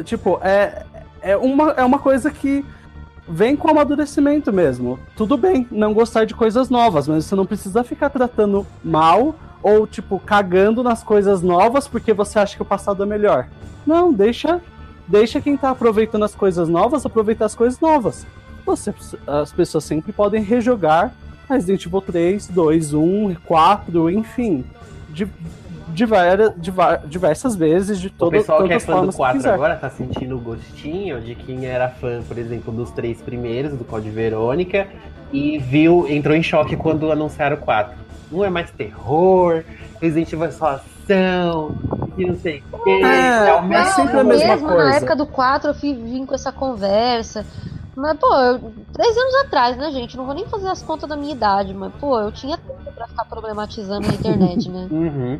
[0.03, 0.83] tipo, é,
[1.21, 2.65] é, uma, é uma coisa que
[3.25, 4.99] vem com amadurecimento mesmo.
[5.15, 9.33] Tudo bem não gostar de coisas novas, mas você não precisa ficar tratando mal
[9.63, 13.47] ou, tipo, cagando nas coisas novas porque você acha que o passado é melhor.
[13.87, 14.61] Não, deixa,
[15.07, 18.25] deixa quem tá aproveitando as coisas novas aproveitar as coisas novas.
[18.65, 18.93] Você,
[19.27, 21.11] as pessoas sempre podem rejogar
[21.49, 24.63] Resident Evil 3, 2, 1, 4, enfim.
[25.09, 26.53] De, várias-
[27.05, 29.53] diversas vezes, de O todas, pessoal que é fã do formas que 4 quiser.
[29.53, 33.83] agora tá sentindo o gostinho de quem era fã, por exemplo, dos três primeiros, do
[33.83, 34.87] Code Verônica,
[35.33, 37.93] e viu, entrou em choque quando anunciaram o 4.
[38.31, 39.63] Não é mais terror,
[40.01, 41.75] Resident Evil é só ação,
[42.17, 42.89] e não sei o quê.
[43.03, 44.97] É, mas mesmo- sempre a mesma mesmo na coisa.
[44.97, 47.45] época do 4 eu fui, vim com essa conversa.
[47.93, 50.15] Mas, pô, eu, três anos atrás, né, gente?
[50.15, 53.05] Não vou nem fazer as contas da minha idade, mas, pô, eu tinha tempo pra
[53.05, 54.87] ficar problematizando na internet, né?
[54.91, 55.39] Uhum.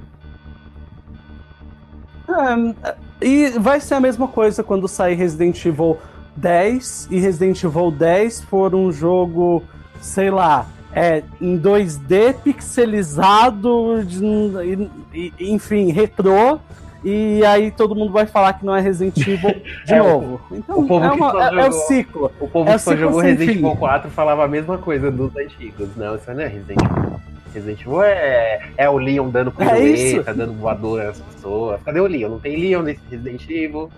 [2.30, 2.96] É,
[3.26, 5.98] e vai ser a mesma coisa quando sair Resident Evil
[6.36, 9.64] 10 e Resident Evil 10 for um jogo,
[10.00, 16.60] sei lá, é, em 2D pixelizado, de- e- enfim, retrô.
[17.04, 19.56] E aí todo mundo vai falar que não é Resident Evil
[19.86, 20.40] de É, novo.
[20.52, 22.32] Então o povo é, uma- é- é o jogou- ciclo.
[22.40, 23.58] O povo É que só jogou Resident.
[23.58, 25.90] Evil 4 falava a mesma coisa dos antigos.
[25.96, 27.20] Não, isso não é Resident Evil.
[27.54, 30.24] Resident Evil é, é o Leon dando É isso.
[30.24, 31.82] dando voadora nas pessoas.
[31.84, 32.30] Cadê o Leon?
[32.30, 33.90] Não tem Leon nesse Resident Evil.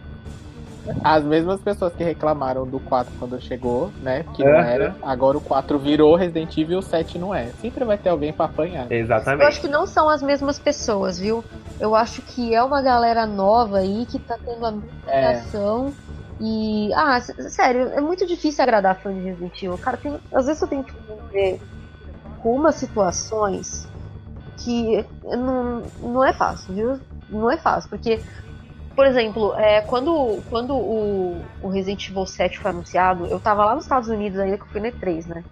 [1.04, 4.26] As mesmas pessoas que reclamaram do 4 quando chegou, né?
[4.34, 4.96] Que não era.
[5.02, 7.48] Agora o 4 virou Resident Evil, o 7 não é.
[7.62, 8.92] Sempre vai ter alguém pra apanhar.
[8.92, 9.48] Eu Exatamente.
[9.48, 11.44] acho que não são as mesmas pessoas, viu?
[11.80, 15.42] Eu acho que é uma galera nova aí que tá tendo a mesma É.
[16.42, 16.92] E.
[16.94, 19.78] Ah, sério, é muito difícil agradar fã de Resident Evil.
[19.78, 20.94] Cara, tem- às vezes eu tenho que
[21.32, 21.62] viver
[22.42, 23.88] com umas situações
[24.58, 27.00] que não, não é fácil, viu?
[27.30, 28.20] Não é fácil, porque.
[28.96, 33.74] Por exemplo, é, quando, quando o, o Resident Evil 7 foi anunciado, eu tava lá
[33.74, 35.44] nos Estados Unidos ainda, que eu fui no E3, né?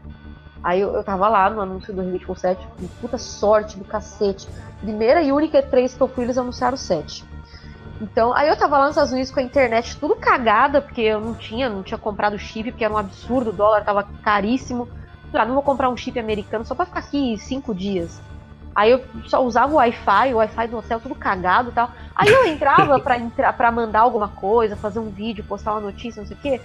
[0.63, 3.85] Aí eu, eu tava lá no anúncio do Resident Evil 7, com puta sorte do
[3.85, 4.47] cacete.
[4.80, 7.26] Primeira e única E3 que eu fui, eles anunciaram o 7.
[7.99, 11.19] Então, aí eu tava lá nos Estados Unidos com a internet tudo cagada, porque eu
[11.19, 14.88] não tinha, não tinha comprado chip, porque era um absurdo, o dólar tava caríssimo.
[15.34, 18.22] Ah, não vou comprar um chip americano só pra ficar aqui cinco dias.
[18.73, 21.89] Aí eu só usava o Wi-Fi, o Wi-Fi do hotel tudo cagado e tal.
[22.15, 26.22] Aí eu entrava pra, entrar, pra mandar alguma coisa, fazer um vídeo, postar uma notícia,
[26.22, 26.61] não sei o quê.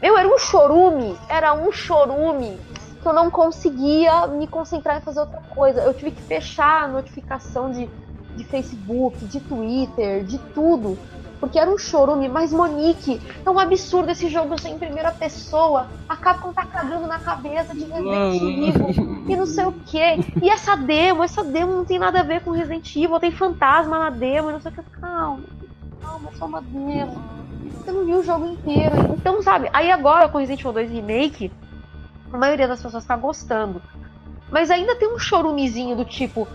[0.00, 2.58] Meu, era um chorume, era um chorume
[3.02, 5.80] que eu não conseguia me concentrar em fazer outra coisa.
[5.82, 7.88] Eu tive que fechar a notificação de,
[8.36, 10.96] de Facebook, de Twitter, de tudo.
[11.40, 15.86] Porque era um chorume, mas Monique, é um absurdo esse jogo ser em primeira pessoa.
[16.08, 19.98] A Capcom tá cagando na cabeça de Resident Evil e não sei o que.
[20.42, 23.98] E essa demo, essa demo não tem nada a ver com Resident Evil, tem fantasma
[23.98, 24.82] na demo não sei o que.
[25.00, 25.44] Calma,
[26.02, 27.22] calma, é só uma demo.
[27.72, 29.14] Você não viu o jogo inteiro.
[29.16, 31.52] Então, sabe, aí agora com Resident Evil 2 Remake,
[32.32, 33.80] a maioria das pessoas tá gostando.
[34.50, 36.48] Mas ainda tem um chorumezinho do tipo,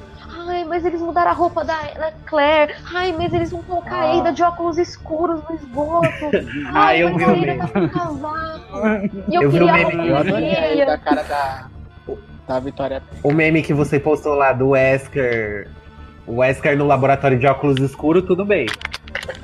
[0.48, 4.12] ai, mas eles mudaram a roupa da, da Claire, ai, mas eles vão colocar a
[4.20, 6.08] Ada de óculos escuros no esgoto.
[6.74, 7.58] Ah, eu mas vi a o meme.
[7.90, 9.02] tá.
[9.28, 11.68] E eu, Eu vi o meme, Eu adorei da cara da,
[12.48, 13.02] da Vitória.
[13.24, 15.70] O meme que você postou lá do Wesker.
[16.26, 18.66] O Wesker no laboratório de óculos escuros, tudo bem.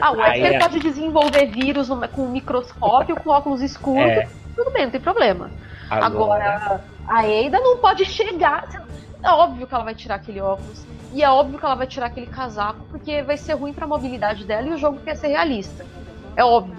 [0.01, 4.01] Ah, o Aí Wesker é- pode desenvolver vírus no- com um microscópio, com óculos escuros,
[4.11, 4.27] É.
[4.55, 5.49] tudo bem, não tem problema.
[5.89, 8.65] Agora- Agora, a Eida não pode chegar.
[9.23, 10.85] É óbvio que ela vai tirar aquele óculos.
[11.13, 14.45] E é óbvio que ela vai tirar aquele casaco, porque vai ser ruim pra mobilidade
[14.45, 15.85] dela e o jogo quer ser realista.
[16.35, 16.77] É óbvio.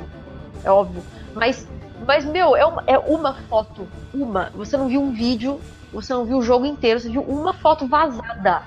[0.65, 1.03] É óbvio.
[1.35, 1.67] Mas,
[2.07, 3.89] mas meu, é uma, é uma foto.
[4.15, 4.51] Uma.
[4.55, 5.61] Você não viu um vídeo,
[5.93, 8.63] você não viu o jogo inteiro, você viu uma foto vazada.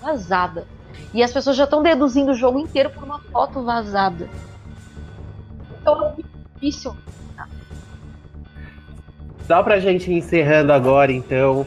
[0.00, 0.66] Vazada.
[1.14, 4.28] E as pessoas já estão deduzindo o jogo inteiro por uma foto vazada.
[5.80, 6.94] Então é muito difícil.
[9.46, 11.66] Só pra gente encerrando agora, então.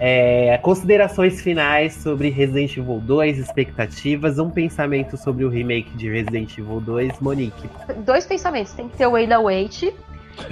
[0.00, 6.56] É, considerações finais sobre Resident Evil 2, expectativas, um pensamento sobre o remake de Resident
[6.58, 7.68] Evil 2, Monique.
[7.98, 8.72] dois pensamentos.
[8.72, 9.82] Tem que ter o Ada Wait.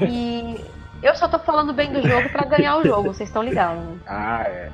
[0.01, 0.57] E
[1.03, 3.97] eu só tô falando bem do jogo pra ganhar o jogo, vocês estão ligados, né?
[4.07, 4.69] Ah, é.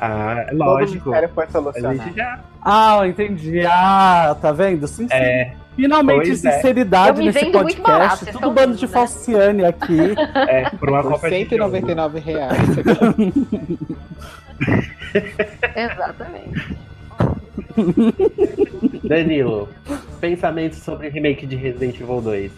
[0.00, 1.08] Ah, Todo lógico.
[1.08, 1.96] mistério foi A solucionado.
[2.02, 2.40] gente já.
[2.62, 3.60] Ah, eu entendi.
[3.66, 4.86] Ah, tá vendo?
[4.86, 5.14] Sim, sim.
[5.14, 6.52] É, Finalmente Pois é.
[6.52, 8.24] sinceridade me nesse barato, podcast.
[8.24, 8.92] vocês Tudo bando de né?
[8.92, 9.98] falciane aqui.
[10.48, 11.48] é, por uma Por Copa de jogo.
[11.50, 12.56] 199 reais.
[15.76, 16.76] Exatamente.
[19.06, 19.68] Danilo,
[20.20, 22.52] pensamentos sobre o remake de Resident Evil 2.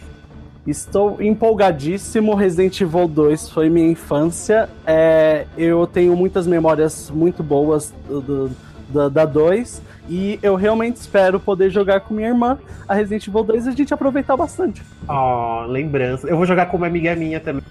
[0.67, 2.35] Estou empolgadíssimo.
[2.35, 4.69] Resident Evil 2 foi minha infância.
[4.87, 8.51] É, eu tenho muitas memórias muito boas do, do-
[8.89, 9.83] da, da 2.
[10.09, 12.59] E eu realmente espero poder jogar com minha irmã
[12.89, 14.83] a Resident Evil 2 e a gente aproveitar bastante.
[15.07, 16.27] Ó, lembrança.
[16.29, 17.63] Eu vou jogar com uma amiga minha também.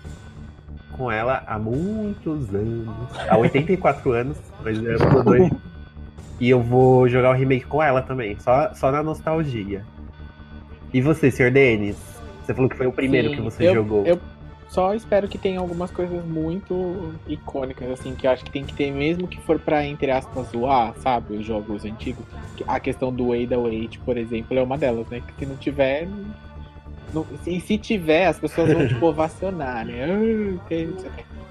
[0.91, 2.87] Com ela há muitos anos.
[3.29, 4.37] Há 84 anos.
[4.63, 5.55] Mas eu sou doido.
[6.39, 8.37] E eu vou jogar o remake com ela também.
[8.39, 9.83] Só, só na nostalgia.
[10.93, 11.51] E você, Sr.
[11.51, 11.97] Denis?
[12.45, 14.05] Você falou que foi o primeiro Sim, que você eu- jogou.
[14.05, 14.19] Eu
[14.69, 18.73] só espero que tenha algumas coisas muito icônicas, assim, que eu acho que tem que
[18.73, 22.23] ter, mesmo que for pra, entre aspas, zoar, sabe, os jogos antigos.
[22.67, 25.21] A questão do Ada Wait, por exemplo, é uma delas, né?
[25.27, 26.07] Que se não tiver.
[27.13, 30.03] não- e se tiver, as pessoas vão, tipo, ovacionar, né?
[30.05, 30.59] Ah,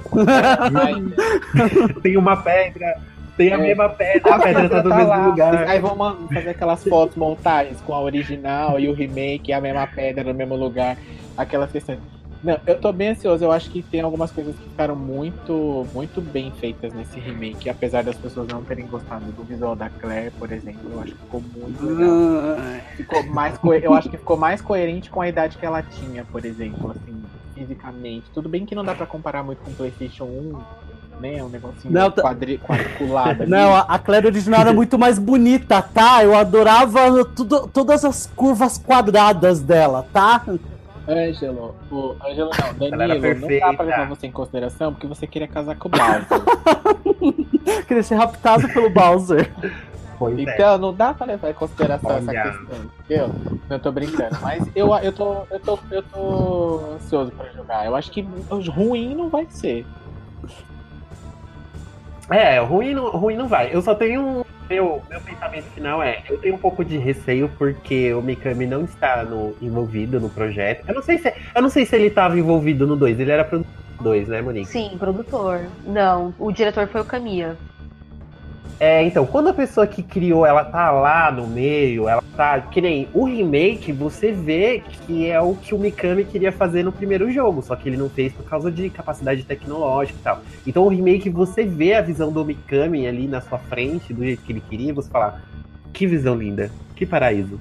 [2.03, 2.97] tem, uma pedra.
[3.37, 3.59] Tem a É.
[3.59, 4.35] mesma pedra.
[4.35, 4.97] A pedra tá no lá.
[5.17, 5.69] mesmo lugar.
[5.69, 10.25] Aí vão fazer aquelas fotos, montagens com a original e o remake, a mesma pedra
[10.25, 10.97] no mesmo lugar,
[11.37, 11.99] aquelas questões.
[12.47, 13.43] Não, eu tô bem ansioso.
[13.45, 18.05] Eu acho que tem algumas coisas que ficaram muito, muito bem feitas nesse remake, apesar
[18.05, 20.89] das pessoas não terem gostado do visual da Claire, por exemplo.
[20.93, 22.57] Eu acho que ficou muito legal.
[22.97, 26.25] Ficou mais co- Eu acho que ficou mais coerente com a idade que ela tinha,
[26.25, 27.21] por exemplo, assim,
[27.55, 28.27] fisicamente.
[28.33, 30.59] Tudo bem que não dá pra comparar muito com o PlayStation 1,
[31.21, 31.43] né?
[31.43, 32.59] Um negocinho Não, tá- quadri...
[32.59, 33.43] quadriculado.
[33.43, 33.51] ali.
[33.51, 36.23] Não, a, a Claire original era muito mais bonita, tá?
[36.23, 40.45] Eu adorava tudo, todas as curvas quadradas dela, tá?
[41.09, 45.47] Ângelo, o Ângelo não, Danilo, não dá pra levar você em consideração porque você queria
[45.47, 46.27] casar com o Bowser.
[47.87, 49.53] Queria ser raptado pelo Bowser.
[50.19, 50.43] Pois é.
[50.43, 52.43] então não dá pra levar em consideração essa Olha.
[52.43, 53.31] questão, entendeu?
[53.69, 57.87] Não tô brincando, mas eu, eu, tô, eu, tô, eu tô ansioso pra jogar.
[57.87, 58.27] Eu acho que
[58.71, 59.87] ruim não vai ser.
[62.31, 63.71] É, ruim não, ruim não vai.
[63.73, 64.45] Eu só tenho um.
[64.69, 68.85] Meu, meu pensamento final é: eu tenho um pouco de receio porque o Mikami não
[68.85, 70.85] está no, envolvido no projeto.
[70.89, 73.21] Eu não sei se, eu não sei se ele estava envolvido no 2.
[73.21, 73.65] Ele era pro
[74.01, 74.69] 2, né, Monique?
[74.69, 75.61] Sim, produtor.
[75.87, 77.57] Não, o diretor foi o Kamiya.
[78.79, 82.61] É, então, quando a pessoa que criou, ela tá lá no meio, ela tá.
[82.61, 86.93] Que nem o remake, você vê que é o que o Mikami queria fazer no
[86.93, 90.41] primeiro jogo, só que ele não fez por causa de capacidade tecnológica e tal.
[90.67, 94.43] Então o remake, você vê a visão do Mikami ali na sua frente, do jeito
[94.43, 95.41] que ele queria, e você fala,
[95.95, 97.59] que visão linda, que paraíso.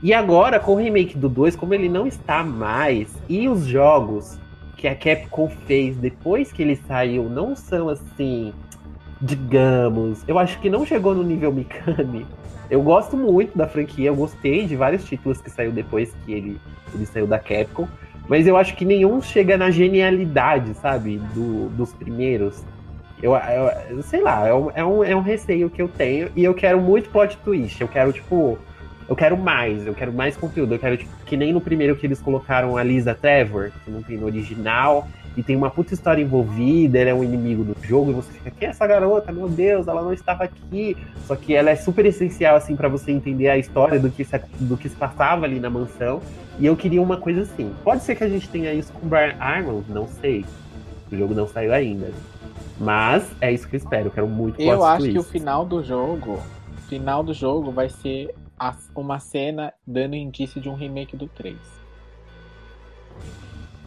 [0.00, 4.38] E agora, com o remake do 2, como ele não está mais, e os jogos
[4.76, 8.52] que a Capcom fez depois que ele saiu não são assim
[9.20, 12.26] digamos, eu acho que não chegou no nível Mikami.
[12.68, 16.60] Eu gosto muito da franquia, eu gostei de vários títulos que saiu depois que ele,
[16.92, 17.86] ele saiu da Capcom,
[18.28, 22.64] mas eu acho que nenhum chega na genialidade, sabe, do, dos primeiros.
[23.22, 26.44] Eu, eu, sei lá, é um, é, um, é um receio que eu tenho e
[26.44, 27.80] eu quero muito plot twist.
[27.80, 28.58] Eu quero, tipo,
[29.08, 30.74] eu quero mais, eu quero mais conteúdo.
[30.74, 34.02] Eu quero, tipo, que nem no primeiro que eles colocaram a Lisa Trevor, que não
[34.02, 38.10] tem no original, e tem uma puta história envolvida, ela é um inimigo do jogo,
[38.10, 39.30] e você fica, quem é essa garota?
[39.30, 40.96] Meu Deus, ela não estava aqui.
[41.26, 44.40] Só que ela é super essencial, assim, para você entender a história do que, se,
[44.60, 46.22] do que se passava ali na mansão.
[46.58, 47.70] E eu queria uma coisa assim.
[47.84, 50.44] Pode ser que a gente tenha isso com Brian Arnold, não sei.
[51.12, 52.10] O jogo não saiu ainda.
[52.78, 55.82] Mas é isso que eu espero, eu quero muito Eu acho que o final do
[55.82, 56.42] jogo,
[56.88, 58.34] final do jogo vai ser
[58.94, 61.56] uma cena dando indício de um remake do 3.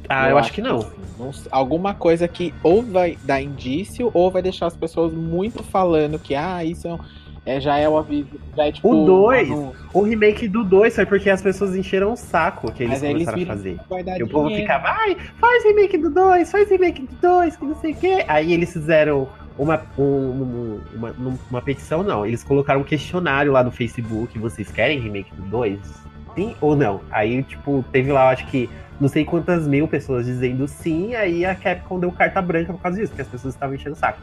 [0.08, 0.86] Ah, eu, acho que não.
[1.18, 6.18] Não Alguma coisa que ou vai dar indício ou vai deixar as pessoas muito falando
[6.18, 7.00] que ah, isso é, um-
[7.46, 10.96] é, já é o aviso, já é tipo O 2, um o remake do 2
[10.96, 13.80] foi porque as pessoas encheram o saco que eles Mas aí eles começaram a fazer.
[14.20, 14.68] E o povo dinheiro.
[14.68, 18.26] ficava, ai, faz remake do 2, faz remake do 2, que não sei o quê.
[18.28, 19.28] Aí eles fizeram
[19.58, 21.16] uma, um- um- uma,
[21.50, 22.26] uma petição, não.
[22.26, 24.38] Eles colocaram um questionário lá no Facebook.
[24.40, 25.80] Vocês querem remake do 2?
[26.36, 27.02] Sim ou não?
[27.12, 28.70] Aí, tipo, teve lá, acho que
[29.00, 31.16] não sei quantas mil pessoas dizendo sim.
[31.16, 34.00] Aí a Capcom deu carta branca por causa disso, porque as pessoas estavam enchendo o
[34.00, 34.20] saco.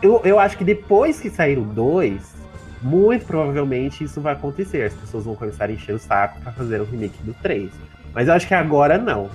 [0.00, 2.36] Eu, eu acho que depois que sair o 2,
[2.80, 4.82] muito provavelmente isso vai acontecer.
[4.82, 7.70] As pessoas vão começar a encher o saco pra fazer o remake do 3.
[8.14, 9.28] Mas eu acho que agora não.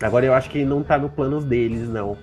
[0.00, 2.16] Agora eu acho que não tá no planos deles, não.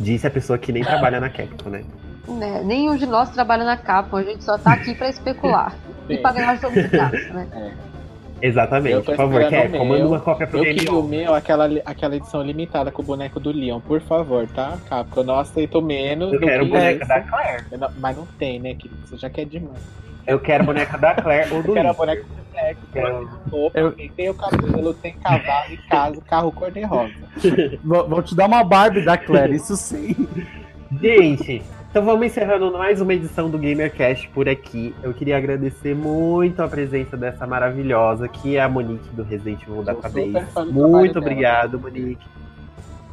[0.00, 1.84] Disse a pessoa que nem trabalha na Capcom, né?
[2.28, 5.74] Né, nenhum de nós trabalha na Capcom, a gente só tá aqui pra especular.
[6.08, 7.76] e pra ganhar jogo de graça, né?
[8.42, 11.68] Exatamente, Eu por favor, quer, comanda uma cópia pro Eu Game queria o meu, aquela,
[11.84, 14.76] aquela edição limitada com o boneco do Leon, por favor, tá?
[14.88, 17.08] Capcom, eu não aceito menos Eu do quero que boneca isso.
[17.08, 17.64] da Claire.
[17.72, 19.00] Eu não- Mas não tem, né, querido?
[19.06, 19.78] Você já quer demais.
[20.26, 23.28] Eu quero a boneca da Claire ou do Eu quero a boneca do Black, Eu-
[23.50, 27.12] roupa, tem o cabelo, tem cavalo e casa, carro cor-de-rosa.
[27.84, 30.14] Vou, vou te dar uma Barbie da Claire, isso sim.
[31.00, 31.62] Gente,
[31.96, 34.94] então vamos encerrando mais uma edição do GamerCast por aqui.
[35.02, 39.82] Eu queria agradecer muito a presença dessa maravilhosa, que é a Monique do Resident Evil
[39.82, 40.30] Database.
[40.70, 41.24] Muito dela.
[41.24, 42.26] obrigado, Monique.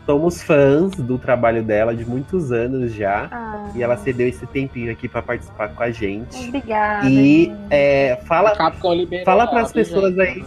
[0.05, 3.29] Somos fãs do trabalho dela de muitos anos já.
[3.31, 3.71] Ah.
[3.73, 6.49] E ela cedeu esse tempinho aqui pra participar com a gente.
[6.49, 7.09] Obrigada.
[7.09, 10.41] E é, fala, A Capcom liberou fala ela, pras viu, pessoas gente?
[10.41, 10.45] aí.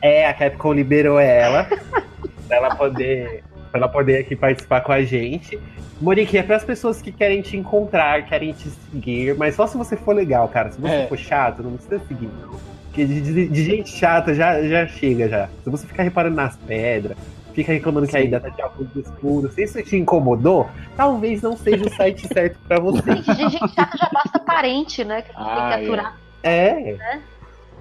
[0.00, 1.64] É, a Capcom liberou ela.
[2.46, 3.42] pra ela poder.
[3.72, 5.58] Pra ela poder aqui participar com a gente.
[6.00, 9.96] Monique, é pras pessoas que querem te encontrar, querem te seguir, mas só se você
[9.96, 10.70] for legal, cara.
[10.70, 11.06] Se você É.
[11.06, 12.50] for chato, não precisa seguir, não.
[12.84, 15.48] Porque de, de- de gente chata já, já chega já.
[15.64, 17.16] Se você ficar reparando nas pedras,
[17.54, 18.24] fica reclamando que Sim.
[18.26, 22.58] ida tá de óculos escuro, se isso te incomodou, talvez não seja o site certo
[22.68, 23.00] pra você.
[23.16, 25.22] Gente, de gente chata já basta parente, né?
[25.22, 26.18] Que Ah, tem que aturar.
[26.42, 26.96] É.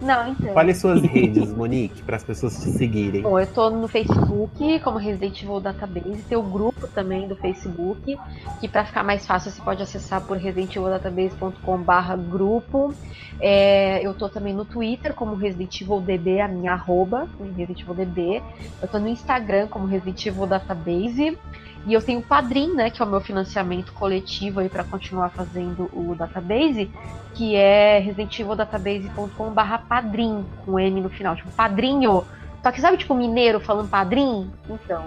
[0.01, 0.53] Não, então.
[0.53, 3.21] Fale suas redes, Monique, para as pessoas te seguirem.
[3.21, 8.17] Bom, eu tô no Facebook como Resident Evil Database, tem o grupo também do Facebook,
[8.59, 12.93] que para ficar mais fácil você pode acessar por residentevildatabase.com/barra grupo.
[13.39, 17.93] É, eu tô também no Twitter como Resident Evil DB, a minha arroba, Resident Evil
[17.93, 18.43] DB.
[18.81, 21.37] Eu tô no Instagram como Resident Evil Database.
[21.85, 25.29] E eu tenho o Padrim, né, que é o meu financiamento coletivo aí para continuar
[25.29, 26.91] fazendo o database,
[27.33, 32.23] que é residentevildatabase.com/barra padrim, com M no final, tipo padrinho.
[32.61, 34.51] Só que sabe, tipo, mineiro falando padrim?
[34.69, 35.05] Então.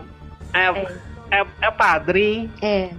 [0.53, 0.67] É,
[1.39, 2.51] é, é o padrinho.
[2.61, 2.91] É.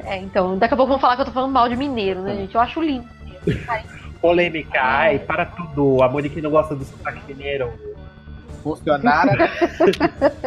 [0.00, 2.34] É, então, daqui a pouco vão falar que eu tô falando mal de mineiro, né,
[2.34, 2.54] gente?
[2.54, 3.06] Eu acho lindo.
[4.20, 6.02] Polêmica, ai, para tudo.
[6.02, 7.72] A Monique não gosta do sotaque mineiro.
[8.62, 9.50] Funcionária.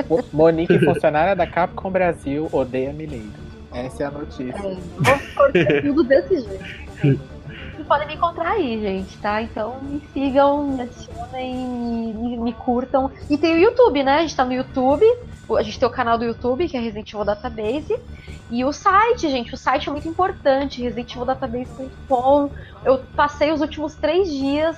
[0.10, 3.32] Mo- Monique, funcionária da Capcom Brasil, odeia Mineiro.
[3.74, 4.54] Essa é a notícia.
[4.62, 7.20] Vou cortar tudo desse jeito.
[7.74, 9.42] Vocês podem me encontrar aí, gente, tá?
[9.42, 13.10] Então me sigam, me adicionem, me, me, me curtam.
[13.30, 14.18] E tem o YouTube, né?
[14.18, 15.06] A gente tá no YouTube.
[15.58, 17.98] A gente tem o canal do YouTube, que é Resident Evil Database.
[18.50, 22.50] E o site, gente, o site é muito importante, residentevildatabase.com.
[22.86, 24.78] Eu passei os últimos três dias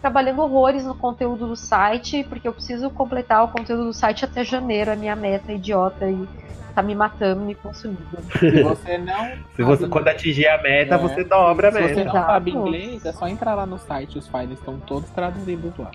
[0.00, 4.42] trabalhando horrores no conteúdo do site, porque eu preciso completar o conteúdo do site até
[4.44, 6.26] janeiro, a minha meta idiota e
[6.74, 8.00] tá me matando, me consumindo.
[8.38, 9.32] Se você não.
[9.56, 10.98] Se você, quando atingir a meta, É.
[10.98, 12.04] você dobra a Se você meta.
[12.04, 15.90] não sabe inglês, é só entrar lá no site, os files estão todos traduzidos lá.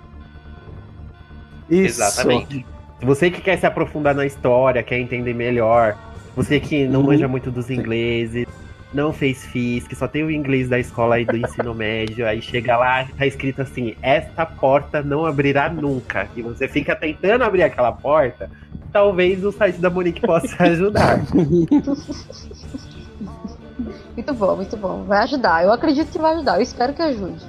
[1.69, 2.01] Isso.
[2.01, 2.65] Exatamente.
[2.99, 5.97] Se você que quer se aprofundar na história, quer entender melhor,
[6.35, 7.07] você que não Uhum.
[7.07, 8.45] manja muito dos ingleses,
[8.95, 12.41] não fez FIS, que só tem o inglês da escola e do ensino médio, aí
[12.41, 16.27] chega lá, tá escrito assim, esta porta não abrirá nunca.
[16.35, 18.49] E você fica tentando abrir aquela porta,
[18.93, 21.19] talvez o site da Monique possa ajudar.
[24.15, 25.03] Muito bom, muito bom.
[25.03, 25.63] Vai ajudar.
[25.63, 26.55] Eu acredito que vai ajudar.
[26.55, 27.43] Eu espero que ajude.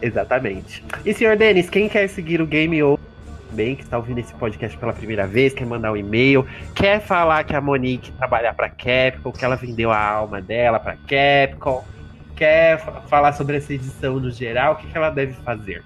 [0.00, 0.82] Exatamente.
[1.04, 2.82] E senhor Denis, quem quer seguir o Game
[3.76, 7.54] Que está ouvindo esse podcast pela primeira vez, quer mandar um e-mail, quer falar que
[7.54, 11.84] a Monique trabalha para Capcom, que ela vendeu a alma dela para Capcom,
[12.36, 15.82] quer fa- falar sobre essa edição no geral, o que, que ela deve fazer?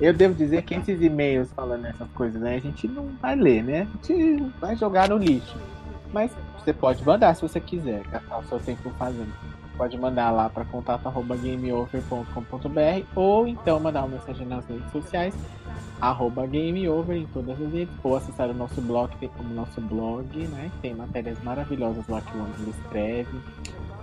[0.00, 2.54] Eu devo dizer que esses e-mails falando essas coisas, né?
[2.56, 3.86] A gente não vai ler, né?
[3.92, 5.56] A gente vai jogar no lixo.
[6.12, 9.32] Mas você pode mandar se você quiser, gastar o seu tempo fazendo.
[9.78, 15.32] Pode mandar lá para contato.gameover.com.br ou então mandar uma mensagem nas redes sociais,
[16.00, 20.36] arroba gameover em todas as redes, ou acessar o nosso blog, tem o nosso blog,
[20.48, 20.72] né?
[20.82, 23.38] Tem matérias maravilhosas lá que o Ângelo escreve,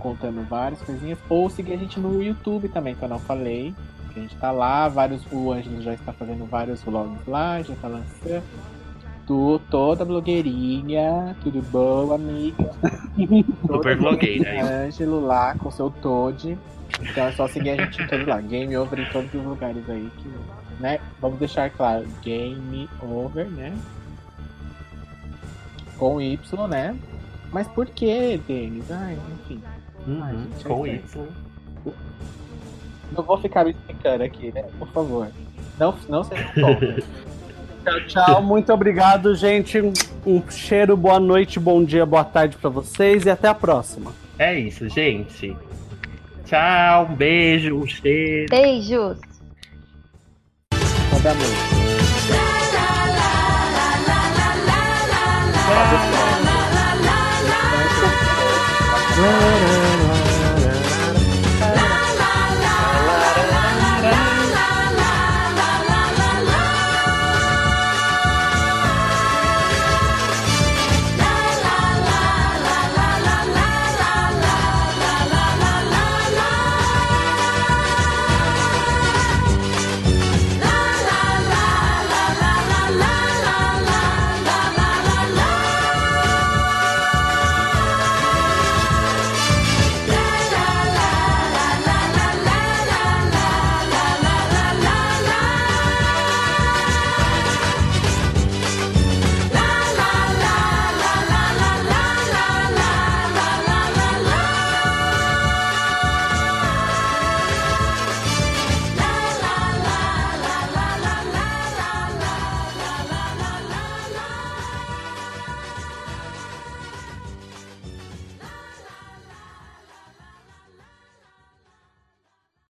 [0.00, 3.74] contando várias coisinhas, ou seguir a gente no YouTube também, que eu não falei.
[4.14, 7.76] que A gente tá lá, vários, o Ângelo já está fazendo vários vlogs lá, já
[7.76, 8.42] tá lançando.
[9.26, 12.70] Toda blogueirinha, tudo bom, amiga?
[13.66, 14.84] Super blogueira?
[14.84, 16.56] Ângelo lá com seu Toad.
[17.00, 18.40] Então é só seguir a gente em todos lá.
[18.40, 20.30] Game Over em todos os lugares aí que.
[20.80, 21.00] Né?
[21.20, 23.76] Vamos deixar claro, Game Over, né?
[25.98, 26.96] Com Y, né?
[27.50, 28.90] Mas por que, Denis?
[28.90, 29.60] Ai, enfim.
[29.66, 29.76] Ai,
[30.06, 31.26] Uhum, gente, com é Y.
[33.12, 34.62] Não vou ficar me explicando aqui, né?
[34.78, 35.28] Por favor.
[35.78, 37.02] Não, não seja contra.
[37.86, 38.42] Tchau, tchau.
[38.42, 39.80] Muito obrigado, gente.
[40.26, 44.12] Um- cheiro, boa noite, bom dia, boa tarde pra vocês e até a próxima.
[44.36, 45.56] É isso, gente.
[46.44, 48.46] Tchau, um beijo, um cheiro.
[48.50, 49.18] Beijos!